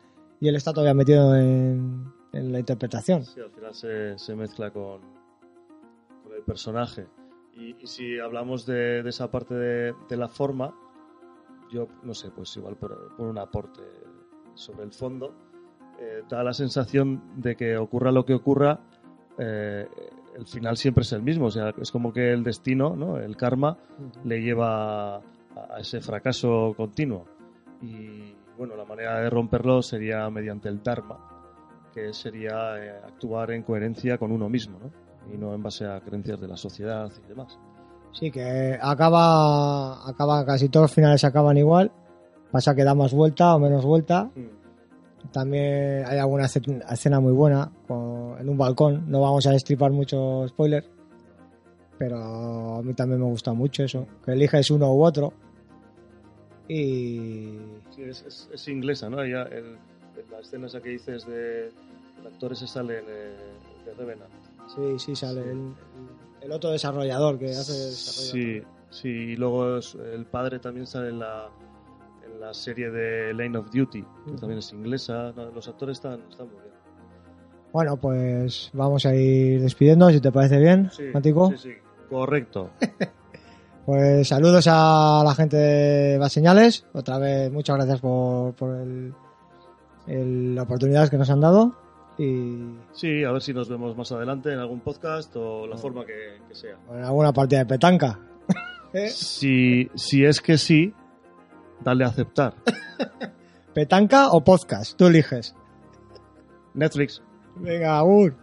y 0.41 0.49
él 0.49 0.57
está 0.57 0.73
todavía 0.73 0.95
metido 0.95 1.35
en, 1.37 2.13
en 2.33 2.53
la 2.53 2.59
interpretación. 2.59 3.25
Sí, 3.25 3.41
al 3.41 3.51
final 3.51 3.75
se, 3.75 4.19
se 4.19 4.35
mezcla 4.35 4.71
con, 4.71 5.01
con 6.23 6.33
el 6.37 6.43
personaje. 6.43 7.07
Y, 7.55 7.77
y 7.83 7.87
si 7.87 8.19
hablamos 8.19 8.67
de, 8.67 9.03
de 9.03 9.09
esa 9.09 9.31
parte 9.31 9.55
de, 9.55 9.95
de 10.09 10.17
la 10.17 10.29
forma, 10.29 10.75
yo 11.73 11.89
no 12.03 12.15
sé, 12.15 12.31
pues 12.31 12.57
igual 12.57 12.77
por, 12.77 13.17
por 13.17 13.27
un 13.27 13.39
aporte 13.39 13.83
sobre 14.55 14.85
el 14.85 14.93
fondo, 14.93 15.35
eh, 15.99 16.23
da 16.29 16.43
la 16.43 16.53
sensación 16.53 17.23
de 17.37 17.57
que 17.57 17.77
ocurra 17.77 18.13
lo 18.13 18.25
que 18.25 18.35
ocurra, 18.35 18.81
eh, 19.39 19.87
el 20.37 20.47
final 20.47 20.77
siempre 20.77 21.03
es 21.03 21.13
el 21.13 21.23
mismo. 21.23 21.47
O 21.47 21.51
sea, 21.51 21.73
es 21.81 21.91
como 21.91 22.13
que 22.13 22.33
el 22.33 22.43
destino, 22.43 22.95
¿no? 22.97 23.19
el 23.19 23.37
karma, 23.37 23.77
le 24.25 24.41
lleva 24.41 25.17
a, 25.17 25.23
ese 25.79 26.01
fracaso 26.01 26.75
continuo. 26.77 27.27
Y 27.83 28.35
bueno, 28.57 28.77
la 28.77 28.85
manera 28.85 29.21
de 29.21 29.31
romperlo 29.31 29.83
sería 29.83 30.29
mediante 30.31 30.69
el 30.69 30.83
Dharma, 30.83 31.19
que 31.95 32.13
sería 32.13 32.77
eh, 32.79 33.01
actuar 33.07 33.53
en 33.53 33.63
coherencia 33.63 34.19
con 34.19 34.33
uno 34.33 34.49
mismo, 34.49 34.79
¿no? 34.79 34.91
Y 35.33 35.39
no 35.39 35.55
en 35.55 35.63
base 35.63 35.87
a 35.87 36.01
creencias 36.01 36.41
de 36.41 36.49
la 36.49 36.57
sociedad 36.57 37.11
y 37.25 37.29
demás. 37.29 37.59
Sí, 38.13 38.31
que 38.31 38.79
acaba, 38.81 40.09
acaba 40.09 40.45
casi 40.45 40.69
todos 40.69 40.85
los 40.85 40.95
finales 40.95 41.25
acaban 41.25 41.57
igual. 41.57 41.93
Pasa 42.51 42.75
que 42.75 42.85
da 42.85 42.95
más 42.95 43.15
vuelta 43.15 43.55
o 43.55 43.61
menos 43.61 43.85
vuelta. 43.85 44.31
También 45.33 46.05
hay 46.07 46.19
alguna 46.19 46.47
escena 46.47 47.21
muy 47.21 47.33
buena 47.33 47.71
con- 47.87 48.37
en 48.41 48.49
un 48.49 48.57
balcón. 48.59 49.05
No 49.11 49.21
vamos 49.21 49.47
a 49.47 49.53
destripar 49.53 49.91
mucho 49.93 50.47
spoiler. 50.49 50.85
Pero 51.99 52.77
a 52.77 52.83
mí 52.83 52.95
también 52.95 53.21
me 53.21 53.27
gusta 53.27 53.53
mucho 53.53 53.85
eso. 53.85 54.07
Que 54.25 54.33
eliges 54.33 54.71
uno 54.71 54.93
u 54.95 55.05
otro. 55.05 55.33
Y. 56.69 57.59
Sí, 57.95 58.03
es, 58.03 58.23
es- 58.27 58.49
es 58.53 58.69
inglesa, 58.69 59.11
¿no? 59.11 59.25
Ya 59.27 59.43
el- 59.43 59.77
la 60.31 60.39
escena 60.41 60.67
esa 60.67 60.81
que 60.81 60.91
dices 60.91 61.27
de 61.27 61.69
el 62.21 62.27
actor 62.27 62.53
ese 62.53 62.67
sale 62.67 62.99
en, 62.99 63.05
eh, 63.09 63.37
de 63.87 63.95
Revenant. 63.95 64.31
Sí, 64.75 64.99
sí, 64.99 65.17
sale 65.17 65.41
el, 65.43 65.73
el 66.43 66.53
otro 66.53 66.71
desarrollador 66.71 67.39
que 67.39 67.51
hace 67.51 67.73
el 67.73 67.91
desarrollo. 67.91 68.33
Sí, 68.33 68.63
sí, 68.91 69.09
y 69.09 69.37
luego 69.37 69.79
es- 69.79 69.95
el 69.95 70.25
padre 70.27 70.59
también 70.59 70.87
sale 70.87 71.09
en 71.09 71.19
la, 71.19 71.49
la 72.39 72.53
serie 72.55 72.91
de 72.91 73.33
Lane 73.35 73.59
of 73.59 73.71
Duty, 73.71 74.03
que 74.27 74.33
también 74.39 74.59
es 74.59 74.73
inglesa. 74.73 75.33
Los 75.55 75.67
actores 75.69 75.99
están, 75.99 76.21
están 76.31 76.47
muy 76.49 76.57
bien. 76.61 76.71
Bueno, 77.73 77.97
pues 77.97 78.71
vamos 78.73 79.07
a 79.07 79.15
ir 79.15 79.61
despidiendo, 79.63 80.11
si 80.11 80.21
te 80.21 80.33
parece 80.33 80.59
bien, 80.59 80.91
Sí, 80.91 81.05
Matico. 81.15 81.51
sí, 81.53 81.57
sí, 81.59 81.71
correcto. 82.09 82.71
Pues 83.87 84.29
saludos 84.29 84.67
a 84.71 85.23
la 85.25 85.35
gente 85.35 85.57
de 85.57 86.19
Bas 86.19 86.33
Señales. 86.33 86.87
Otra 86.93 87.19
vez, 87.19 87.51
muchas 87.51 87.77
gracias 87.77 88.01
por, 88.01 88.53
por 88.55 88.77
el, 88.77 89.13
el- 90.07 90.55
la 90.55 90.63
oportunidad 90.63 91.09
que 91.09 91.17
nos 91.17 91.29
han 91.31 91.41
dado. 91.41 91.75
Y 92.19 92.77
Sí, 92.93 93.25
a 93.25 93.33
ver 93.33 93.43
si 93.43 93.53
nos 93.55 93.69
vemos 93.69 93.97
más 93.97 94.13
adelante 94.13 94.53
en 94.53 94.59
algún 94.61 94.81
podcast 94.81 95.35
o 95.35 95.67
la 95.67 95.77
forma 95.77 96.05
que, 96.05 96.39
que 96.47 96.55
sea. 96.55 96.77
en 96.93 97.03
alguna 97.03 97.33
partida 97.33 97.61
de 97.61 97.67
petanca. 97.67 98.19
¿Eh? 98.93 99.09
Si, 99.09 99.89
si 99.95 100.25
es 100.25 100.41
que 100.41 100.57
sí, 100.59 100.93
Dale 101.85 102.05
a 102.05 102.09
aceptar. 102.09 102.55
¿Petanca 103.75 104.31
o 104.31 104.43
podcast? 104.43 104.97
Tú 104.97 105.07
eliges. 105.07 105.55
Netflix. 106.75 107.23
Venga, 107.57 107.99
Agur. 107.99 108.35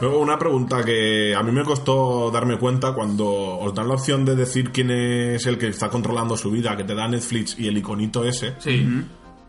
Luego 0.00 0.20
una 0.20 0.38
pregunta 0.38 0.84
que 0.84 1.34
a 1.34 1.42
mí 1.42 1.50
me 1.50 1.64
costó 1.64 2.30
darme 2.30 2.58
cuenta 2.58 2.92
cuando 2.92 3.26
os 3.58 3.74
dan 3.74 3.88
la 3.88 3.94
opción 3.94 4.24
de 4.24 4.36
decir 4.36 4.70
quién 4.70 4.90
es 4.90 5.46
el 5.46 5.56
que 5.56 5.68
está 5.68 5.88
controlando 5.88 6.36
su 6.36 6.50
vida, 6.50 6.76
que 6.76 6.84
te 6.84 6.94
da 6.94 7.08
Netflix 7.08 7.58
y 7.58 7.68
el 7.68 7.78
iconito 7.78 8.22
ese. 8.24 8.54
Sí. 8.58 8.86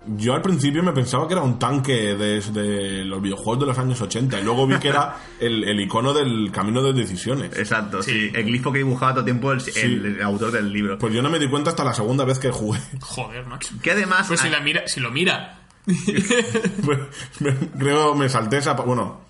Yo 0.08 0.34
al 0.34 0.42
principio 0.42 0.84
me 0.84 0.92
pensaba 0.94 1.28
que 1.28 1.34
era 1.34 1.42
un 1.42 1.58
tanque 1.58 2.16
desde 2.16 3.04
los 3.06 3.22
videojuegos 3.22 3.60
de 3.62 3.66
los 3.66 3.78
años 3.80 4.00
80 4.00 4.40
y 4.40 4.44
luego 4.44 4.68
vi 4.68 4.76
que 4.78 4.90
era 4.90 5.16
el, 5.40 5.64
el 5.64 5.80
icono 5.82 6.14
del 6.14 6.52
camino 6.52 6.84
de 6.84 6.94
decisiones. 6.94 7.58
Exacto, 7.58 8.04
sí. 8.04 8.12
Sí. 8.12 8.32
El 8.36 8.46
glifo 8.46 8.72
que 8.72 8.78
dibujaba 8.80 9.12
todo 9.14 9.20
el 9.22 9.26
tiempo 9.26 9.52
el, 9.52 9.62
el- 9.76 10.06
el 10.18 10.22
autor 10.22 10.52
del 10.52 10.72
libro. 10.72 10.98
Pues 11.00 11.14
yo 11.14 11.22
no 11.22 11.30
me 11.30 11.40
di 11.40 11.48
cuenta 11.50 11.72
hasta 11.72 11.84
la 11.84 11.94
segunda 11.94 12.24
vez 12.26 12.38
que 12.40 12.52
jugué. 12.52 12.80
Joder, 13.02 13.46
macho. 13.48 13.70
que 13.82 13.92
además... 13.92 14.28
Pues 14.28 14.40
si, 14.42 14.50
la 14.50 14.60
mira, 14.60 14.88
si 14.88 15.00
lo 15.00 15.10
mira. 15.12 15.60
Pues, 16.86 17.00
me- 17.40 17.56
creo 17.78 18.16
me 18.16 18.30
salté 18.30 18.58
esa... 18.58 18.74
Bueno, 18.74 19.22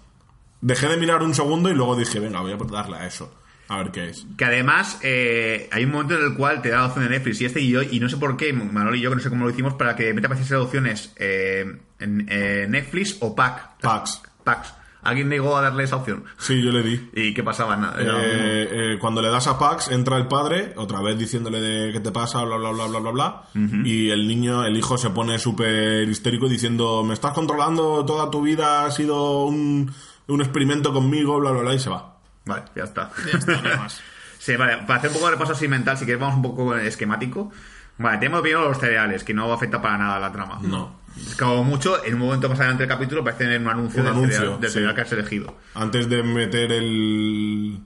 dejé 0.62 0.88
de 0.88 0.98
mirar 0.98 1.24
un 1.24 1.34
segundo 1.34 1.70
y 1.70 1.74
luego 1.74 1.96
dije, 1.96 2.20
venga, 2.20 2.42
voy 2.42 2.52
a 2.54 2.58
darle 2.58 2.98
a 2.98 3.08
eso. 3.08 3.34
A 3.68 3.78
ver 3.78 3.92
qué 3.92 4.10
es. 4.10 4.26
Que 4.38 4.46
además 4.46 5.00
eh, 5.02 5.70
hay 5.72 5.86
un 5.86 5.92
momento 5.92 6.16
en 6.16 6.26
el 6.26 6.36
cual 6.36 6.62
te 6.62 6.70
da 6.70 6.78
la 6.78 6.86
opción 6.88 7.06
de 7.06 7.12
Netflix 7.12 7.42
y 7.42 7.46
este 7.46 7.62
y 7.62 7.70
yo, 7.70 7.82
y 7.82 8.00
no 8.00 8.10
sé 8.10 8.18
por 8.18 8.38
qué, 8.38 8.54
Manol 8.54 8.96
y 8.96 9.02
yo, 9.02 9.10
que 9.10 9.16
no 9.16 9.22
sé 9.22 9.30
cómo 9.30 9.46
lo 9.46 9.52
hicimos, 9.52 9.74
para 9.74 9.96
que 9.96 10.14
me 10.14 10.22
te 10.22 10.28
apareciesen 10.28 10.58
opciones 10.58 11.14
eh, 11.18 11.80
en 12.00 12.28
eh, 12.30 12.68
Netflix 12.70 13.18
o 13.22 13.36
Pack. 13.36 13.80
Pax. 13.82 14.22
Packs. 14.44 14.74
¿Alguien 15.06 15.30
llegó 15.30 15.56
a 15.56 15.62
darle 15.62 15.84
esa 15.84 15.98
opción? 15.98 16.24
Sí, 16.38 16.64
yo 16.64 16.72
le 16.72 16.82
di. 16.82 17.10
¿Y 17.14 17.34
qué 17.36 17.44
pasaba? 17.44 17.78
Nada. 17.78 17.96
Eh, 18.00 18.68
eh, 18.72 18.98
cuando 19.00 19.22
le 19.22 19.30
das 19.30 19.48
a 19.48 19.58
Pax, 19.60 19.92
entra 19.92 20.18
el 20.18 20.28
padre, 20.28 20.74
otra 20.78 21.00
vez 21.02 21.18
diciéndole 21.18 21.62
de 21.62 21.94
qué 21.94 22.00
te 22.00 22.12
pasa, 22.12 22.44
bla, 22.44 22.58
bla, 22.58 22.72
bla, 22.72 22.88
bla, 22.88 23.00
bla, 23.00 23.12
bla. 23.12 23.44
Y 23.86 24.10
el 24.10 24.28
niño, 24.28 24.66
el 24.66 24.76
hijo 24.76 24.98
se 24.98 25.12
pone 25.12 25.38
súper 25.38 26.10
histérico 26.10 26.50
diciendo, 26.50 27.04
me 27.04 27.14
estás 27.14 27.34
controlando 27.34 28.04
toda 28.04 28.32
tu 28.32 28.42
vida, 28.42 28.86
ha 28.86 28.92
sido 28.92 29.46
un, 29.46 29.92
un 30.28 30.42
experimento 30.42 30.92
conmigo, 30.92 31.40
bla, 31.40 31.52
bla, 31.52 31.62
bla, 31.62 31.74
y 31.76 31.80
se 31.80 31.92
va. 31.92 32.15
Vale, 32.46 32.64
ya 32.76 32.84
está. 32.84 33.12
Ya 33.32 33.38
está, 33.38 33.62
nada 33.62 33.78
más. 33.78 34.02
Sí, 34.38 34.56
vale, 34.58 34.78
para 34.86 35.00
hacer 35.00 35.10
un 35.10 35.16
poco 35.16 35.26
de 35.26 35.32
repaso 35.32 35.54
así 35.54 35.68
mental, 35.68 35.98
si 35.98 36.06
quieres 36.06 36.22
vamos 36.22 36.36
un 36.36 36.44
poco 36.44 36.76
esquemático. 36.76 37.52
Vale, 37.98 38.20
tenemos 38.20 38.42
primero 38.42 38.68
los 38.68 38.78
cereales, 38.78 39.24
que 39.24 39.34
no 39.34 39.52
afecta 39.52 39.82
para 39.82 39.98
nada 39.98 40.18
a 40.18 40.20
la 40.20 40.32
trama. 40.32 40.60
No. 40.62 41.00
Como 41.40 41.64
mucho, 41.64 42.04
en 42.06 42.14
un 42.16 42.20
momento 42.20 42.48
más 42.48 42.60
adelante 42.60 42.84
del 42.84 42.90
capítulo 42.90 43.24
parece 43.24 43.46
tener 43.46 43.62
un 43.62 43.70
anuncio, 43.70 44.02
Un 44.02 44.06
del, 44.06 44.14
anuncio, 44.14 44.38
cereal, 44.38 44.60
del 44.60 44.70
sí. 44.70 44.74
cereal 44.76 44.94
que 44.96 45.02
has 45.02 45.12
elegido. 45.14 45.58
Antes 45.74 46.10
de 46.10 46.22
meter 46.22 46.72
el... 46.74 47.80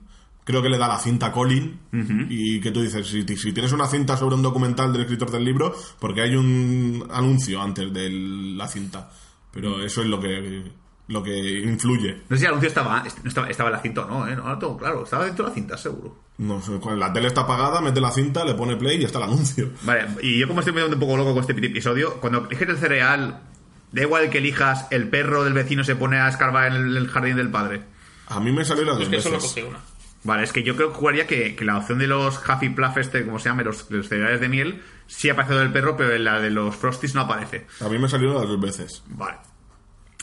Creo 0.44 0.62
que 0.62 0.68
le 0.68 0.78
da 0.78 0.88
la 0.88 0.98
cinta 0.98 1.26
a 1.26 1.32
Colin 1.32 1.78
y 2.28 2.60
que 2.60 2.72
tú 2.72 2.82
dices, 2.82 3.06
si, 3.06 3.24
si 3.24 3.52
tienes 3.52 3.72
una 3.72 3.86
cinta 3.86 4.16
sobre 4.16 4.34
un 4.34 4.42
documental 4.42 4.92
del 4.92 5.02
escritor 5.02 5.30
del 5.30 5.44
libro, 5.44 5.74
porque 5.98 6.22
hay 6.22 6.34
un 6.34 7.06
anuncio 7.12 7.62
antes 7.62 7.92
de 7.92 8.10
la 8.10 8.66
cinta. 8.66 9.08
Pero 9.52 9.80
eso 9.82 10.02
es 10.02 10.08
lo 10.08 10.18
que, 10.20 10.64
lo 11.10 11.22
que 11.22 11.36
influye. 11.60 12.22
No 12.28 12.36
sé 12.36 12.40
si 12.40 12.44
el 12.44 12.48
anuncio 12.50 12.68
estaba, 12.68 13.02
no 13.22 13.28
estaba, 13.28 13.48
estaba 13.50 13.68
en 13.68 13.76
la 13.76 13.82
cinta 13.82 14.00
o 14.02 14.08
no, 14.08 14.28
¿eh? 14.28 14.34
No, 14.36 14.44
no 14.48 14.58
tengo 14.58 14.76
claro. 14.78 15.04
Estaba 15.04 15.24
dentro 15.26 15.44
de 15.44 15.50
la 15.50 15.54
cinta, 15.54 15.76
seguro. 15.76 16.16
No 16.38 16.60
sé, 16.62 16.72
cuando 16.80 16.96
la 17.00 17.12
tele 17.12 17.26
está 17.28 17.42
apagada, 17.42 17.80
mete 17.80 18.00
la 18.00 18.10
cinta, 18.10 18.44
le 18.44 18.54
pone 18.54 18.76
play 18.76 19.00
y 19.00 19.04
está 19.04 19.18
el 19.18 19.24
anuncio. 19.24 19.70
Vale, 19.82 20.06
y 20.22 20.38
yo 20.38 20.48
como 20.48 20.60
estoy 20.60 20.72
metiendo 20.72 20.96
un 20.96 21.00
poco 21.00 21.16
loco 21.16 21.34
con 21.34 21.40
este 21.40 21.52
episodio, 21.66 22.14
cuando 22.20 22.46
eliges 22.46 22.68
el 22.68 22.78
cereal, 22.78 23.40
da 23.92 24.02
igual 24.02 24.30
que 24.30 24.38
elijas, 24.38 24.86
el 24.90 25.08
perro 25.08 25.44
del 25.44 25.52
vecino 25.52 25.84
se 25.84 25.96
pone 25.96 26.18
a 26.18 26.28
escarbar 26.28 26.68
en 26.68 26.74
el, 26.76 26.96
el 26.96 27.08
jardín 27.08 27.36
del 27.36 27.50
padre. 27.50 27.82
A 28.28 28.40
mí 28.40 28.52
me 28.52 28.64
salió 28.64 28.84
las 28.84 28.94
Es 28.94 29.00
dos 29.00 29.08
que 29.10 29.20
solo 29.20 29.34
veces. 29.36 29.50
cogí 29.52 29.62
una. 29.66 29.78
Vale, 30.22 30.42
es 30.44 30.52
que 30.52 30.62
yo 30.62 30.76
creo 30.76 30.90
que 30.92 30.98
jugaría 30.98 31.26
que, 31.26 31.56
que 31.56 31.64
la 31.64 31.78
opción 31.78 31.98
de 31.98 32.06
los 32.06 32.40
Happy 32.48 32.68
Pluff, 32.68 32.96
este, 32.98 33.24
como 33.24 33.38
se 33.38 33.48
llama, 33.48 33.62
los, 33.62 33.90
los 33.90 34.06
cereales 34.08 34.40
de 34.40 34.48
miel, 34.50 34.82
sí 35.06 35.28
aparece 35.30 35.54
del 35.54 35.72
perro, 35.72 35.96
pero 35.96 36.12
en 36.14 36.24
la 36.24 36.38
de 36.40 36.50
los 36.50 36.76
Frosties 36.76 37.14
no 37.14 37.22
aparece. 37.22 37.66
A 37.80 37.88
mí 37.88 37.98
me 37.98 38.06
salió 38.08 38.32
las 38.34 38.46
dos 38.46 38.60
veces. 38.60 39.02
Vale. 39.08 39.38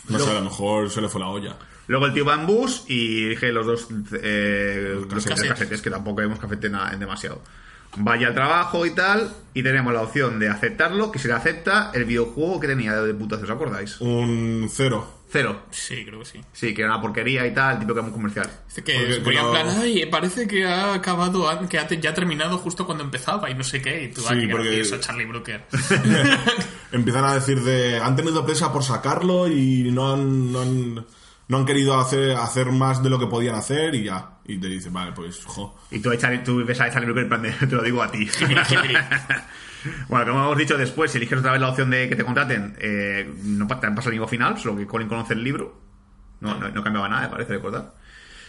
No 0.09 0.19
sé, 0.19 0.31
a 0.31 0.33
lo 0.35 0.41
mejor 0.41 0.89
se 0.89 1.01
le 1.01 1.09
fue 1.09 1.21
la 1.21 1.27
olla. 1.29 1.55
Luego 1.87 2.05
el 2.05 2.13
tío 2.13 2.25
va 2.25 2.33
en 2.35 2.45
bus 2.45 2.83
y 2.87 3.29
dije 3.29 3.51
los 3.51 3.65
dos 3.65 3.87
eh, 4.21 4.93
los 4.95 5.07
casetes. 5.23 5.35
tres 5.35 5.49
casetes, 5.49 5.81
que 5.81 5.89
tampoco 5.89 6.17
vemos 6.21 6.39
cafete 6.39 6.67
en 6.67 6.99
demasiado. 6.99 7.41
Vaya 7.99 8.27
al 8.27 8.33
trabajo 8.33 8.85
y 8.85 8.91
tal, 8.91 9.31
y 9.53 9.63
tenemos 9.63 9.93
la 9.93 10.01
opción 10.01 10.37
de 10.39 10.49
aceptarlo, 10.49 11.11
que 11.11 11.17
si 11.19 11.27
le 11.29 11.33
acepta, 11.33 11.91
el 11.93 12.03
videojuego 12.05 12.59
que 12.59 12.67
tenía 12.67 12.93
de 13.01 13.13
putas, 13.13 13.41
¿os 13.41 13.49
acordáis? 13.49 13.99
Un 14.01 14.67
cero. 14.69 15.13
Cero. 15.29 15.63
Sí, 15.71 16.05
creo 16.05 16.19
que 16.19 16.25
sí. 16.25 16.41
Sí, 16.53 16.73
que 16.73 16.83
era 16.83 16.91
una 16.93 17.01
porquería 17.01 17.45
y 17.47 17.53
tal, 17.53 17.79
tipo 17.79 17.93
que 17.93 17.99
era 17.99 18.07
muy 18.07 18.13
comercial. 18.13 18.49
Dice 18.67 18.83
que 18.83 18.93
Porque 18.93 19.13
se 19.15 19.21
ponía 19.21 19.41
en 19.41 19.51
plan, 19.51 19.67
ay, 19.81 20.05
parece 20.05 20.47
que 20.47 20.65
ha 20.65 20.93
acabado, 20.93 21.49
que 21.67 21.77
ya 21.99 22.09
ha 22.11 22.13
terminado 22.13 22.57
justo 22.59 22.85
cuando 22.85 23.03
empezaba 23.03 23.49
y 23.49 23.53
no 23.53 23.63
sé 23.63 23.81
qué. 23.81 24.03
Y 24.03 24.07
tú, 24.13 24.21
Sí, 24.21 24.27
ay, 24.31 24.41
qué 24.47 24.51
porque- 24.53 24.67
gracioso, 24.75 24.97
Charlie 25.01 25.25
Brooker. 25.25 25.65
Empiezan 26.91 27.25
a 27.25 27.33
decir 27.33 27.61
de. 27.61 27.99
Han 27.99 28.15
tenido 28.15 28.45
presa 28.45 28.71
por 28.71 28.83
sacarlo 28.83 29.47
y 29.47 29.91
no 29.91 30.13
han. 30.13 30.51
No 30.51 30.61
han, 30.61 31.05
no 31.47 31.57
han 31.57 31.65
querido 31.65 31.97
hacer, 31.97 32.35
hacer 32.35 32.71
más 32.71 33.01
de 33.01 33.09
lo 33.09 33.19
que 33.19 33.27
podían 33.27 33.55
hacer 33.55 33.95
y 33.95 34.03
ya. 34.03 34.37
Y 34.45 34.57
te 34.57 34.67
dicen, 34.67 34.93
vale, 34.93 35.13
pues, 35.13 35.43
jo. 35.45 35.75
Y 35.91 35.99
tú, 35.99 36.11
tú 36.43 36.65
ves 36.65 36.81
a 36.81 36.89
Brooker 36.89 37.23
en 37.23 37.29
plan 37.29 37.41
de, 37.41 37.51
te 37.67 37.75
lo 37.75 37.81
digo 37.81 38.01
a 38.03 38.11
ti. 38.11 38.29
Bueno, 40.09 40.33
como 40.33 40.43
hemos 40.43 40.57
dicho 40.57 40.77
después, 40.77 41.11
si 41.11 41.17
eliges 41.17 41.39
otra 41.39 41.53
vez 41.53 41.61
la 41.61 41.69
opción 41.69 41.89
de 41.89 42.09
que 42.09 42.15
te 42.15 42.25
contraten, 42.25 42.75
eh, 42.79 43.31
no 43.43 43.67
te 43.67 43.75
pasa 43.75 44.09
el 44.09 44.15
mismo 44.15 44.27
final, 44.27 44.57
solo 44.57 44.75
que 44.75 44.87
Colin 44.87 45.07
conoce 45.07 45.33
el 45.33 45.43
libro. 45.43 45.79
No, 46.41 46.59
no, 46.59 46.67
no 46.69 46.83
cambiaba 46.83 47.07
nada, 47.07 47.21
me 47.21 47.29
parece 47.29 47.53
recordar. 47.53 47.93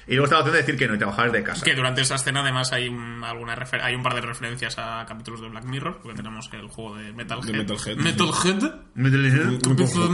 Y 0.09 0.12
luego 0.14 0.25
está 0.25 0.37
la 0.37 0.40
opción 0.40 0.55
de 0.55 0.61
decir 0.62 0.77
que 0.79 0.88
no 0.88 0.94
y 0.94 0.99
trabajar 0.99 1.31
desde 1.31 1.44
casa. 1.44 1.64
Que 1.66 1.75
durante 1.75 2.01
esa 2.01 2.14
escena 2.14 2.40
además 2.40 2.73
hay 2.73 2.88
un, 2.88 3.23
alguna 3.23 3.55
refer- 3.55 3.83
hay 3.83 3.94
un 3.94 4.03
par 4.03 4.14
de 4.14 4.23
referencias 4.23 4.79
a 4.79 5.05
capítulos 5.07 5.40
de 5.42 5.49
Black 5.51 5.64
Mirror, 5.64 6.01
porque 6.03 6.16
tenemos 6.16 6.49
el 6.53 6.66
juego 6.68 6.97
de 6.97 7.12
Metalhead. 7.12 7.44
De 7.47 7.53
Metalhead. 7.53 7.97
Metalhead. 7.99 8.57
De 8.57 9.03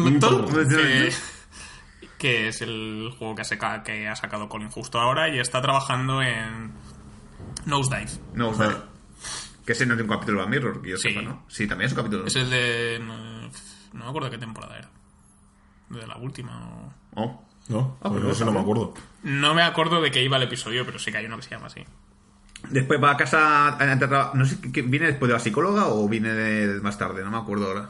Metal, 0.00 0.46
Metal. 0.52 0.68
que, 0.68 1.12
que 2.18 2.48
es 2.48 2.60
el 2.62 3.10
juego 3.18 3.34
que, 3.36 3.42
ha 3.42 3.44
saca- 3.44 3.82
que 3.84 4.08
ha 4.08 4.16
sacado 4.16 4.48
Colin 4.48 4.68
justo 4.70 4.98
ahora 4.98 5.28
y 5.28 5.38
está 5.38 5.60
trabajando 5.62 6.20
en 6.22 6.72
Nosedive. 7.66 8.10
No, 8.34 8.48
o 8.50 8.54
sea, 8.54 8.84
que 9.64 9.72
ese 9.72 9.86
no 9.86 9.94
es 9.94 10.00
un 10.00 10.08
capítulo 10.08 10.40
de 10.40 10.46
Black 10.46 10.60
Mirror, 10.60 10.82
que 10.82 10.90
yo 10.90 10.96
Sí. 10.96 11.10
sepa, 11.10 11.22
¿no? 11.22 11.44
Sí, 11.48 11.66
también 11.68 11.86
es 11.86 11.92
un 11.92 11.98
capítulo. 11.98 12.26
Es 12.26 12.34
el 12.36 12.50
de... 12.50 12.98
No, 13.00 13.16
no 13.92 14.04
me 14.04 14.08
acuerdo 14.08 14.28
de 14.28 14.32
qué 14.32 14.38
temporada 14.38 14.76
era. 14.76 14.90
De 15.88 16.06
la 16.06 16.16
última 16.16 16.68
o... 16.68 16.92
Oh. 17.14 17.48
¿No? 17.68 17.96
Ah, 18.02 18.08
Pues 18.10 18.22
pues 18.22 18.36
eso 18.36 18.44
no 18.44 18.52
me 18.52 18.60
acuerdo. 18.60 18.94
No 19.22 19.54
me 19.54 19.62
acuerdo 19.62 20.00
de 20.02 20.10
qué 20.10 20.22
iba 20.22 20.36
el 20.36 20.42
episodio, 20.42 20.84
pero 20.84 20.98
sí 20.98 21.10
que 21.10 21.18
hay 21.18 21.26
uno 21.26 21.36
que 21.36 21.42
se 21.44 21.50
llama 21.50 21.66
así. 21.66 21.82
Después 22.68 23.02
va 23.02 23.12
a 23.12 23.16
casa, 23.16 23.76
no 24.34 24.44
sé, 24.46 24.58
¿qué- 24.72 24.82
¿viene 24.82 25.06
después 25.06 25.28
de 25.28 25.34
la 25.34 25.38
psicóloga 25.40 25.86
o 25.88 26.08
viene 26.08 26.32
de, 26.32 26.80
más 26.80 26.96
tarde? 26.98 27.22
No 27.24 27.30
me 27.30 27.36
acuerdo 27.38 27.66
ahora. 27.66 27.88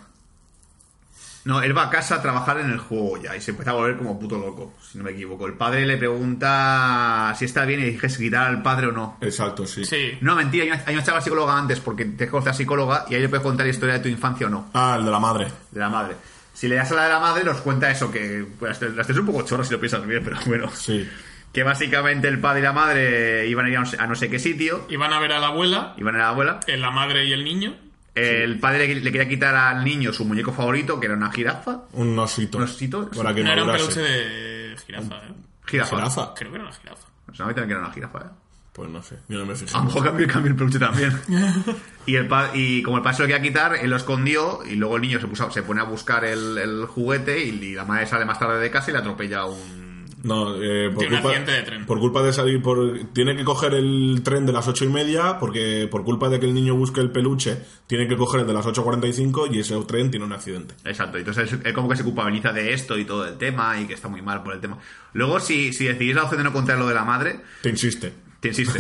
No, 1.44 1.60
él 1.60 1.76
va 1.76 1.84
a 1.84 1.90
casa 1.90 2.14
a 2.16 2.22
trabajar 2.22 2.58
en 2.60 2.70
el 2.70 2.78
juego 2.78 3.18
ya 3.22 3.37
y 3.37 3.40
se 3.40 3.50
empieza 3.50 3.72
a 3.72 3.74
volver 3.74 3.98
como 3.98 4.18
puto 4.18 4.38
loco, 4.38 4.72
si 4.80 4.96
no 4.96 5.04
me 5.04 5.10
equivoco. 5.10 5.46
El 5.46 5.52
padre 5.52 5.84
le 5.84 5.98
pregunta 5.98 7.34
si 7.37 7.44
está 7.44 7.66
bien 7.66 7.80
y 7.80 7.84
dije 7.84 8.08
si 8.08 8.22
quitar 8.24 8.46
al 8.48 8.62
padre 8.62 8.87
o 8.87 8.92
no. 8.92 9.18
Exacto, 9.20 9.66
sí. 9.66 9.84
Sí. 9.84 10.16
No, 10.22 10.34
mentira, 10.37 10.64
hay 10.64 10.70
una, 10.70 10.82
hay 10.87 10.94
una 10.94 11.04
chava 11.04 11.20
psicóloga 11.20 11.58
antes 11.58 11.80
porque 11.80 12.06
te 12.06 12.28
conoce 12.30 12.48
a 12.50 12.54
psicóloga 12.54 13.04
y 13.10 13.14
ahí 13.14 13.20
le 13.20 13.28
puedes 13.28 13.42
contar 13.44 13.66
la 13.66 13.72
historia 13.72 13.94
de 13.96 14.00
tu 14.00 14.08
infancia 14.08 14.46
o 14.46 14.50
no, 14.50 14.70
Ah, 14.72 14.96
el 14.98 15.04
de 15.04 15.10
la 15.10 15.18
madre. 15.20 15.48
de 15.70 15.80
la 15.80 15.90
madre. 15.90 16.16
Si 16.54 16.66
le 16.68 16.76
das 16.76 16.90
a 16.92 16.94
la 16.94 17.02
de 17.04 17.08
la 17.10 17.20
madre, 17.20 17.44
nos 17.44 17.60
cuenta 17.60 17.90
eso, 17.90 18.10
que 18.10 18.46
pues, 18.58 18.80
las 18.80 19.06
tres 19.06 19.18
un 19.18 19.26
poco 19.26 19.42
chorro 19.42 19.62
si 19.64 19.72
lo 19.72 19.80
piensas 19.80 20.06
bien, 20.06 20.22
pero 20.24 20.38
bueno. 20.46 20.70
Sí. 20.72 21.06
Que 21.52 21.62
básicamente 21.62 22.26
el 22.28 22.40
padre 22.40 22.60
y 22.60 22.62
la 22.62 22.72
madre 22.72 23.46
iban 23.46 23.66
a 23.66 23.68
ir 23.68 23.76
a 23.76 23.80
no 23.80 23.86
sé, 23.86 23.96
a 24.00 24.06
no 24.06 24.14
sé 24.14 24.28
qué 24.30 24.38
sitio, 24.38 24.86
Iban 24.88 25.12
a 25.12 25.20
ver 25.20 25.32
a 25.32 25.38
la 25.38 25.48
abuela, 25.48 25.94
iban 25.98 26.14
a 26.16 26.18
la 26.18 26.28
abuela. 26.30 26.60
eh, 26.66 26.76
la 26.76 26.90
madre 26.90 27.24
y 27.26 27.32
el 27.32 27.44
niño. 27.44 27.76
El 28.16 28.58
padre 28.60 28.86
le, 28.86 28.94
le 29.00 29.12
quería 29.12 29.28
quitar 29.28 29.54
al 29.56 29.84
niño 29.84 30.12
su 30.12 30.24
muñeco 30.24 30.52
favorito, 30.52 31.00
que 31.00 31.06
era 31.06 31.16
una 31.16 31.30
jirafa. 31.32 31.82
Un 31.92 32.16
osito. 32.18 32.58
¿Un 32.58 32.64
osito? 32.64 33.10
Para 33.10 33.34
que 33.34 33.42
No 33.42 33.52
era 33.52 33.64
un 33.64 33.72
peluche 33.72 34.00
de 34.00 34.76
jirafa, 34.86 35.16
¿eh? 35.16 35.32
Jirafa. 35.66 35.96
¿Jirafa? 35.96 36.34
Creo 36.34 36.50
que 36.52 36.56
era 36.56 36.64
una 36.66 36.74
jirafa. 36.74 37.08
O 37.30 37.34
sea, 37.34 37.44
a 37.44 37.48
mí 37.48 37.54
también 37.54 37.68
que 37.68 37.72
era 37.74 37.80
una 37.84 37.92
jirafa, 37.92 38.18
¿eh? 38.20 38.43
Pues 38.74 38.90
no 38.90 39.02
sé, 39.04 39.16
yo 39.28 39.38
no 39.38 39.46
me 39.46 39.54
fijé. 39.54 39.72
A 39.74 39.78
lo 39.78 39.84
mejor 39.84 40.02
cambió, 40.04 40.26
cambió 40.26 40.50
el 40.50 40.56
peluche 40.56 40.78
también. 40.80 41.12
y, 42.06 42.16
el 42.16 42.26
pa- 42.26 42.50
y 42.54 42.82
como 42.82 42.96
el 42.96 43.02
padre 43.04 43.16
se 43.18 43.22
lo 43.22 43.28
quería 43.28 43.42
quitar, 43.42 43.76
él 43.76 43.88
lo 43.88 43.96
escondió 43.96 44.60
y 44.68 44.74
luego 44.74 44.96
el 44.96 45.02
niño 45.02 45.20
se, 45.20 45.28
puso, 45.28 45.48
se 45.52 45.62
pone 45.62 45.80
a 45.80 45.84
buscar 45.84 46.24
el, 46.24 46.58
el 46.58 46.87
juguete 46.87 47.44
y, 47.44 47.50
y 47.50 47.74
la 47.74 47.84
madre 47.84 48.06
sale 48.06 48.24
más 48.24 48.38
tarde 48.40 48.58
de 48.58 48.70
casa 48.72 48.90
y 48.90 48.94
le 48.94 48.98
atropella 48.98 49.44
un... 49.46 49.84
No, 50.24 50.54
eh, 50.56 50.88
por, 50.88 51.00
Tiene 51.00 51.16
culpa, 51.20 51.28
accidente 51.28 51.52
de 51.52 51.62
tren. 51.64 51.84
por 51.87 51.98
culpa 52.00 52.22
de 52.22 52.32
salir 52.32 52.62
por... 52.62 52.98
Tiene 53.12 53.37
que 53.37 53.44
coger 53.44 53.74
el 53.74 54.22
tren 54.24 54.46
de 54.46 54.52
las 54.54 54.66
ocho 54.66 54.84
y 54.87 54.88
media 54.88 55.38
porque 55.38 55.87
por 55.90 56.02
culpa 56.02 56.29
de 56.31 56.40
que 56.40 56.46
el 56.46 56.54
niño 56.54 56.75
busque 56.75 57.00
el 57.02 57.10
peluche, 57.10 57.58
tiene 57.87 58.08
que 58.08 58.16
coger 58.16 58.40
el 58.40 58.46
de 58.46 58.54
las 58.54 58.64
8.45 58.66 59.54
y 59.54 59.60
ese 59.60 59.77
tren 59.87 60.10
tiene 60.10 60.25
un 60.25 60.33
accidente. 60.33 60.75
Exacto, 60.87 61.18
entonces 61.18 61.52
él 61.62 61.72
como 61.75 61.90
que 61.90 61.96
se 61.96 62.02
culpabiliza 62.04 62.52
de 62.54 62.72
esto 62.72 62.98
y 62.98 63.04
todo 63.04 63.25
el 63.29 63.37
tema 63.37 63.79
y 63.79 63.87
que 63.87 63.92
está 63.94 64.08
muy 64.08 64.22
mal 64.22 64.42
por 64.42 64.54
el 64.54 64.60
tema. 64.60 64.79
Luego, 65.12 65.38
si, 65.40 65.72
si 65.75 65.85
decidís 65.85 66.14
la 66.16 66.22
opción 66.22 66.38
de 66.38 66.44
no 66.44 66.52
contar 66.54 66.79
lo 66.79 66.88
de 66.88 66.94
la 66.94 67.04
madre, 67.04 67.40
Te 67.60 67.68
insiste. 67.68 68.14
Te 68.44 68.62
insiste. 68.62 68.78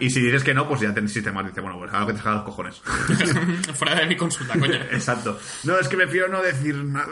y 0.00 0.10
si 0.10 0.20
dices 0.20 0.42
que 0.44 0.54
no, 0.54 0.68
pues 0.68 0.80
ya 0.80 0.92
te 0.94 1.00
insiste 1.00 1.30
más. 1.32 1.46
Dice, 1.46 1.60
bueno, 1.60 1.78
pues 1.78 1.92
algo 1.92 2.06
que 2.08 2.12
te 2.14 2.18
salga 2.20 2.36
los 2.36 2.44
cojones. 2.44 2.76
Fuera 3.74 3.94
de 3.96 4.06
mi 4.06 4.16
consulta, 4.16 4.58
coño. 4.58 4.74
Exacto. 4.92 5.38
No, 5.64 5.78
es 5.78 5.88
que 5.88 5.96
prefiero 5.96 6.28
no 6.28 6.42
decir 6.42 6.74
nada. 6.76 7.06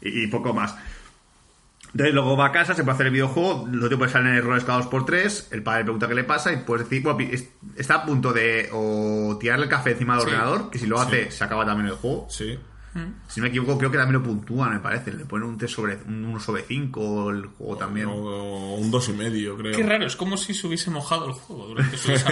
y, 0.00 0.24
y 0.24 0.26
poco 0.28 0.52
más. 0.54 0.74
Entonces 1.92 2.12
luego 2.12 2.36
va 2.36 2.46
a 2.46 2.52
casa, 2.52 2.74
se 2.74 2.82
puede 2.82 2.94
hacer 2.96 3.06
el 3.06 3.12
videojuego, 3.12 3.68
los 3.70 3.88
tipos 3.88 4.10
salen 4.10 4.34
errores 4.34 4.64
cada 4.64 4.78
dos 4.78 4.88
por 4.88 5.06
tres, 5.06 5.46
el 5.52 5.62
padre 5.62 5.84
pregunta 5.84 6.08
qué 6.08 6.14
le 6.16 6.24
pasa 6.24 6.52
y 6.52 6.56
puedes 6.56 6.88
decir, 6.88 7.04
bueno, 7.04 7.20
es- 7.30 7.48
está 7.76 7.94
a 7.94 8.04
punto 8.04 8.32
de 8.32 8.68
o 8.72 9.36
tirarle 9.40 9.66
el 9.66 9.70
café 9.70 9.92
encima 9.92 10.14
del 10.16 10.22
Sí. 10.24 10.26
ordenador, 10.30 10.70
que 10.70 10.78
si 10.80 10.86
lo 10.86 11.00
hace 11.00 11.30
se 11.30 11.44
acaba 11.44 11.64
también 11.64 11.86
el 11.90 11.94
juego. 11.94 12.26
Sí. 12.28 12.58
Si 13.28 13.40
no 13.40 13.44
me 13.44 13.48
equivoco, 13.48 13.76
creo 13.78 13.90
que 13.90 13.98
también 13.98 14.22
lo 14.22 14.22
puntúan, 14.22 14.72
me 14.72 14.78
parece. 14.80 15.12
Le 15.12 15.24
ponen 15.24 15.48
un 15.48 15.58
3 15.58 15.70
sobre, 15.70 15.98
un 16.06 16.24
1 16.24 16.40
sobre 16.40 16.62
5 16.62 17.30
el 17.30 17.46
juego 17.46 17.76
también. 17.76 18.06
O 18.08 18.74
un 18.76 18.90
dos 18.90 19.08
y 19.08 19.12
medio, 19.12 19.56
creo. 19.56 19.76
Qué 19.76 19.82
raro, 19.82 20.06
es 20.06 20.14
como 20.16 20.36
si 20.36 20.54
se 20.54 20.66
hubiese 20.66 20.90
mojado 20.90 21.26
el 21.26 21.32
juego 21.32 21.66
durante 21.68 21.96
su. 21.96 22.12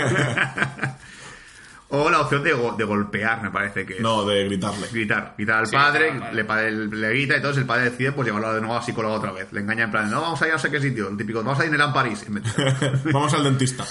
O 1.94 2.08
la 2.08 2.20
opción 2.22 2.42
de, 2.42 2.54
go- 2.54 2.72
de 2.74 2.84
golpear, 2.84 3.42
me 3.42 3.50
parece 3.50 3.84
que 3.84 3.96
es. 3.96 4.00
No, 4.00 4.24
de 4.24 4.44
gritarle. 4.44 4.86
Gritar, 4.90 5.34
gritar 5.36 5.58
al 5.58 5.66
Sí, 5.66 5.76
padre, 5.76 6.10
gritar 6.10 6.28
al 6.38 6.46
padre. 6.46 6.72
Le, 6.72 6.86
le 6.96 7.08
grita 7.10 7.34
y 7.34 7.36
entonces 7.36 7.60
el 7.60 7.66
padre 7.66 7.90
decide 7.90 8.12
pues 8.12 8.24
llevarlo 8.26 8.54
de 8.54 8.62
nuevo 8.62 8.76
a 8.76 8.82
psicólogo 8.82 9.12
otra 9.14 9.30
vez. 9.30 9.52
Le 9.52 9.60
engaña 9.60 9.84
en 9.84 9.90
plan, 9.90 10.10
no, 10.10 10.22
vamos 10.22 10.40
a 10.40 10.46
ir 10.46 10.52
a 10.52 10.54
no 10.54 10.58
sé 10.62 10.70
qué 10.70 10.80
sitio, 10.80 11.08
el 11.10 11.18
típico, 11.18 11.42
vamos 11.44 11.58
a 11.60 11.64
Disneyland 11.64 11.92
París. 11.92 12.24
Vamos 13.12 13.34
al 13.34 13.44
dentista. 13.44 13.84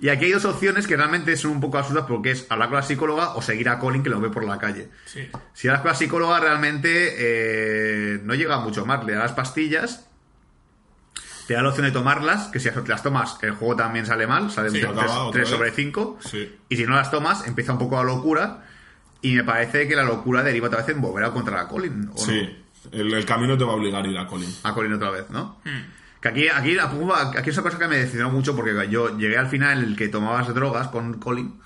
Y 0.00 0.08
aquí 0.08 0.24
hay 0.26 0.32
dos 0.32 0.44
opciones 0.44 0.86
que 0.86 0.96
realmente 0.96 1.36
son 1.36 1.52
un 1.52 1.60
poco 1.60 1.78
absurdas 1.78 2.04
porque 2.08 2.32
es 2.32 2.46
hablar 2.50 2.68
con 2.68 2.76
la 2.76 2.82
psicóloga 2.82 3.34
o 3.34 3.42
seguir 3.42 3.68
a 3.68 3.78
Colin 3.78 4.02
que 4.02 4.10
lo 4.10 4.20
ve 4.20 4.30
por 4.30 4.44
la 4.44 4.58
calle. 4.58 4.88
Sí. 5.06 5.28
Si 5.54 5.68
hablas 5.68 5.82
con 5.82 5.90
la 5.90 5.96
psicóloga 5.96 6.40
realmente 6.40 7.14
eh, 7.18 8.20
no 8.24 8.34
llega 8.34 8.58
mucho 8.60 8.84
más, 8.86 9.04
le 9.04 9.14
das 9.14 9.32
pastillas, 9.32 10.06
te 11.46 11.54
da 11.54 11.62
la 11.62 11.68
opción 11.70 11.86
de 11.86 11.92
tomarlas, 11.92 12.48
que 12.48 12.60
si 12.60 12.68
las 12.86 13.02
tomas 13.02 13.38
el 13.42 13.52
juego 13.52 13.74
también 13.76 14.04
sale 14.04 14.26
mal, 14.26 14.50
sale 14.50 14.70
Sí, 14.70 14.82
un 14.82 14.90
acaba 14.90 15.24
otra 15.24 15.40
3 15.40 15.48
vez. 15.50 15.56
sobre 15.56 15.70
5, 15.72 16.18
Sí. 16.20 16.56
y 16.68 16.76
si 16.76 16.84
no 16.84 16.94
las 16.94 17.10
tomas 17.10 17.46
empieza 17.46 17.72
un 17.72 17.78
poco 17.78 17.96
la 17.96 18.02
locura, 18.02 18.64
y 19.22 19.34
me 19.34 19.44
parece 19.44 19.88
que 19.88 19.96
la 19.96 20.04
locura 20.04 20.42
deriva 20.42 20.66
otra 20.68 20.80
vez 20.80 20.88
en 20.90 21.00
volver 21.00 21.24
a 21.24 21.30
contra 21.32 21.60
a 21.62 21.68
Colin, 21.68 22.10
¿o 22.14 22.18
Sí. 22.18 22.42
no? 22.42 22.68
El, 22.92 23.12
el 23.12 23.24
camino 23.24 23.56
te 23.58 23.64
va 23.64 23.72
a 23.72 23.76
obligar 23.76 24.04
a 24.04 24.08
ir 24.08 24.16
a 24.18 24.26
Colin. 24.26 24.48
A 24.62 24.72
Colin 24.74 24.92
otra 24.92 25.10
vez, 25.10 25.28
¿no? 25.30 25.58
Hmm. 25.64 25.97
Que 26.20 26.28
aquí, 26.28 26.48
aquí, 26.48 26.76
aquí 26.78 27.50
es 27.50 27.56
una 27.56 27.62
cosa 27.62 27.78
que 27.78 27.88
me 27.88 27.96
decepcionó 27.96 28.30
mucho 28.30 28.56
porque 28.56 28.88
yo 28.90 29.16
llegué 29.16 29.38
al 29.38 29.48
final 29.48 29.82
el 29.84 29.96
que 29.96 30.08
tomabas 30.08 30.52
drogas 30.52 30.88
con 30.88 31.14
Colin 31.20 31.60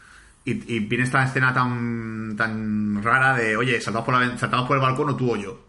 y, 0.45 0.75
y 0.75 0.81
viene 0.81 1.05
esta 1.05 1.25
escena 1.25 1.55
tan, 1.55 2.35
tan 2.37 3.03
rara 3.03 3.35
de, 3.37 3.57
oye, 3.57 3.81
saltamos 3.81 4.05
por, 4.07 4.21
la, 4.21 4.37
saltamos 4.37 4.67
por 4.67 4.77
el 4.77 4.83
balcón 4.83 5.09
o 5.11 5.17
tú 5.17 5.33
o 5.33 5.37
yo. 5.37 5.67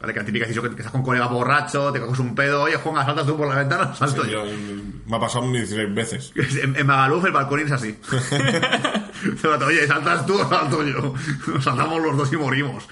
¿Vale? 0.00 0.12
Que 0.12 0.18
la 0.20 0.26
típica 0.26 0.44
decisión 0.46 0.64
que, 0.68 0.74
que 0.74 0.82
estás 0.82 0.90
con 0.90 1.02
un 1.02 1.06
colega 1.06 1.26
borracho, 1.28 1.92
te 1.92 2.00
coges 2.00 2.18
un 2.18 2.34
pedo, 2.34 2.62
oye, 2.62 2.76
Juan, 2.76 3.06
saltas 3.06 3.26
tú 3.26 3.36
por 3.36 3.48
la 3.48 3.54
ventana, 3.54 3.90
o 3.90 3.94
salto 3.94 4.24
Sí, 4.24 4.30
yo. 4.32 4.44
me 5.06 5.16
ha 5.16 5.20
pasado 5.20 5.50
16 5.50 5.94
veces. 5.94 6.32
En, 6.62 6.74
en 6.76 6.86
Magaluf 6.86 7.24
el 7.24 7.32
balcón 7.32 7.60
es 7.60 7.70
así. 7.72 7.96
oye, 9.66 9.86
saltas 9.86 10.26
tú 10.26 10.34
o 10.40 10.48
salto 10.48 10.82
yo. 10.82 11.14
Saltamos 11.60 12.02
los 12.02 12.16
dos 12.16 12.32
y 12.32 12.36
morimos. 12.36 12.88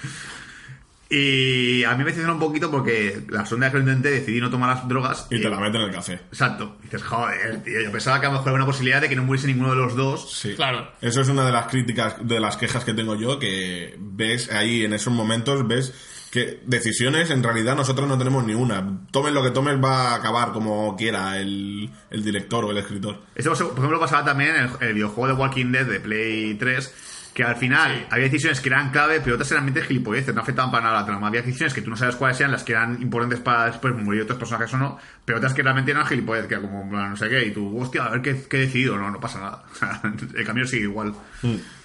Y 1.14 1.84
a 1.84 1.90
mí 1.90 1.98
me 1.98 2.04
decepciona 2.04 2.32
un 2.32 2.38
poquito 2.38 2.70
porque 2.70 3.22
la 3.28 3.44
sonda 3.44 3.70
que 3.70 3.76
lo 3.76 3.82
intenté 3.82 4.12
decidí 4.12 4.40
no 4.40 4.48
tomar 4.48 4.74
las 4.74 4.88
drogas. 4.88 5.26
Y 5.28 5.42
te 5.42 5.50
la 5.50 5.60
meten 5.60 5.82
en 5.82 5.88
el 5.88 5.94
café. 5.94 6.14
Exacto. 6.14 6.78
Y 6.80 6.84
dices, 6.84 7.02
joder, 7.02 7.62
tío, 7.62 7.82
yo 7.82 7.92
pensaba 7.92 8.18
que 8.18 8.24
a 8.24 8.28
lo 8.30 8.36
mejor 8.36 8.48
había 8.48 8.62
una 8.62 8.66
posibilidad 8.66 9.02
de 9.02 9.10
que 9.10 9.16
no 9.16 9.22
muriese 9.22 9.46
ninguno 9.46 9.68
de 9.70 9.76
los 9.76 9.94
dos. 9.94 10.32
Sí. 10.32 10.54
Claro. 10.54 10.90
Eso 11.02 11.20
es 11.20 11.28
una 11.28 11.44
de 11.44 11.52
las 11.52 11.66
críticas, 11.66 12.16
de 12.26 12.40
las 12.40 12.56
quejas 12.56 12.82
que 12.86 12.94
tengo 12.94 13.14
yo, 13.14 13.38
que 13.38 13.94
ves 13.98 14.50
ahí 14.50 14.86
en 14.86 14.94
esos 14.94 15.12
momentos, 15.12 15.68
ves 15.68 15.92
que 16.30 16.60
decisiones 16.64 17.28
en 17.28 17.42
realidad 17.42 17.76
nosotros 17.76 18.08
no 18.08 18.16
tenemos 18.16 18.46
ni 18.46 18.54
una. 18.54 19.04
Tomen 19.10 19.34
lo 19.34 19.42
que 19.42 19.50
tomes 19.50 19.76
va 19.84 20.12
a 20.12 20.14
acabar 20.14 20.52
como 20.52 20.96
quiera 20.96 21.38
el, 21.38 21.90
el 22.08 22.24
director 22.24 22.64
o 22.64 22.70
el 22.70 22.78
escritor. 22.78 23.20
Esto, 23.34 23.50
por 23.50 23.76
ejemplo, 23.76 24.00
pasaba 24.00 24.24
también 24.24 24.56
en 24.56 24.62
el, 24.62 24.70
en 24.80 24.88
el 24.88 24.94
videojuego 24.94 25.26
de 25.28 25.34
Walking 25.34 25.72
Dead 25.72 25.84
de 25.84 26.00
Play 26.00 26.54
3, 26.54 26.94
que 27.34 27.42
al 27.44 27.56
final 27.56 28.06
había 28.10 28.24
decisiones 28.26 28.60
que 28.60 28.68
eran 28.68 28.90
clave, 28.90 29.20
pero 29.20 29.36
otras 29.36 29.50
eran 29.50 29.64
realmente 29.64 29.88
gilipolleces, 29.88 30.34
no 30.34 30.42
afectaban 30.42 30.70
para 30.70 30.84
nada 30.84 31.00
la 31.00 31.06
trama. 31.06 31.28
Había 31.28 31.40
decisiones 31.42 31.72
que 31.72 31.80
tú 31.80 31.88
no 31.90 31.96
sabes 31.96 32.16
cuáles 32.16 32.38
eran 32.40 32.52
las 32.52 32.62
que 32.62 32.72
eran 32.72 33.00
importantes 33.00 33.40
para 33.40 33.66
después 33.66 33.94
morir 33.94 34.22
otros 34.22 34.38
personajes 34.38 34.74
o 34.74 34.78
no, 34.78 34.98
pero 35.24 35.38
otras 35.38 35.54
que 35.54 35.62
realmente 35.62 35.90
eran 35.92 36.04
gilipolleces, 36.06 36.48
que 36.48 36.54
era 36.56 36.62
como, 36.62 36.84
no 36.84 37.16
sé 37.16 37.28
qué, 37.30 37.46
y 37.46 37.50
tú, 37.52 37.78
hostia, 37.80 38.04
a 38.04 38.10
ver 38.10 38.20
qué, 38.22 38.44
qué 38.50 38.56
he 38.58 38.60
decidido. 38.60 38.98
No, 38.98 39.10
no 39.10 39.18
pasa 39.20 39.40
nada. 39.40 39.64
El 40.34 40.44
camino 40.44 40.66
sigue 40.66 40.82
igual. 40.84 41.14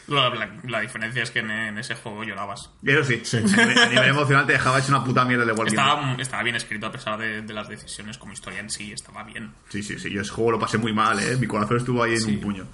La, 0.08 0.30
la- 0.30 0.50
la 0.64 0.80
diferencia 0.80 1.22
es 1.24 1.32
que 1.32 1.40
en, 1.40 1.52
en 1.52 1.78
ese 1.78 1.96
juego 1.96 2.24
llorabas. 2.24 2.70
Eso 2.84 3.04
sí, 3.04 3.22
A, 3.38 3.42
nivel, 3.42 3.78
a 3.80 3.86
nivel 3.90 4.10
emocional 4.10 4.46
te 4.46 4.54
dejaba 4.54 4.80
hecho 4.80 4.90
una 4.96 5.04
puta 5.04 5.26
mierda 5.26 5.44
de 5.46 5.52
Walking 5.52 5.76
Dead. 5.76 5.86
Estaba, 5.86 6.16
estaba 6.18 6.44
bien 6.44 6.56
escrito 6.56 6.88
a 6.88 6.92
pesar 6.92 7.18
de, 7.20 7.42
de 7.42 7.54
las 7.54 7.68
decisiones, 7.68 8.18
como 8.18 8.32
historia 8.34 8.60
en 8.62 8.70
sí, 8.70 8.92
estaba 8.94 9.24
bien. 9.24 9.52
Sí, 9.70 9.84
sí, 9.84 10.00
sí. 10.00 10.10
Yo 10.10 10.22
ese 10.22 10.32
juego 10.32 10.52
lo 10.52 10.60
pasé 10.60 10.78
muy 10.78 10.94
mal, 10.94 11.20
¿eh? 11.20 11.36
Mi 11.38 11.46
corazón 11.48 11.78
estuvo 11.78 12.02
ahí 12.04 12.14
en 12.14 12.20
Sí. 12.22 12.36
un 12.36 12.40
puño. 12.42 12.66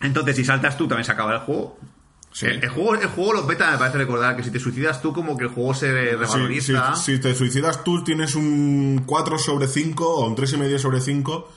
Entonces, 0.00 0.36
si 0.36 0.44
saltas 0.44 0.76
tú, 0.76 0.86
también 0.88 1.04
se 1.04 1.12
acaba 1.12 1.32
el 1.34 1.40
juego. 1.40 1.78
Sí. 2.32 2.46
El, 2.46 2.62
el 2.62 2.68
juego, 2.68 2.94
el 2.94 3.06
juego 3.08 3.32
lo 3.32 3.46
peta, 3.46 3.70
me 3.72 3.78
parece 3.78 3.98
recordar, 3.98 4.36
que 4.36 4.44
si 4.44 4.50
te 4.50 4.60
suicidas 4.60 5.00
tú, 5.02 5.12
como 5.12 5.36
que 5.36 5.44
el 5.44 5.50
juego 5.50 5.74
se 5.74 5.90
revaloriza. 5.92 6.94
si- 6.94 7.14
si 7.14 7.20
te 7.20 7.34
suicidas 7.34 7.82
tú, 7.84 8.04
tienes 8.04 8.34
un 8.34 9.02
4 9.06 9.38
sobre 9.38 9.66
5 9.66 10.08
o 10.08 10.26
un 10.26 10.36
3,5 10.36 10.78
sobre 10.78 11.00
5, 11.00 11.50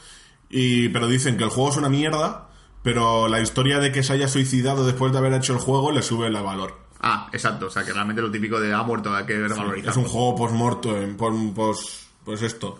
y, 0.49 0.89
pero 0.89 1.07
dicen 1.07 1.37
que 1.37 1.43
el 1.43 1.49
juego 1.49 1.69
es 1.71 1.77
una 1.77 1.89
mierda, 1.89 2.49
pero 2.83 3.27
la 3.27 3.41
historia 3.41 3.79
de 3.79 3.91
que 3.91 4.01
se 4.01 4.13
haya 4.13 4.27
suicidado 4.27 4.85
después 4.85 5.11
de 5.11 5.17
haber 5.19 5.33
hecho 5.33 5.53
el 5.53 5.59
juego 5.59 5.91
le 5.91 6.01
sube 6.01 6.27
el 6.27 6.33
valor. 6.33 6.79
Ah, 7.01 7.27
exacto. 7.33 7.67
O 7.67 7.69
sea, 7.69 7.83
que 7.83 7.93
realmente 7.93 8.21
lo 8.21 8.31
típico 8.31 8.59
de 8.59 8.73
ha 8.73 8.81
muerto 8.83 9.13
hay 9.13 9.25
que 9.25 9.37
revalorizar. 9.37 9.91
Es 9.91 9.97
un 9.97 10.05
juego 10.05 10.35
post-mortem, 10.35 11.15
post, 11.17 11.89
pues 12.23 12.41
esto. 12.43 12.79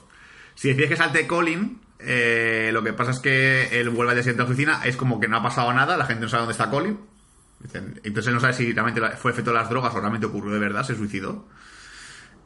Si 0.56 0.70
decides 0.70 0.90
que 0.92 0.98
salte 0.98 1.28
Colin, 1.28 1.81
eh, 2.04 2.70
lo 2.74 2.84
que 2.84 2.94
pasa 2.94 3.12
es 3.12 3.20
que 3.20 3.80
él 3.80 3.90
vuelve 3.90 4.12
al 4.12 4.16
día 4.18 4.24
siguiente 4.24 4.42
a 4.44 4.46
la 4.46 4.50
oficina, 4.52 4.82
es 4.86 4.96
como 4.98 5.20
que 5.20 5.28
no 5.28 5.38
ha 5.38 5.44
pasado 5.44 5.72
nada, 5.74 5.98
la 5.98 6.06
gente 6.06 6.24
no 6.24 6.30
sabe 6.30 6.42
dónde 6.42 6.54
está 6.54 6.70
Colin. 6.70 7.00
Dicen- 7.60 8.00
Entonces 8.04 8.28
él 8.30 8.34
no 8.36 8.40
sabe 8.40 8.54
si 8.54 8.74
realmente 8.74 9.02
fue 9.18 9.32
efecto 9.32 9.52
de 9.52 9.58
las 9.58 9.70
drogas 9.70 9.94
o 9.94 10.00
realmente 10.00 10.26
ocurrió 10.28 10.52
de 10.54 10.60
verdad, 10.60 10.84
se 10.84 10.96
suicidó. 10.96 11.48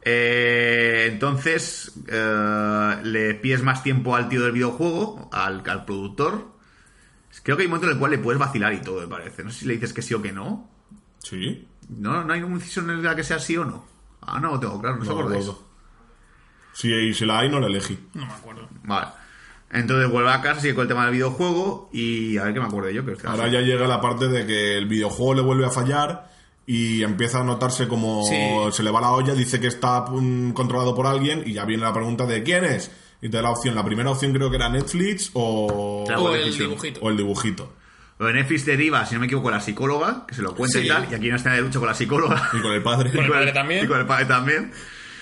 Eh, 0.08 1.10
entonces 1.12 1.94
eh, 2.08 2.98
le 3.04 3.34
pides 3.36 3.64
más 3.64 3.82
tiempo 3.82 4.16
al 4.16 4.30
tío 4.30 4.42
del 4.44 4.52
videojuego, 4.52 5.30
al, 5.34 5.64
al 5.68 5.86
productor. 5.86 6.54
Creo 7.44 7.58
que 7.58 7.64
hay 7.64 7.68
un 7.68 7.72
momento 7.72 7.88
en 7.88 7.94
el 7.94 8.00
cual 8.00 8.12
le 8.12 8.18
puedes 8.20 8.40
vacilar 8.40 8.74
y 8.74 8.82
todo, 8.82 9.02
me 9.02 9.08
parece. 9.08 9.44
No 9.44 9.52
sé 9.52 9.60
si 9.62 9.66
le 9.66 9.74
dices 9.74 9.94
que 9.94 10.02
sí 10.02 10.14
o 10.14 10.22
que 10.22 10.32
no. 10.32 10.70
Sí. 11.20 11.68
No, 11.90 12.24
no 12.24 12.34
hay 12.34 12.40
ninguna 12.40 12.60
decisión 12.60 12.90
en 12.90 13.04
la 13.04 13.16
que 13.16 13.24
sea 13.24 13.40
sí 13.40 13.58
o 13.58 13.66
no. 13.66 13.86
Ah, 14.22 14.40
no, 14.40 14.52
lo 14.54 14.60
tengo 14.60 14.80
claro, 14.80 14.96
no, 14.98 15.02
os 15.02 15.08
No 15.08 15.16
me 15.16 15.22
acordáis. 15.22 15.46
acuerdo. 15.46 15.68
Si, 16.74 16.92
y 16.94 17.14
si 17.14 17.26
la 17.26 17.40
hay, 17.40 17.50
no 17.50 17.60
la 17.60 17.68
elegí. 17.68 17.98
No 18.14 18.26
me 18.26 18.34
acuerdo. 18.34 18.68
Vale. 18.84 19.08
Entonces 19.76 20.10
vuelve 20.10 20.32
a 20.32 20.42
casa, 20.42 20.62
sigue 20.62 20.74
con 20.74 20.84
el 20.84 20.88
tema 20.88 21.04
del 21.06 21.14
videojuego 21.14 21.90
y 21.92 22.38
a 22.38 22.44
ver 22.46 22.54
qué 22.54 22.60
me 22.60 22.66
acuerdo 22.68 22.90
yo. 22.90 23.04
Pero 23.04 23.18
es 23.18 23.22
que 23.22 23.28
Ahora 23.28 23.48
ya 23.50 23.60
llega 23.62 23.88
la 23.88 24.00
parte 24.02 24.28
de 24.28 24.46
que 24.48 24.78
el 24.78 24.86
videojuego 24.88 25.34
le 25.36 25.42
vuelve 25.42 25.66
a 25.66 25.70
fallar 25.70 26.32
y 26.66 27.04
empieza 27.04 27.42
a 27.42 27.44
notarse 27.44 27.88
como 27.88 28.24
Sí. 28.24 28.36
se 28.72 28.84
le 28.84 28.90
va 28.92 29.02
la 29.02 29.12
olla, 29.12 29.34
dice 29.34 29.60
que 29.60 29.68
está 29.68 30.06
mm, 30.10 30.54
controlado 30.54 30.96
por 30.96 31.06
alguien 31.08 31.44
y 31.46 31.54
ya 31.54 31.66
viene 31.66 31.84
la 31.84 31.94
pregunta 31.94 32.26
de 32.26 32.42
quién 32.44 32.64
es. 32.64 32.90
Y 33.22 33.30
te 33.30 33.38
da 33.38 33.44
la 33.44 33.52
opción. 33.52 33.76
La 33.76 33.84
primera 33.84 34.10
opción 34.12 34.34
creo 34.34 34.50
que 34.50 34.56
era 34.58 34.70
Netflix 34.70 35.32
o, 35.34 36.06
el 36.08 36.40
decisión. 36.46 36.70
dibujito. 36.70 37.00
o 37.02 37.10
el 37.10 37.18
dibujito. 37.18 37.74
Lo 38.18 38.28
de 38.28 38.34
Netflix 38.34 38.66
deriva, 38.66 39.06
si 39.06 39.14
no 39.14 39.20
me 39.20 39.26
equivoco, 39.26 39.52
la 39.52 39.60
psicóloga, 39.60 40.26
que 40.26 40.36
se 40.36 40.42
lo 40.42 40.56
cuenta 40.56 40.80
y 40.80 40.88
tal, 40.88 41.08
y 41.12 41.16
aquí 41.16 41.28
una 41.28 41.36
escena 41.36 41.56
de 41.56 41.62
lucha 41.62 41.80
con 41.80 41.88
la 41.90 41.94
psicóloga. 41.94 42.50
Y 42.54 42.62
con 42.62 42.72
el 42.72 42.82
padre. 42.82 43.12
Con 43.12 43.26
el 43.26 43.32
padre 43.32 43.52
también. 43.52 43.84
Y 43.84 43.88
con 43.88 44.00
el 44.00 44.06
padre 44.06 44.26
también. 44.26 44.72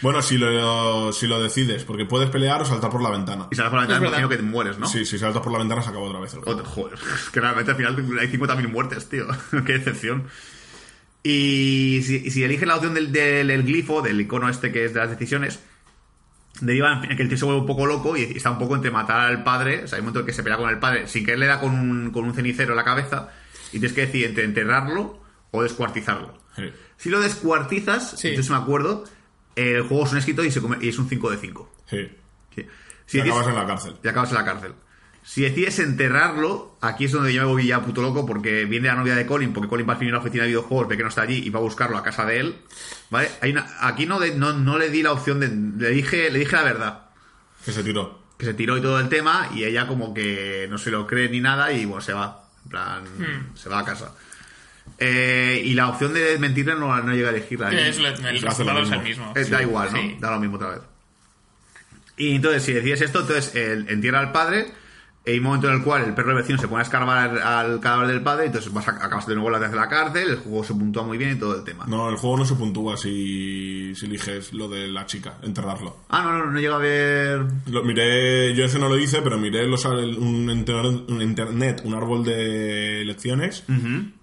Bueno, 0.03 0.21
si 0.21 0.37
lo, 0.37 1.11
si 1.13 1.25
lo 1.25 1.41
decides, 1.41 1.83
porque 1.85 2.05
puedes 2.05 2.29
pelear 2.29 2.61
o 2.61 2.65
saltar 2.65 2.91
por 2.91 3.01
la 3.01 3.09
ventana. 3.09 3.47
Y 3.49 3.55
sales 3.55 3.71
por 3.71 3.79
la 3.79 3.87
ventana, 3.87 4.01
me 4.01 4.07
imagino 4.09 4.29
que 4.29 4.35
te 4.37 4.43
mueres, 4.43 4.77
¿no? 4.77 4.85
Sí, 4.85 5.03
si 5.05 5.17
saltas 5.17 5.41
por 5.41 5.51
la 5.51 5.57
ventana 5.59 5.81
se 5.81 5.89
acaba 5.89 6.03
otra 6.05 6.19
vez 6.19 6.33
el 6.35 6.41
juego. 6.41 6.63
Joder, 6.63 6.95
joder, 6.95 6.99
es 7.23 7.29
que 7.31 7.39
realmente 7.41 7.71
al 7.71 7.77
final 7.77 8.19
hay 8.19 8.27
50.000 8.27 8.67
muertes, 8.69 9.09
tío. 9.09 9.25
Qué 9.65 9.73
decepción. 9.79 10.27
Y 11.23 12.01
si, 12.03 12.29
si 12.31 12.43
eliges 12.43 12.67
la 12.67 12.75
opción 12.75 12.93
del, 12.93 13.11
del- 13.11 13.47
del 13.47 13.63
glifo, 13.63 14.01
del 14.01 14.19
icono 14.19 14.49
este 14.49 14.71
que 14.71 14.85
es 14.85 14.93
de 14.93 14.99
las 14.99 15.09
decisiones, 15.09 15.59
deriva 16.59 17.01
en 17.09 17.15
que 17.15 17.23
el 17.23 17.29
tío 17.29 17.37
se 17.37 17.45
vuelve 17.45 17.61
un 17.61 17.67
poco 17.67 17.85
loco 17.85 18.17
y 18.17 18.23
está 18.23 18.51
un 18.51 18.59
poco 18.59 18.75
entre 18.75 18.91
matar 18.91 19.21
al 19.21 19.43
padre, 19.43 19.85
o 19.85 19.87
sea, 19.87 19.95
hay 19.95 20.01
un 20.01 20.05
momento 20.07 20.19
en 20.19 20.25
que 20.25 20.33
se 20.33 20.43
pelea 20.43 20.57
con 20.57 20.69
el 20.69 20.79
padre, 20.79 21.07
sin 21.07 21.25
que 21.25 21.33
él 21.33 21.39
le 21.39 21.47
da 21.47 21.59
con 21.61 21.71
un, 21.73 22.11
con 22.11 22.25
un 22.25 22.33
cenicero 22.33 22.71
en 22.71 22.77
la 22.77 22.83
cabeza, 22.83 23.29
y 23.69 23.79
tienes 23.79 23.93
que 23.93 24.01
decidir 24.01 24.27
entre 24.27 24.43
enterrarlo 24.43 25.21
o 25.51 25.63
descuartizarlo. 25.63 26.37
Sí. 26.57 26.63
Si 26.97 27.09
lo 27.09 27.21
descuartizas, 27.21 28.19
Sí. 28.19 28.27
entonces 28.29 28.51
me 28.51 28.57
acuerdo, 28.57 29.05
el 29.55 29.83
juego 29.83 30.05
es 30.05 30.11
un 30.11 30.17
escrito 30.17 30.43
y, 30.43 30.51
se 30.51 30.61
come- 30.61 30.77
y 30.81 30.89
es 30.89 30.97
un 30.99 31.07
5 31.09 31.29
de 31.31 31.37
5. 31.37 31.73
Sí. 31.89 32.09
Sí. 32.55 32.65
Si 33.05 33.17
Y 33.17 33.21
decides- 33.21 33.31
acabas 33.35 33.47
en 33.47 33.55
la 33.55 33.65
cárcel. 33.67 33.95
y 34.03 34.07
acabas 34.07 34.29
en 34.29 34.35
la 34.35 34.45
cárcel. 34.45 34.73
Si 35.25 35.41
decides 35.41 35.79
enterrarlo, 35.79 36.77
aquí 36.81 37.05
es 37.05 37.11
donde 37.13 37.33
yo 37.33 37.43
me 37.43 37.47
voy 37.47 37.67
ya 37.67 37.81
puto 37.81 38.01
loco 38.01 38.25
porque 38.25 38.65
viene 38.65 38.89
la 38.89 38.95
novia 38.95 39.15
de 39.15 39.25
Colin, 39.25 39.53
porque 39.53 39.69
Colin 39.69 39.87
va 39.87 39.93
al 39.93 39.99
fin 39.99 40.09
a 40.09 40.13
la 40.13 40.17
oficina 40.19 40.43
de 40.43 40.49
videojuegos, 40.49 40.87
ve 40.89 40.97
que 40.97 41.03
no 41.03 41.09
está 41.09 41.21
allí 41.21 41.35
y 41.45 41.49
va 41.49 41.59
a 41.59 41.63
buscarlo 41.63 41.97
a 41.97 42.03
casa 42.03 42.25
de 42.25 42.39
él. 42.41 42.57
¿Vale? 43.09 43.29
Hay 43.41 43.51
una- 43.51 43.65
aquí 43.81 44.05
no, 44.05 44.19
de- 44.19 44.35
no, 44.35 44.51
no 44.53 44.77
le 44.77 44.89
di 44.89 45.01
la 45.01 45.13
opción 45.13 45.39
de. 45.39 45.47
Le 45.47 45.91
dije, 45.93 46.29
le 46.29 46.39
dije 46.39 46.55
la 46.55 46.63
verdad. 46.63 47.05
Que 47.63 47.71
se 47.71 47.83
tiró. 47.83 48.21
Que 48.37 48.45
se 48.47 48.53
tiró 48.53 48.77
y 48.77 48.81
todo 48.81 48.99
el 48.99 49.07
tema 49.07 49.49
y 49.53 49.63
ella 49.63 49.87
como 49.87 50.13
que 50.13 50.67
no 50.69 50.77
se 50.77 50.91
lo 50.91 51.07
cree 51.07 51.29
ni 51.29 51.39
nada 51.39 51.71
y 51.71 51.85
bueno, 51.85 52.01
se 52.01 52.11
va. 52.13 52.49
En 52.65 52.69
plan, 52.69 53.03
se 53.55 53.69
va 53.69 53.79
a 53.79 53.85
casa. 53.85 54.13
Eh, 54.99 55.61
y 55.65 55.73
la 55.73 55.89
opción 55.89 56.13
de 56.13 56.37
mentirle 56.37 56.75
no, 56.75 56.95
no 57.01 57.13
llega 57.13 57.29
a 57.29 57.31
elegirla. 57.31 57.69
Que 57.69 57.89
es 57.89 57.97
el 57.97 58.03
lo 58.03 58.11
resultado 58.49 58.83
es 58.83 58.91
el 58.91 59.01
mismo. 59.01 59.33
Eh, 59.35 59.45
da 59.45 59.61
igual, 59.61 59.91
¿no? 59.91 59.99
Sí. 59.99 60.17
Da 60.19 60.31
lo 60.31 60.39
mismo 60.39 60.55
otra 60.55 60.69
vez. 60.69 60.79
Y 62.17 62.35
entonces, 62.35 62.63
si 62.63 62.73
decides 62.73 63.01
esto, 63.01 63.21
entonces 63.21 63.55
él 63.55 63.87
entierra 63.89 64.19
al 64.19 64.31
padre, 64.31 64.67
Hay 65.25 65.37
un 65.37 65.43
momento 65.45 65.69
en 65.69 65.75
el 65.75 65.83
cual 65.83 66.03
el 66.03 66.13
perro 66.13 66.29
de 66.29 66.41
vecino 66.41 66.57
se 66.57 66.67
pone 66.67 66.81
a 66.81 66.83
escarbar 66.83 67.37
al 67.39 67.79
cadáver 67.79 68.07
del 68.07 68.21
padre, 68.21 68.47
entonces 68.47 68.73
vas 68.73 68.87
a, 68.89 68.91
acabas 68.91 69.25
de 69.25 69.35
nuevo 69.35 69.49
la 69.49 69.59
de 69.59 69.73
la 69.73 69.87
cárcel, 69.87 70.31
el 70.31 70.37
juego 70.37 70.65
se 70.65 70.73
puntúa 70.73 71.03
muy 71.03 71.17
bien 71.17 71.37
y 71.37 71.39
todo 71.39 71.55
el 71.55 71.63
tema. 71.63 71.85
No, 71.87 72.09
el 72.09 72.17
juego 72.17 72.37
no 72.37 72.45
se 72.45 72.55
puntúa 72.55 72.97
si, 72.97 73.95
si 73.95 74.05
eliges 74.05 74.51
lo 74.51 74.67
de 74.67 74.87
la 74.87 75.05
chica, 75.05 75.37
enterrarlo. 75.41 75.99
Ah, 76.09 76.23
no, 76.23 76.37
no, 76.37 76.51
no 76.51 76.59
llega 76.59 76.75
a 76.75 76.79
ver... 76.79 77.45
Lo 77.67 77.83
miré, 77.83 78.53
yo 78.53 78.65
ese 78.65 78.79
no 78.79 78.89
lo 78.89 78.97
hice, 78.97 79.21
pero 79.21 79.37
miré 79.37 79.65
los, 79.65 79.85
un, 79.85 80.49
un 81.07 81.21
internet, 81.21 81.81
un 81.85 81.93
árbol 81.93 82.25
de 82.25 83.03
lecciones, 83.05 83.63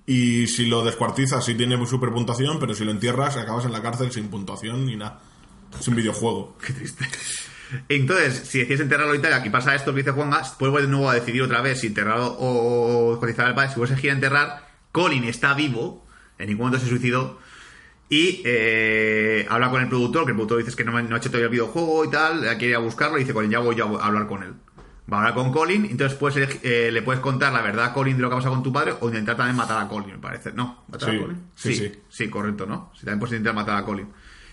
y 0.06 0.48
si 0.48 0.66
lo 0.66 0.84
descuartizas 0.84 1.44
sí 1.44 1.54
tiene 1.54 1.78
super 1.86 2.10
puntuación, 2.10 2.58
pero 2.58 2.74
si 2.74 2.84
lo 2.84 2.90
entierras 2.90 3.38
acabas 3.38 3.64
en 3.64 3.72
la 3.72 3.80
cárcel 3.80 4.12
sin 4.12 4.28
puntuación 4.28 4.84
ni 4.84 4.96
nada. 4.96 5.20
Es 5.78 5.88
un 5.88 5.94
videojuego. 5.94 6.56
Qué 6.66 6.72
triste. 6.72 7.06
Entonces, 7.88 8.34
si 8.48 8.58
decides 8.60 8.80
enterrarlo 8.80 9.14
y 9.14 9.18
tal, 9.20 9.32
aquí 9.32 9.50
pasa 9.50 9.74
esto 9.74 9.92
que 9.92 9.98
dice 9.98 10.10
Juanga, 10.12 10.42
puedes 10.58 10.82
de 10.86 10.88
nuevo 10.90 11.08
a 11.10 11.14
decidir 11.14 11.42
otra 11.42 11.60
vez 11.60 11.80
si 11.80 11.88
enterrarlo 11.88 12.36
o 12.38 13.10
descuartizar 13.10 13.46
al 13.46 13.54
padre. 13.54 13.70
Si 13.72 13.78
vos 13.80 13.90
elegir 13.90 14.10
enterrar, 14.10 14.68
Colin 14.92 15.24
está 15.24 15.54
vivo, 15.54 16.06
en 16.38 16.48
ningún 16.48 16.66
momento 16.66 16.84
se 16.84 16.90
suicidó, 16.90 17.38
y 18.08 18.42
eh, 18.44 19.46
habla 19.48 19.70
con 19.70 19.80
el 19.82 19.88
productor, 19.88 20.24
que 20.24 20.30
el 20.30 20.36
productor 20.36 20.64
dice 20.64 20.76
que 20.76 20.84
no, 20.84 20.96
ha 20.96 21.00
hecho 21.00 21.28
todavía 21.30 21.44
el 21.46 21.50
videojuego 21.52 22.04
y 22.04 22.10
tal, 22.10 22.40
quiere 22.58 22.68
ir 22.70 22.74
a 22.76 22.80
buscarlo, 22.80 23.16
y 23.18 23.20
dice, 23.20 23.32
Colin, 23.32 23.50
ya 23.50 23.60
voy 23.60 23.76
yo 23.76 24.00
a 24.00 24.06
hablar 24.06 24.26
con 24.26 24.42
él. 24.42 24.54
Va 25.12 25.16
a 25.16 25.20
hablar 25.20 25.34
con 25.34 25.52
Colin, 25.52 25.86
entonces 25.86 26.16
puedes 26.18 26.36
eleg- 26.36 26.60
eh, 26.62 26.90
le 26.92 27.02
puedes 27.02 27.20
contar 27.20 27.52
la 27.52 27.62
verdad 27.62 27.86
a 27.86 27.92
Colin 27.92 28.16
de 28.16 28.22
lo 28.22 28.28
que 28.28 28.34
ha 28.34 28.38
pasado 28.38 28.54
con 28.54 28.62
tu 28.64 28.72
padre, 28.72 28.94
o 29.00 29.08
intentar 29.08 29.36
también 29.36 29.56
matar 29.56 29.80
a 29.80 29.88
Colin, 29.88 30.10
me 30.12 30.18
parece. 30.18 30.52
¿No? 30.52 30.84
¿Matar 30.88 31.10
Sí, 31.10 31.16
a 31.16 31.20
Colin? 31.20 31.36
sí, 31.54 31.74
sí, 31.74 31.88
sí. 31.88 32.00
sí, 32.08 32.28
correcto, 32.30 32.66
¿no? 32.66 32.92
Si 32.94 33.00
también 33.00 33.18
puedes 33.20 33.32
intentar 33.32 33.54
matar 33.54 33.76
a 33.76 33.84
Colin. 33.84 34.08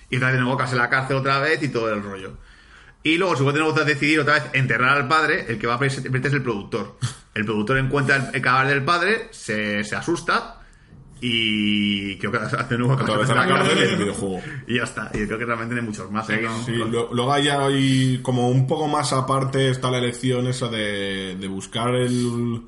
Y 0.10 0.16
otra 0.18 0.28
vez 0.30 0.36
de 0.38 0.42
nuevo 0.42 0.58
caes 0.58 0.72
en 0.72 0.78
la 0.78 0.90
cárcel 0.90 1.18
otra 1.18 1.40
vez 1.40 1.62
y 1.64 1.70
todo 1.70 1.92
el 1.94 2.02
rollo. 2.04 2.38
Y 3.08 3.18
luego, 3.18 3.36
si 3.38 3.44
vos 3.44 3.54
tenemos 3.54 3.74
que 3.74 3.86
decidir 3.86 4.20
otra 4.20 4.34
vez 4.36 4.44
enterrar 4.54 4.98
al 4.98 5.08
padre, 5.08 5.46
el 5.48 5.58
que 5.58 5.68
va 5.68 5.74
a 5.74 5.76
aparecer 5.78 6.06
es 6.14 6.34
el 6.34 6.42
productor. 6.44 6.98
El 7.34 7.46
productor 7.46 7.78
encuentra 7.78 8.16
el, 8.18 8.24
el 8.36 8.42
cadáver 8.42 8.74
del 8.74 8.84
padre, 8.84 9.28
se, 9.32 9.84
se 9.84 9.96
asusta 9.96 10.62
y 11.22 12.18
creo 12.18 12.32
que 12.32 12.38
hace 12.38 12.58
de 12.70 12.78
nuevo 12.78 12.94
Otra 12.94 13.18
vez 13.18 13.30
a 13.30 13.36
la 13.36 13.48
cárcel 13.48 13.78
y 13.78 13.82
el 13.82 13.98
videojuego. 13.98 14.42
Y 14.68 14.76
ya 14.78 14.84
está. 14.84 15.10
Y 15.14 15.26
creo 15.26 15.40
que 15.40 15.46
realmente 15.46 15.76
hay 15.76 15.82
muchos 15.82 16.12
más. 16.12 16.30
¿eh? 16.30 16.42
Sí, 16.66 16.74
luego 16.74 17.34
hay, 17.34 17.48
hay 17.48 18.20
como 18.22 18.50
un 18.50 18.68
poco 18.68 18.88
más 18.88 19.14
aparte 19.14 19.70
está 19.70 19.90
la 19.90 19.98
elección 20.00 20.48
esa 20.48 20.68
de, 20.68 21.36
de 21.40 21.48
buscar 21.48 21.96
el, 21.96 22.62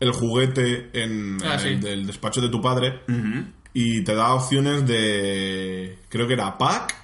el 0.00 0.12
juguete 0.12 0.90
en 0.92 1.38
Ah, 1.44 1.54
el 1.54 1.60
sí. 1.60 1.74
del 1.76 2.06
despacho 2.06 2.40
de 2.40 2.48
tu 2.50 2.60
padre 2.60 3.00
y 3.72 4.02
te 4.04 4.14
da 4.14 4.34
opciones 4.34 4.86
de 4.86 5.98
creo 6.08 6.26
que 6.26 6.34
era 6.34 6.56
pack 6.58 6.94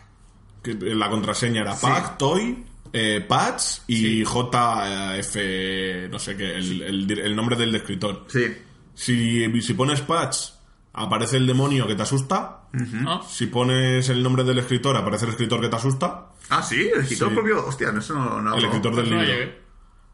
que 0.62 0.74
la 0.74 1.08
contraseña 1.08 1.62
era 1.62 1.74
pack 1.74 2.18
toy 2.18 2.64
eh, 2.92 3.24
patch 3.26 3.62
y 3.86 4.24
JF 4.24 5.36
no 6.10 6.18
sé 6.18 6.36
qué 6.36 6.56
el, 6.56 7.10
el 7.18 7.36
nombre 7.36 7.56
del 7.56 7.74
escritor 7.74 8.24
Sí. 8.28 8.46
si, 8.94 9.62
si 9.62 9.74
pones 9.74 10.00
patch 10.00 10.36
aparece 10.92 11.36
el 11.36 11.46
demonio 11.46 11.86
que 11.86 11.94
te 11.94 12.02
asusta 12.02 12.64
¿No? 12.72 13.22
si 13.22 13.46
pones 13.46 14.08
el 14.08 14.22
nombre 14.22 14.44
del 14.44 14.58
escritor 14.58 14.96
aparece 14.96 15.24
el 15.24 15.30
escritor 15.32 15.60
que 15.60 15.68
te 15.68 15.76
asusta 15.76 16.26
Ah, 16.52 16.62
sí, 16.64 16.90
el 16.92 17.02
escritor 17.02 17.28
Sí. 17.28 17.34
propio. 17.34 17.64
Hostia, 17.64 17.92
no, 17.92 18.00
eso 18.00 18.12
no, 18.14 18.40
no 18.42 18.56
el 18.56 18.64
escritor 18.64 18.96
del 18.96 19.08
libro. 19.08 19.52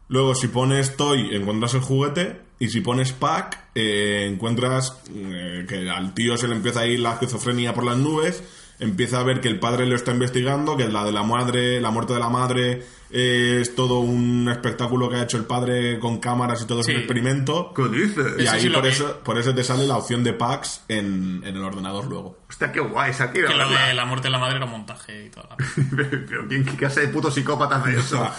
Luego, 0.09 0.35
si 0.35 0.49
pones 0.49 0.95
toy, 0.95 1.35
encuentras 1.35 1.73
el 1.73 1.81
juguete. 1.81 2.41
Y 2.59 2.69
si 2.69 2.81
pones 2.81 3.11
pack, 3.11 3.69
eh, 3.73 4.27
encuentras 4.31 5.01
eh, 5.15 5.65
que 5.67 5.89
al 5.89 6.13
tío 6.13 6.37
se 6.37 6.47
le 6.47 6.53
empieza 6.55 6.81
a 6.81 6.85
ir 6.85 6.99
la 6.99 7.13
esquizofrenia 7.13 7.73
por 7.73 7.85
las 7.85 7.97
nubes. 7.97 8.43
Empieza 8.79 9.19
a 9.19 9.23
ver 9.23 9.41
que 9.41 9.47
el 9.47 9.59
padre 9.59 9.85
lo 9.87 9.95
está 9.95 10.11
investigando, 10.11 10.77
que 10.77 10.87
la 10.87 11.03
de 11.03 11.11
la 11.11 11.23
madre, 11.23 11.81
la 11.81 11.89
muerte 11.89 12.13
de 12.13 12.19
la 12.19 12.29
madre, 12.29 12.83
eh, 13.09 13.57
es 13.61 13.73
todo 13.73 13.99
un 14.01 14.47
espectáculo 14.51 15.09
que 15.09 15.15
ha 15.15 15.23
hecho 15.23 15.37
el 15.37 15.45
padre 15.45 15.97
con 15.97 16.19
cámaras 16.19 16.61
y 16.61 16.65
todo 16.67 16.83
Sí. 16.83 16.91
es 16.91 16.97
un 16.97 17.01
experimento. 17.03 17.73
¿Qué 17.75 17.87
dices? 17.89 18.25
Y 18.37 18.43
Eso 18.43 18.51
ahí 18.51 18.61
sí 18.61 18.69
por 18.69 18.83
vi. 18.83 18.89
eso, 18.89 19.19
por 19.23 19.37
eso 19.39 19.55
te 19.55 19.63
sale 19.63 19.87
la 19.87 19.97
opción 19.97 20.23
de 20.23 20.33
packs 20.33 20.83
en, 20.89 21.41
en 21.43 21.55
el 21.55 21.63
ordenador 21.63 22.05
luego. 22.05 22.37
Hostia, 22.49 22.71
qué 22.71 22.79
guay, 22.79 23.09
esa 23.11 23.31
Que 23.33 23.41
lo 23.41 23.67
de 23.67 23.93
la 23.95 24.05
muerte 24.05 24.27
de 24.27 24.31
la 24.31 24.37
madre 24.39 24.57
era 24.57 24.65
un 24.65 24.71
montaje 24.71 25.25
y 25.25 25.29
todo. 25.31 25.49
Pero 25.95 26.47
¿quién, 26.47 26.63
qué 26.63 26.75
clase 26.75 27.01
de 27.01 27.07
puto 27.07 27.31
psicópata 27.31 27.77
hace 27.77 27.97
eso? 27.97 28.29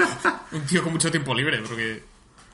Un 0.52 0.60
tío 0.62 0.82
con 0.82 0.92
mucho 0.92 1.10
tiempo 1.10 1.34
libre, 1.34 1.58
porque... 1.66 2.02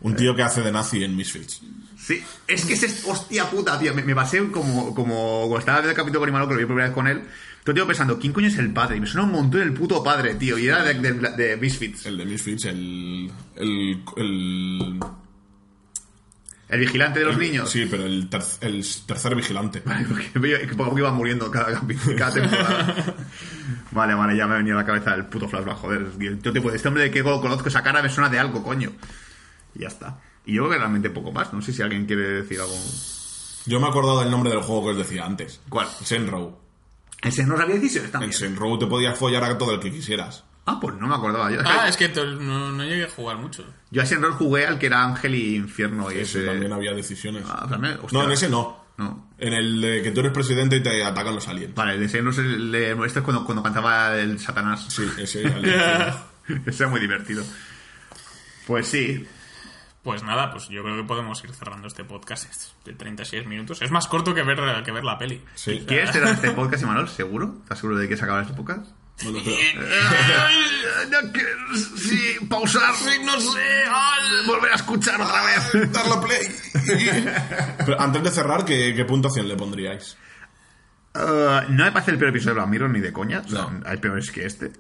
Un 0.03 0.17
tío 0.17 0.35
que 0.35 0.43
hace 0.43 0.63
de 0.63 0.73
nazi 0.73 1.03
en 1.05 1.17
Misfits. 1.17 1.63
Sí, 1.97 2.23
es 2.49 2.65
que 2.65 2.73
es 2.75 3.05
hostia 3.07 3.49
puta, 3.49 3.79
tío. 3.79 3.95
Me, 3.95 4.03
me 4.03 4.15
pasé 4.15 4.45
como, 4.51 4.95
como 4.95 5.43
cuando 5.43 5.59
estaba 5.59 5.79
viendo 5.79 5.91
el 5.91 5.97
capítulo 5.97 6.21
con 6.21 6.29
Imanol, 6.29 6.49
que 6.49 6.55
lo 6.55 6.59
vi 6.61 6.65
por 6.67 6.75
primera 6.75 6.89
vez 6.89 6.95
con 6.95 7.07
él. 7.07 7.23
Todo 7.63 7.75
tío 7.77 7.87
pensando, 7.87 8.19
¿quién 8.19 8.33
coño 8.33 8.49
es 8.49 8.59
el 8.59 8.73
padre? 8.73 8.97
Y 8.97 9.01
me 9.01 9.07
suena 9.07 9.25
un 9.27 9.33
montón 9.33 9.61
el 9.63 9.73
puto 9.73 10.03
padre, 10.03 10.35
tío. 10.35 10.59
Y 10.59 10.67
era 10.67 10.83
de, 10.83 10.95
de, 10.95 11.13
de 11.13 11.57
Misfits. 11.57 12.07
El 12.07 12.19
de 12.19 12.25
Misfits, 12.27 12.65
el. 12.65 13.31
El. 13.55 14.03
el 14.17 14.99
El 16.69 16.81
vigilante 16.81 17.21
de 17.21 17.27
los 17.27 17.39
niños. 17.39 17.71
Sí, 17.71 17.87
pero 17.89 18.05
el, 18.05 18.29
ter- 18.29 18.43
el 18.63 18.85
tercer 19.07 19.37
vigilante. 19.37 19.81
Porque 20.09 20.31
veía 20.41 20.59
que 20.61 20.69
poco 20.69 20.83
a 20.85 20.87
poco 20.87 20.99
iban 20.99 21.15
muriendo 21.15 21.51
cada 21.53 21.79
temporada. 21.81 23.15
vale, 23.93 24.15
vale, 24.15 24.37
ya 24.37 24.47
me 24.49 24.55
ha 24.55 24.57
venido 24.57 24.77
a 24.79 24.81
la 24.81 24.87
cabeza 24.87 25.15
el 25.15 25.27
puto 25.27 25.49
flashback, 25.49 25.77
joder. 25.77 26.07
Yo 26.43 26.53
te 26.53 26.61
puedo, 26.61 26.75
este 26.75 26.89
hombre 26.89 27.05
de 27.05 27.11
que 27.13 27.23
conozco 27.23 27.69
esa 27.69 27.83
cara 27.85 28.03
me 28.03 28.09
suena 28.11 28.29
de 28.29 28.41
algo, 28.41 28.65
coño. 28.65 28.91
Y 29.75 29.81
ya 29.81 29.89
está. 29.89 30.21
Y 30.45 30.55
yo 30.55 30.63
creo 30.63 30.73
que 30.73 30.79
realmente 30.79 31.11
poco 31.11 31.33
más. 31.33 31.53
No 31.53 31.63
sé 31.63 31.73
si 31.73 31.83
alguien 31.83 32.07
quiere 32.07 32.23
decir 32.43 32.61
algo. 32.61 32.75
Yo 33.67 33.79
me 33.81 33.87
he 33.87 33.91
acordado 33.91 34.21
del 34.21 34.31
nombre 34.31 34.51
del 34.51 34.61
juego 34.63 34.85
que 34.85 34.91
os 34.91 34.99
decía 34.99 35.25
antes. 35.25 35.61
¿Cuál? 35.69 35.87
Senrow. 36.03 36.59
Ese 37.23 37.45
no 37.47 37.57
había 37.57 37.77
decisiones 37.77 38.11
también. 38.11 38.33
En 38.33 38.37
Senrow 38.39 38.77
te 38.79 38.87
podías 38.87 39.17
follar 39.17 39.45
a 39.45 39.57
todo 39.57 39.73
el 39.75 39.81
que 39.81 39.93
quisieras. 39.93 40.45
Ah, 40.67 40.79
pues 40.81 40.97
no 40.97 41.07
me 41.09 41.15
acordaba 41.15 41.51
yo. 41.51 41.61
Ah, 41.65 41.89
es 41.89 41.97
que 41.97 42.09
no, 42.09 42.71
no 42.73 42.85
llegué 42.85 43.05
a 43.05 43.09
jugar 43.11 43.37
mucho. 43.37 43.65
Yo 43.91 44.01
a 44.01 44.05
ese 44.05 44.17
rol 44.17 44.33
jugué 44.33 44.67
al 44.67 44.79
que 44.79 44.87
era 44.87 45.05
Ángel 45.05 45.35
y 45.35 45.57
Infierno 45.57 46.11
y 46.11 46.19
Ese 46.19 46.41
ese. 46.41 46.47
también 46.47 46.73
había 46.73 46.93
decisiones. 46.93 47.45
Ah, 47.49 47.67
también. 47.69 47.95
hostia. 48.03 48.19
no, 48.19 48.25
en 48.25 48.33
ese 48.33 48.49
no. 48.49 48.83
No. 48.97 49.31
En 49.39 49.55
el 49.55 49.81
de 49.81 50.03
que 50.03 50.11
tú 50.13 50.21
eres 50.21 50.33
presidente 50.33 50.77
y 50.77 50.83
te 50.83 51.03
atacan 51.05 51.35
los 51.35 51.49
aliens. 51.49 51.75
Vale, 51.75 51.95
el 51.95 52.01
de 52.01 52.07
ese 52.07 52.23
no 52.23 52.31
es 52.31 52.39
el 52.39 52.71
de. 52.71 52.91
Este 53.07 53.21
es 53.21 53.25
cuando, 53.25 53.45
cuando 53.45 53.63
cantaba 53.63 54.17
el 54.19 54.39
Satanás. 54.39 54.87
Sí, 54.89 55.05
ese 55.19 55.43
era 55.47 55.57
el- 55.59 56.63
ese 56.67 56.83
era 56.85 56.91
muy 56.91 57.01
divertido. 57.01 57.45
Pues 58.67 58.87
sí. 58.87 59.27
Pues 60.03 60.23
nada, 60.25 60.51
pues 60.51 60.69
yo 60.69 60.83
creo 60.83 60.97
que 60.97 61.05
podemos 61.05 61.43
ir 61.45 61.55
cerrando 61.55 61.87
este 61.87 62.03
podcast 62.03 62.45
de 62.85 62.93
36 62.93 63.47
minutos. 63.47 63.81
Es 63.83 63.91
más 63.93 64.09
corto 64.09 64.35
que 64.35 64.43
ver, 64.43 64.59
que 64.85 64.91
ver 64.91 65.05
la 65.05 65.17
peli. 65.17 65.41
Sí. 65.55 65.85
¿Quieres 65.87 66.11
cerrar 66.11 66.35
este 66.35 66.51
podcast, 66.53 66.83
Imanol? 66.83 67.09
¿Seguro? 67.09 67.55
¿Estás 67.63 67.79
seguro 67.79 67.97
de 67.99 68.09
que 68.09 68.17
se 68.17 68.25
acaba 68.25 68.43
este 68.43 68.55
podcast? 68.55 68.91
Bueno, 69.23 69.39
pero- 69.45 69.57
que- 71.33 71.47
sí, 71.97 72.37
pausar. 72.49 72.93
no 73.25 73.41
sé. 73.41 73.85
volver 74.47 74.73
a 74.73 74.75
escuchar 74.75 75.21
otra 75.21 75.43
vez. 75.45 75.93
Darle 75.93 76.17
play. 76.27 76.49
Pero 77.87 78.01
antes 78.01 78.23
de 78.25 78.31
cerrar, 78.31 78.65
¿qué, 78.65 78.95
qué 78.97 79.05
puntuación 79.05 79.47
le 79.47 79.57
pondríais? 79.57 80.17
Uh, 81.15 81.71
no 81.71 81.85
me 81.85 81.93
parece 81.93 82.11
el 82.13 82.19
peor 82.19 82.31
episodio 82.31 82.55
de 82.55 82.61
Black 82.61 82.69
Mirror 82.71 82.91
ni 82.91 83.01
de 83.01 83.13
coña. 83.13 83.43
O 83.45 83.49
sea, 83.49 83.63
No. 83.67 83.83
hay 83.87 83.99
peores 83.99 84.31
que 84.33 84.47
este. 84.47 84.73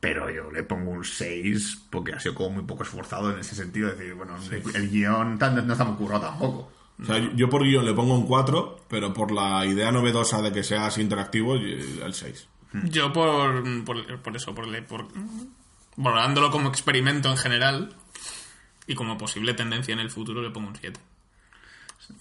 Pero 0.00 0.30
yo 0.30 0.50
le 0.50 0.62
pongo 0.62 0.90
un 0.90 1.04
6 1.04 1.78
porque 1.90 2.12
ha 2.12 2.20
sido 2.20 2.34
como 2.34 2.50
muy 2.50 2.64
poco 2.64 2.82
esforzado 2.82 3.32
en 3.32 3.38
ese 3.40 3.54
sentido. 3.54 3.88
Es 3.90 3.98
decir, 3.98 4.14
bueno, 4.14 4.36
el 4.74 4.90
guion 4.90 5.38
tan- 5.38 5.66
no 5.66 5.72
está 5.72 5.84
muy 5.84 5.96
currado 5.96 6.26
tampoco. 6.26 6.72
O 7.02 7.04
sea, 7.04 7.18
yo- 7.18 7.30
yo 7.34 7.48
por 7.50 7.62
guion 7.62 7.84
le 7.84 7.92
pongo 7.94 8.14
un 8.14 8.26
4, 8.26 8.84
pero 8.88 9.12
por 9.12 9.32
la 9.32 9.64
idea 9.66 9.90
novedosa 9.92 10.40
de 10.42 10.52
que 10.52 10.62
sea 10.62 10.86
así 10.86 11.00
interactivo, 11.00 11.56
y- 11.56 12.00
el 12.04 12.14
6. 12.14 12.46
Yo 12.84 13.12
por, 13.12 13.62
por, 13.84 14.20
por 14.20 14.36
eso, 14.36 14.54
por, 14.54 14.66
por 14.86 15.08
valorándolo 15.96 16.50
como 16.50 16.68
experimento 16.68 17.30
en 17.30 17.36
general 17.38 17.96
y 18.86 18.94
como 18.94 19.16
posible 19.18 19.54
tendencia 19.54 19.92
en 19.94 20.00
el 20.00 20.10
futuro, 20.10 20.42
le 20.42 20.50
pongo 20.50 20.68
un 20.68 20.76
7. 20.76 21.00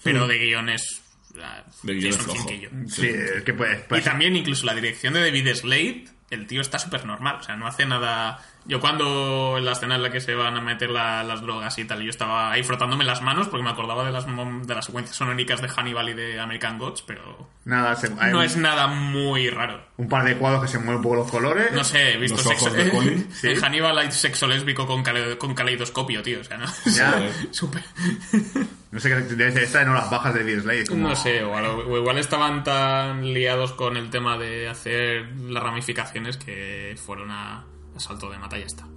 Pero 0.04 0.28
de 0.28 0.38
guiones... 0.40 1.02
ah, 1.42 1.64
De 1.84 1.94
sí, 1.94 2.00
guion 2.00 2.12
es 2.14 2.18
flojo. 2.18 2.50
Sí, 2.88 3.08
es 3.08 3.44
que 3.44 3.54
puede, 3.54 3.78
puede 3.80 4.02
Y 4.02 4.04
ser- 4.04 4.12
también 4.12 4.36
incluso 4.36 4.66
la 4.66 4.74
dirección 4.74 5.14
de 5.14 5.22
David 5.22 5.48
Slade, 5.54 6.06
el 6.36 6.48
tío 6.48 6.62
está 6.62 6.80
súper 6.80 7.06
normal, 7.06 7.38
o 7.40 7.44
sea, 7.44 7.56
no 7.56 7.68
hace 7.68 7.86
nada... 7.86 8.40
Yo 8.68 8.80
cuando 8.80 9.56
en 9.60 9.66
la 9.66 9.74
escena 9.74 9.96
en 9.96 10.02
la 10.04 10.10
que 10.12 10.20
se 10.20 10.34
van 10.34 10.58
a 10.58 10.62
meter 10.62 10.90
la- 10.90 11.24
las 11.24 11.42
drogas 11.42 11.78
y 11.78 11.86
tal, 11.86 12.02
yo 12.02 12.10
estaba 12.10 12.52
ahí 12.52 12.64
frotándome 12.64 13.04
las 13.04 13.22
manos 13.22 13.48
porque 13.48 13.64
me 13.64 13.70
acordaba 13.70 14.04
de 14.06 14.12
las, 14.12 14.26
de 14.26 14.74
las 14.76 14.86
secuencias 14.86 15.16
sonóricas 15.16 15.62
de 15.62 15.68
Hannibal 15.70 16.10
y 16.10 16.14
de 16.14 16.40
American 16.40 16.80
Gods, 16.80 17.04
pero 17.04 17.48
Nada, 17.66 17.96
se- 17.96 18.12
hay 18.20 18.32
no 18.32 18.40
un, 18.40 18.44
es 18.44 18.58
nada 18.58 18.88
muy 18.88 19.50
raro. 19.52 19.86
un 19.98 20.10
par 20.10 20.24
de 20.26 20.36
cuadros 20.38 20.64
que 20.64 20.68
se 20.68 20.78
mueven 20.80 20.96
un 20.98 21.02
poco 21.04 21.16
los 21.16 21.30
colores. 21.32 21.72
No 21.74 21.84
sé, 21.84 22.14
he 22.14 22.18
visto 22.18 22.38
Los 22.38 22.48
sexo... 22.48 22.66
ojos 22.66 22.78
de 22.78 22.90
Colin. 22.90 23.28
Sí. 23.34 23.50
En 23.50 23.60
Hannibal 23.64 23.98
hay 24.00 24.12
sexo 24.12 24.48
lésbico 24.48 24.88
con, 24.88 25.04
cale- 25.04 25.38
con 25.38 25.54
caleidoscopio, 25.54 26.24
tío, 26.24 26.42
o 26.42 26.44
sea, 26.44 26.58
¿no? 26.58 26.66
Ya. 26.86 27.22
Súper... 27.52 27.84
No 28.92 29.00
sé 29.00 29.10
qué 29.10 29.16
debe 29.36 29.52
ser 29.52 29.64
esta 29.64 29.80
de 29.80 29.86
no 29.86 29.94
las 29.94 30.10
bajas 30.10 30.34
de 30.34 30.60
Slade. 30.62 30.86
como- 30.88 31.10
No 31.10 31.16
sé, 31.16 31.44
o, 31.44 31.60
lo- 31.60 31.88
o 31.88 31.98
igual 31.98 32.18
estaban 32.18 32.64
tan 32.64 33.34
liados 33.34 33.74
con 33.74 33.98
el 33.98 34.10
tema 34.10 34.38
de 34.38 34.70
hacer 34.70 35.28
las 35.38 35.62
ramificaciones 35.62 36.38
que 36.38 36.96
fueron 37.06 37.30
a, 37.32 37.66
a 37.96 38.00
salto 38.00 38.30
de 38.30 38.38
mata 38.38 38.58
y 38.58 38.62
ya 38.62 38.66
está. 38.68 38.88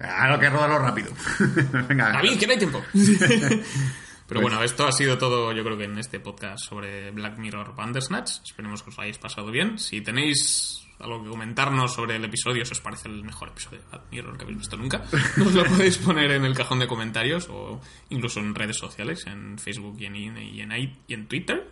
Ah, 0.00 0.28
no, 0.28 0.38
que 0.38 0.50
rodarlo 0.50 0.78
rápido. 0.78 1.10
Venga. 1.88 2.12
David, 2.12 2.38
que 2.38 2.46
no 2.46 2.52
hay 2.52 2.58
tiempo. 2.58 2.82
Pero 2.92 4.40
Pues- 4.40 4.42
bueno, 4.42 4.62
esto 4.64 4.86
ha 4.86 4.92
sido 4.92 5.16
todo, 5.18 5.52
yo 5.52 5.62
creo 5.64 5.78
que 5.78 5.84
en 5.84 5.98
este 5.98 6.18
podcast 6.20 6.58
sobre 6.68 7.10
Black 7.12 7.38
Mirror 7.38 7.74
Bandersnatch. 7.76 8.40
Esperemos 8.44 8.82
que 8.82 8.90
os 8.90 8.96
lo 8.96 9.02
hayáis 9.04 9.18
pasado 9.18 9.50
bien. 9.50 9.78
Si 9.78 10.00
tenéis 10.00 10.82
algo 10.98 11.22
que 11.22 11.28
comentarnos 11.30 11.94
sobre 11.94 12.16
el 12.16 12.24
episodio, 12.24 12.64
si 12.64 12.72
os 12.72 12.80
parece 12.80 13.08
el 13.08 13.22
mejor 13.22 13.48
episodio 13.50 13.78
de 13.80 13.86
Black 13.88 14.02
Mirror 14.10 14.36
que 14.36 14.42
habéis 14.44 14.58
visto 14.58 14.76
nunca, 14.76 15.04
nos 15.36 15.54
lo 15.54 15.64
podéis 15.64 15.98
poner 15.98 16.32
en 16.32 16.44
el 16.44 16.54
cajón 16.56 16.80
de 16.80 16.88
comentarios 16.88 17.46
o 17.50 17.80
incluso 18.10 18.40
en 18.40 18.54
redes 18.54 18.76
sociales, 18.78 19.24
en 19.26 19.58
Facebook 19.58 19.96
y 20.00 20.06
en, 20.06 20.16
y 20.16 20.60
en, 20.60 20.72
y 20.72 21.14
en 21.14 21.28
Twitter. 21.28 21.70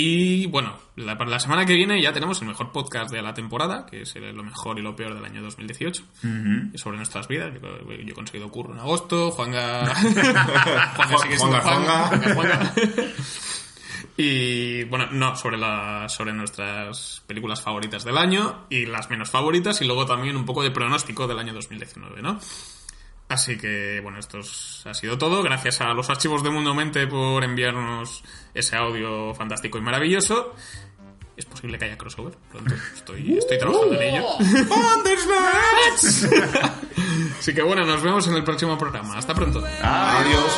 Y 0.00 0.46
bueno, 0.46 0.78
la, 0.94 1.18
para 1.18 1.28
la 1.28 1.40
semana 1.40 1.66
que 1.66 1.74
viene 1.74 2.00
ya 2.00 2.12
tenemos 2.12 2.40
el 2.40 2.46
mejor 2.46 2.70
podcast 2.70 3.10
de 3.10 3.20
la 3.20 3.34
temporada, 3.34 3.84
que 3.84 4.02
es 4.02 4.14
el- 4.14 4.32
lo 4.36 4.44
mejor 4.44 4.78
y 4.78 4.82
lo 4.82 4.94
peor 4.94 5.12
del 5.14 5.24
año 5.24 5.42
2018, 5.42 6.04
y 6.72 6.78
sobre 6.78 6.98
nuestras 6.98 7.26
vidas. 7.26 7.52
Yo, 7.54 7.60
yo 7.92 8.12
he 8.12 8.12
conseguido 8.12 8.48
curro 8.48 8.74
en 8.74 8.78
agosto, 8.78 9.30
Juanga. 9.32 9.92
Juanga 9.94 11.18
sigue 11.18 11.36
siendo 11.36 11.60
Juanga, 11.60 12.06
Juanga, 12.08 12.34
Juanga, 12.34 12.34
Juanga. 12.34 12.72
Y 14.20 14.82
bueno, 14.84 15.06
no, 15.12 15.36
sobre, 15.36 15.56
la, 15.56 16.08
sobre 16.08 16.32
nuestras 16.32 17.22
películas 17.28 17.60
favoritas 17.62 18.02
del 18.04 18.18
año 18.18 18.66
y 18.68 18.84
las 18.86 19.10
menos 19.10 19.30
favoritas, 19.30 19.80
y 19.80 19.84
luego 19.84 20.06
también 20.06 20.36
un 20.36 20.44
poco 20.44 20.64
de 20.64 20.72
pronóstico 20.72 21.28
del 21.28 21.38
año 21.38 21.54
2019, 21.54 22.20
¿no? 22.20 22.40
Así 23.28 23.58
que, 23.58 24.00
bueno, 24.02 24.18
esto 24.18 24.38
es- 24.38 24.82
ha 24.86 24.94
sido 24.94 25.18
todo. 25.18 25.42
Gracias 25.42 25.80
a 25.82 25.92
los 25.92 26.08
archivos 26.08 26.42
de 26.42 26.50
Mundo 26.50 26.74
Mente 26.74 27.06
por 27.06 27.44
enviarnos 27.44 28.22
ese 28.54 28.76
audio 28.76 29.34
fantástico 29.34 29.76
y 29.78 29.82
maravilloso. 29.82 30.54
Es 31.36 31.44
posible 31.44 31.78
que 31.78 31.84
haya 31.84 31.96
crossover 31.98 32.34
pronto. 32.50 32.74
Estoy, 32.96 33.38
estoy 33.38 33.58
trabajando 33.58 33.94
en 33.94 34.02
ello. 34.14 34.26
Así 37.38 37.54
que 37.54 37.62
bueno, 37.62 37.84
nos 37.84 38.02
vemos 38.02 38.26
en 38.26 38.34
el 38.34 38.42
próximo 38.44 38.76
programa. 38.76 39.16
Hasta 39.18 39.34
pronto. 39.34 39.62
Adiós. 39.82 40.52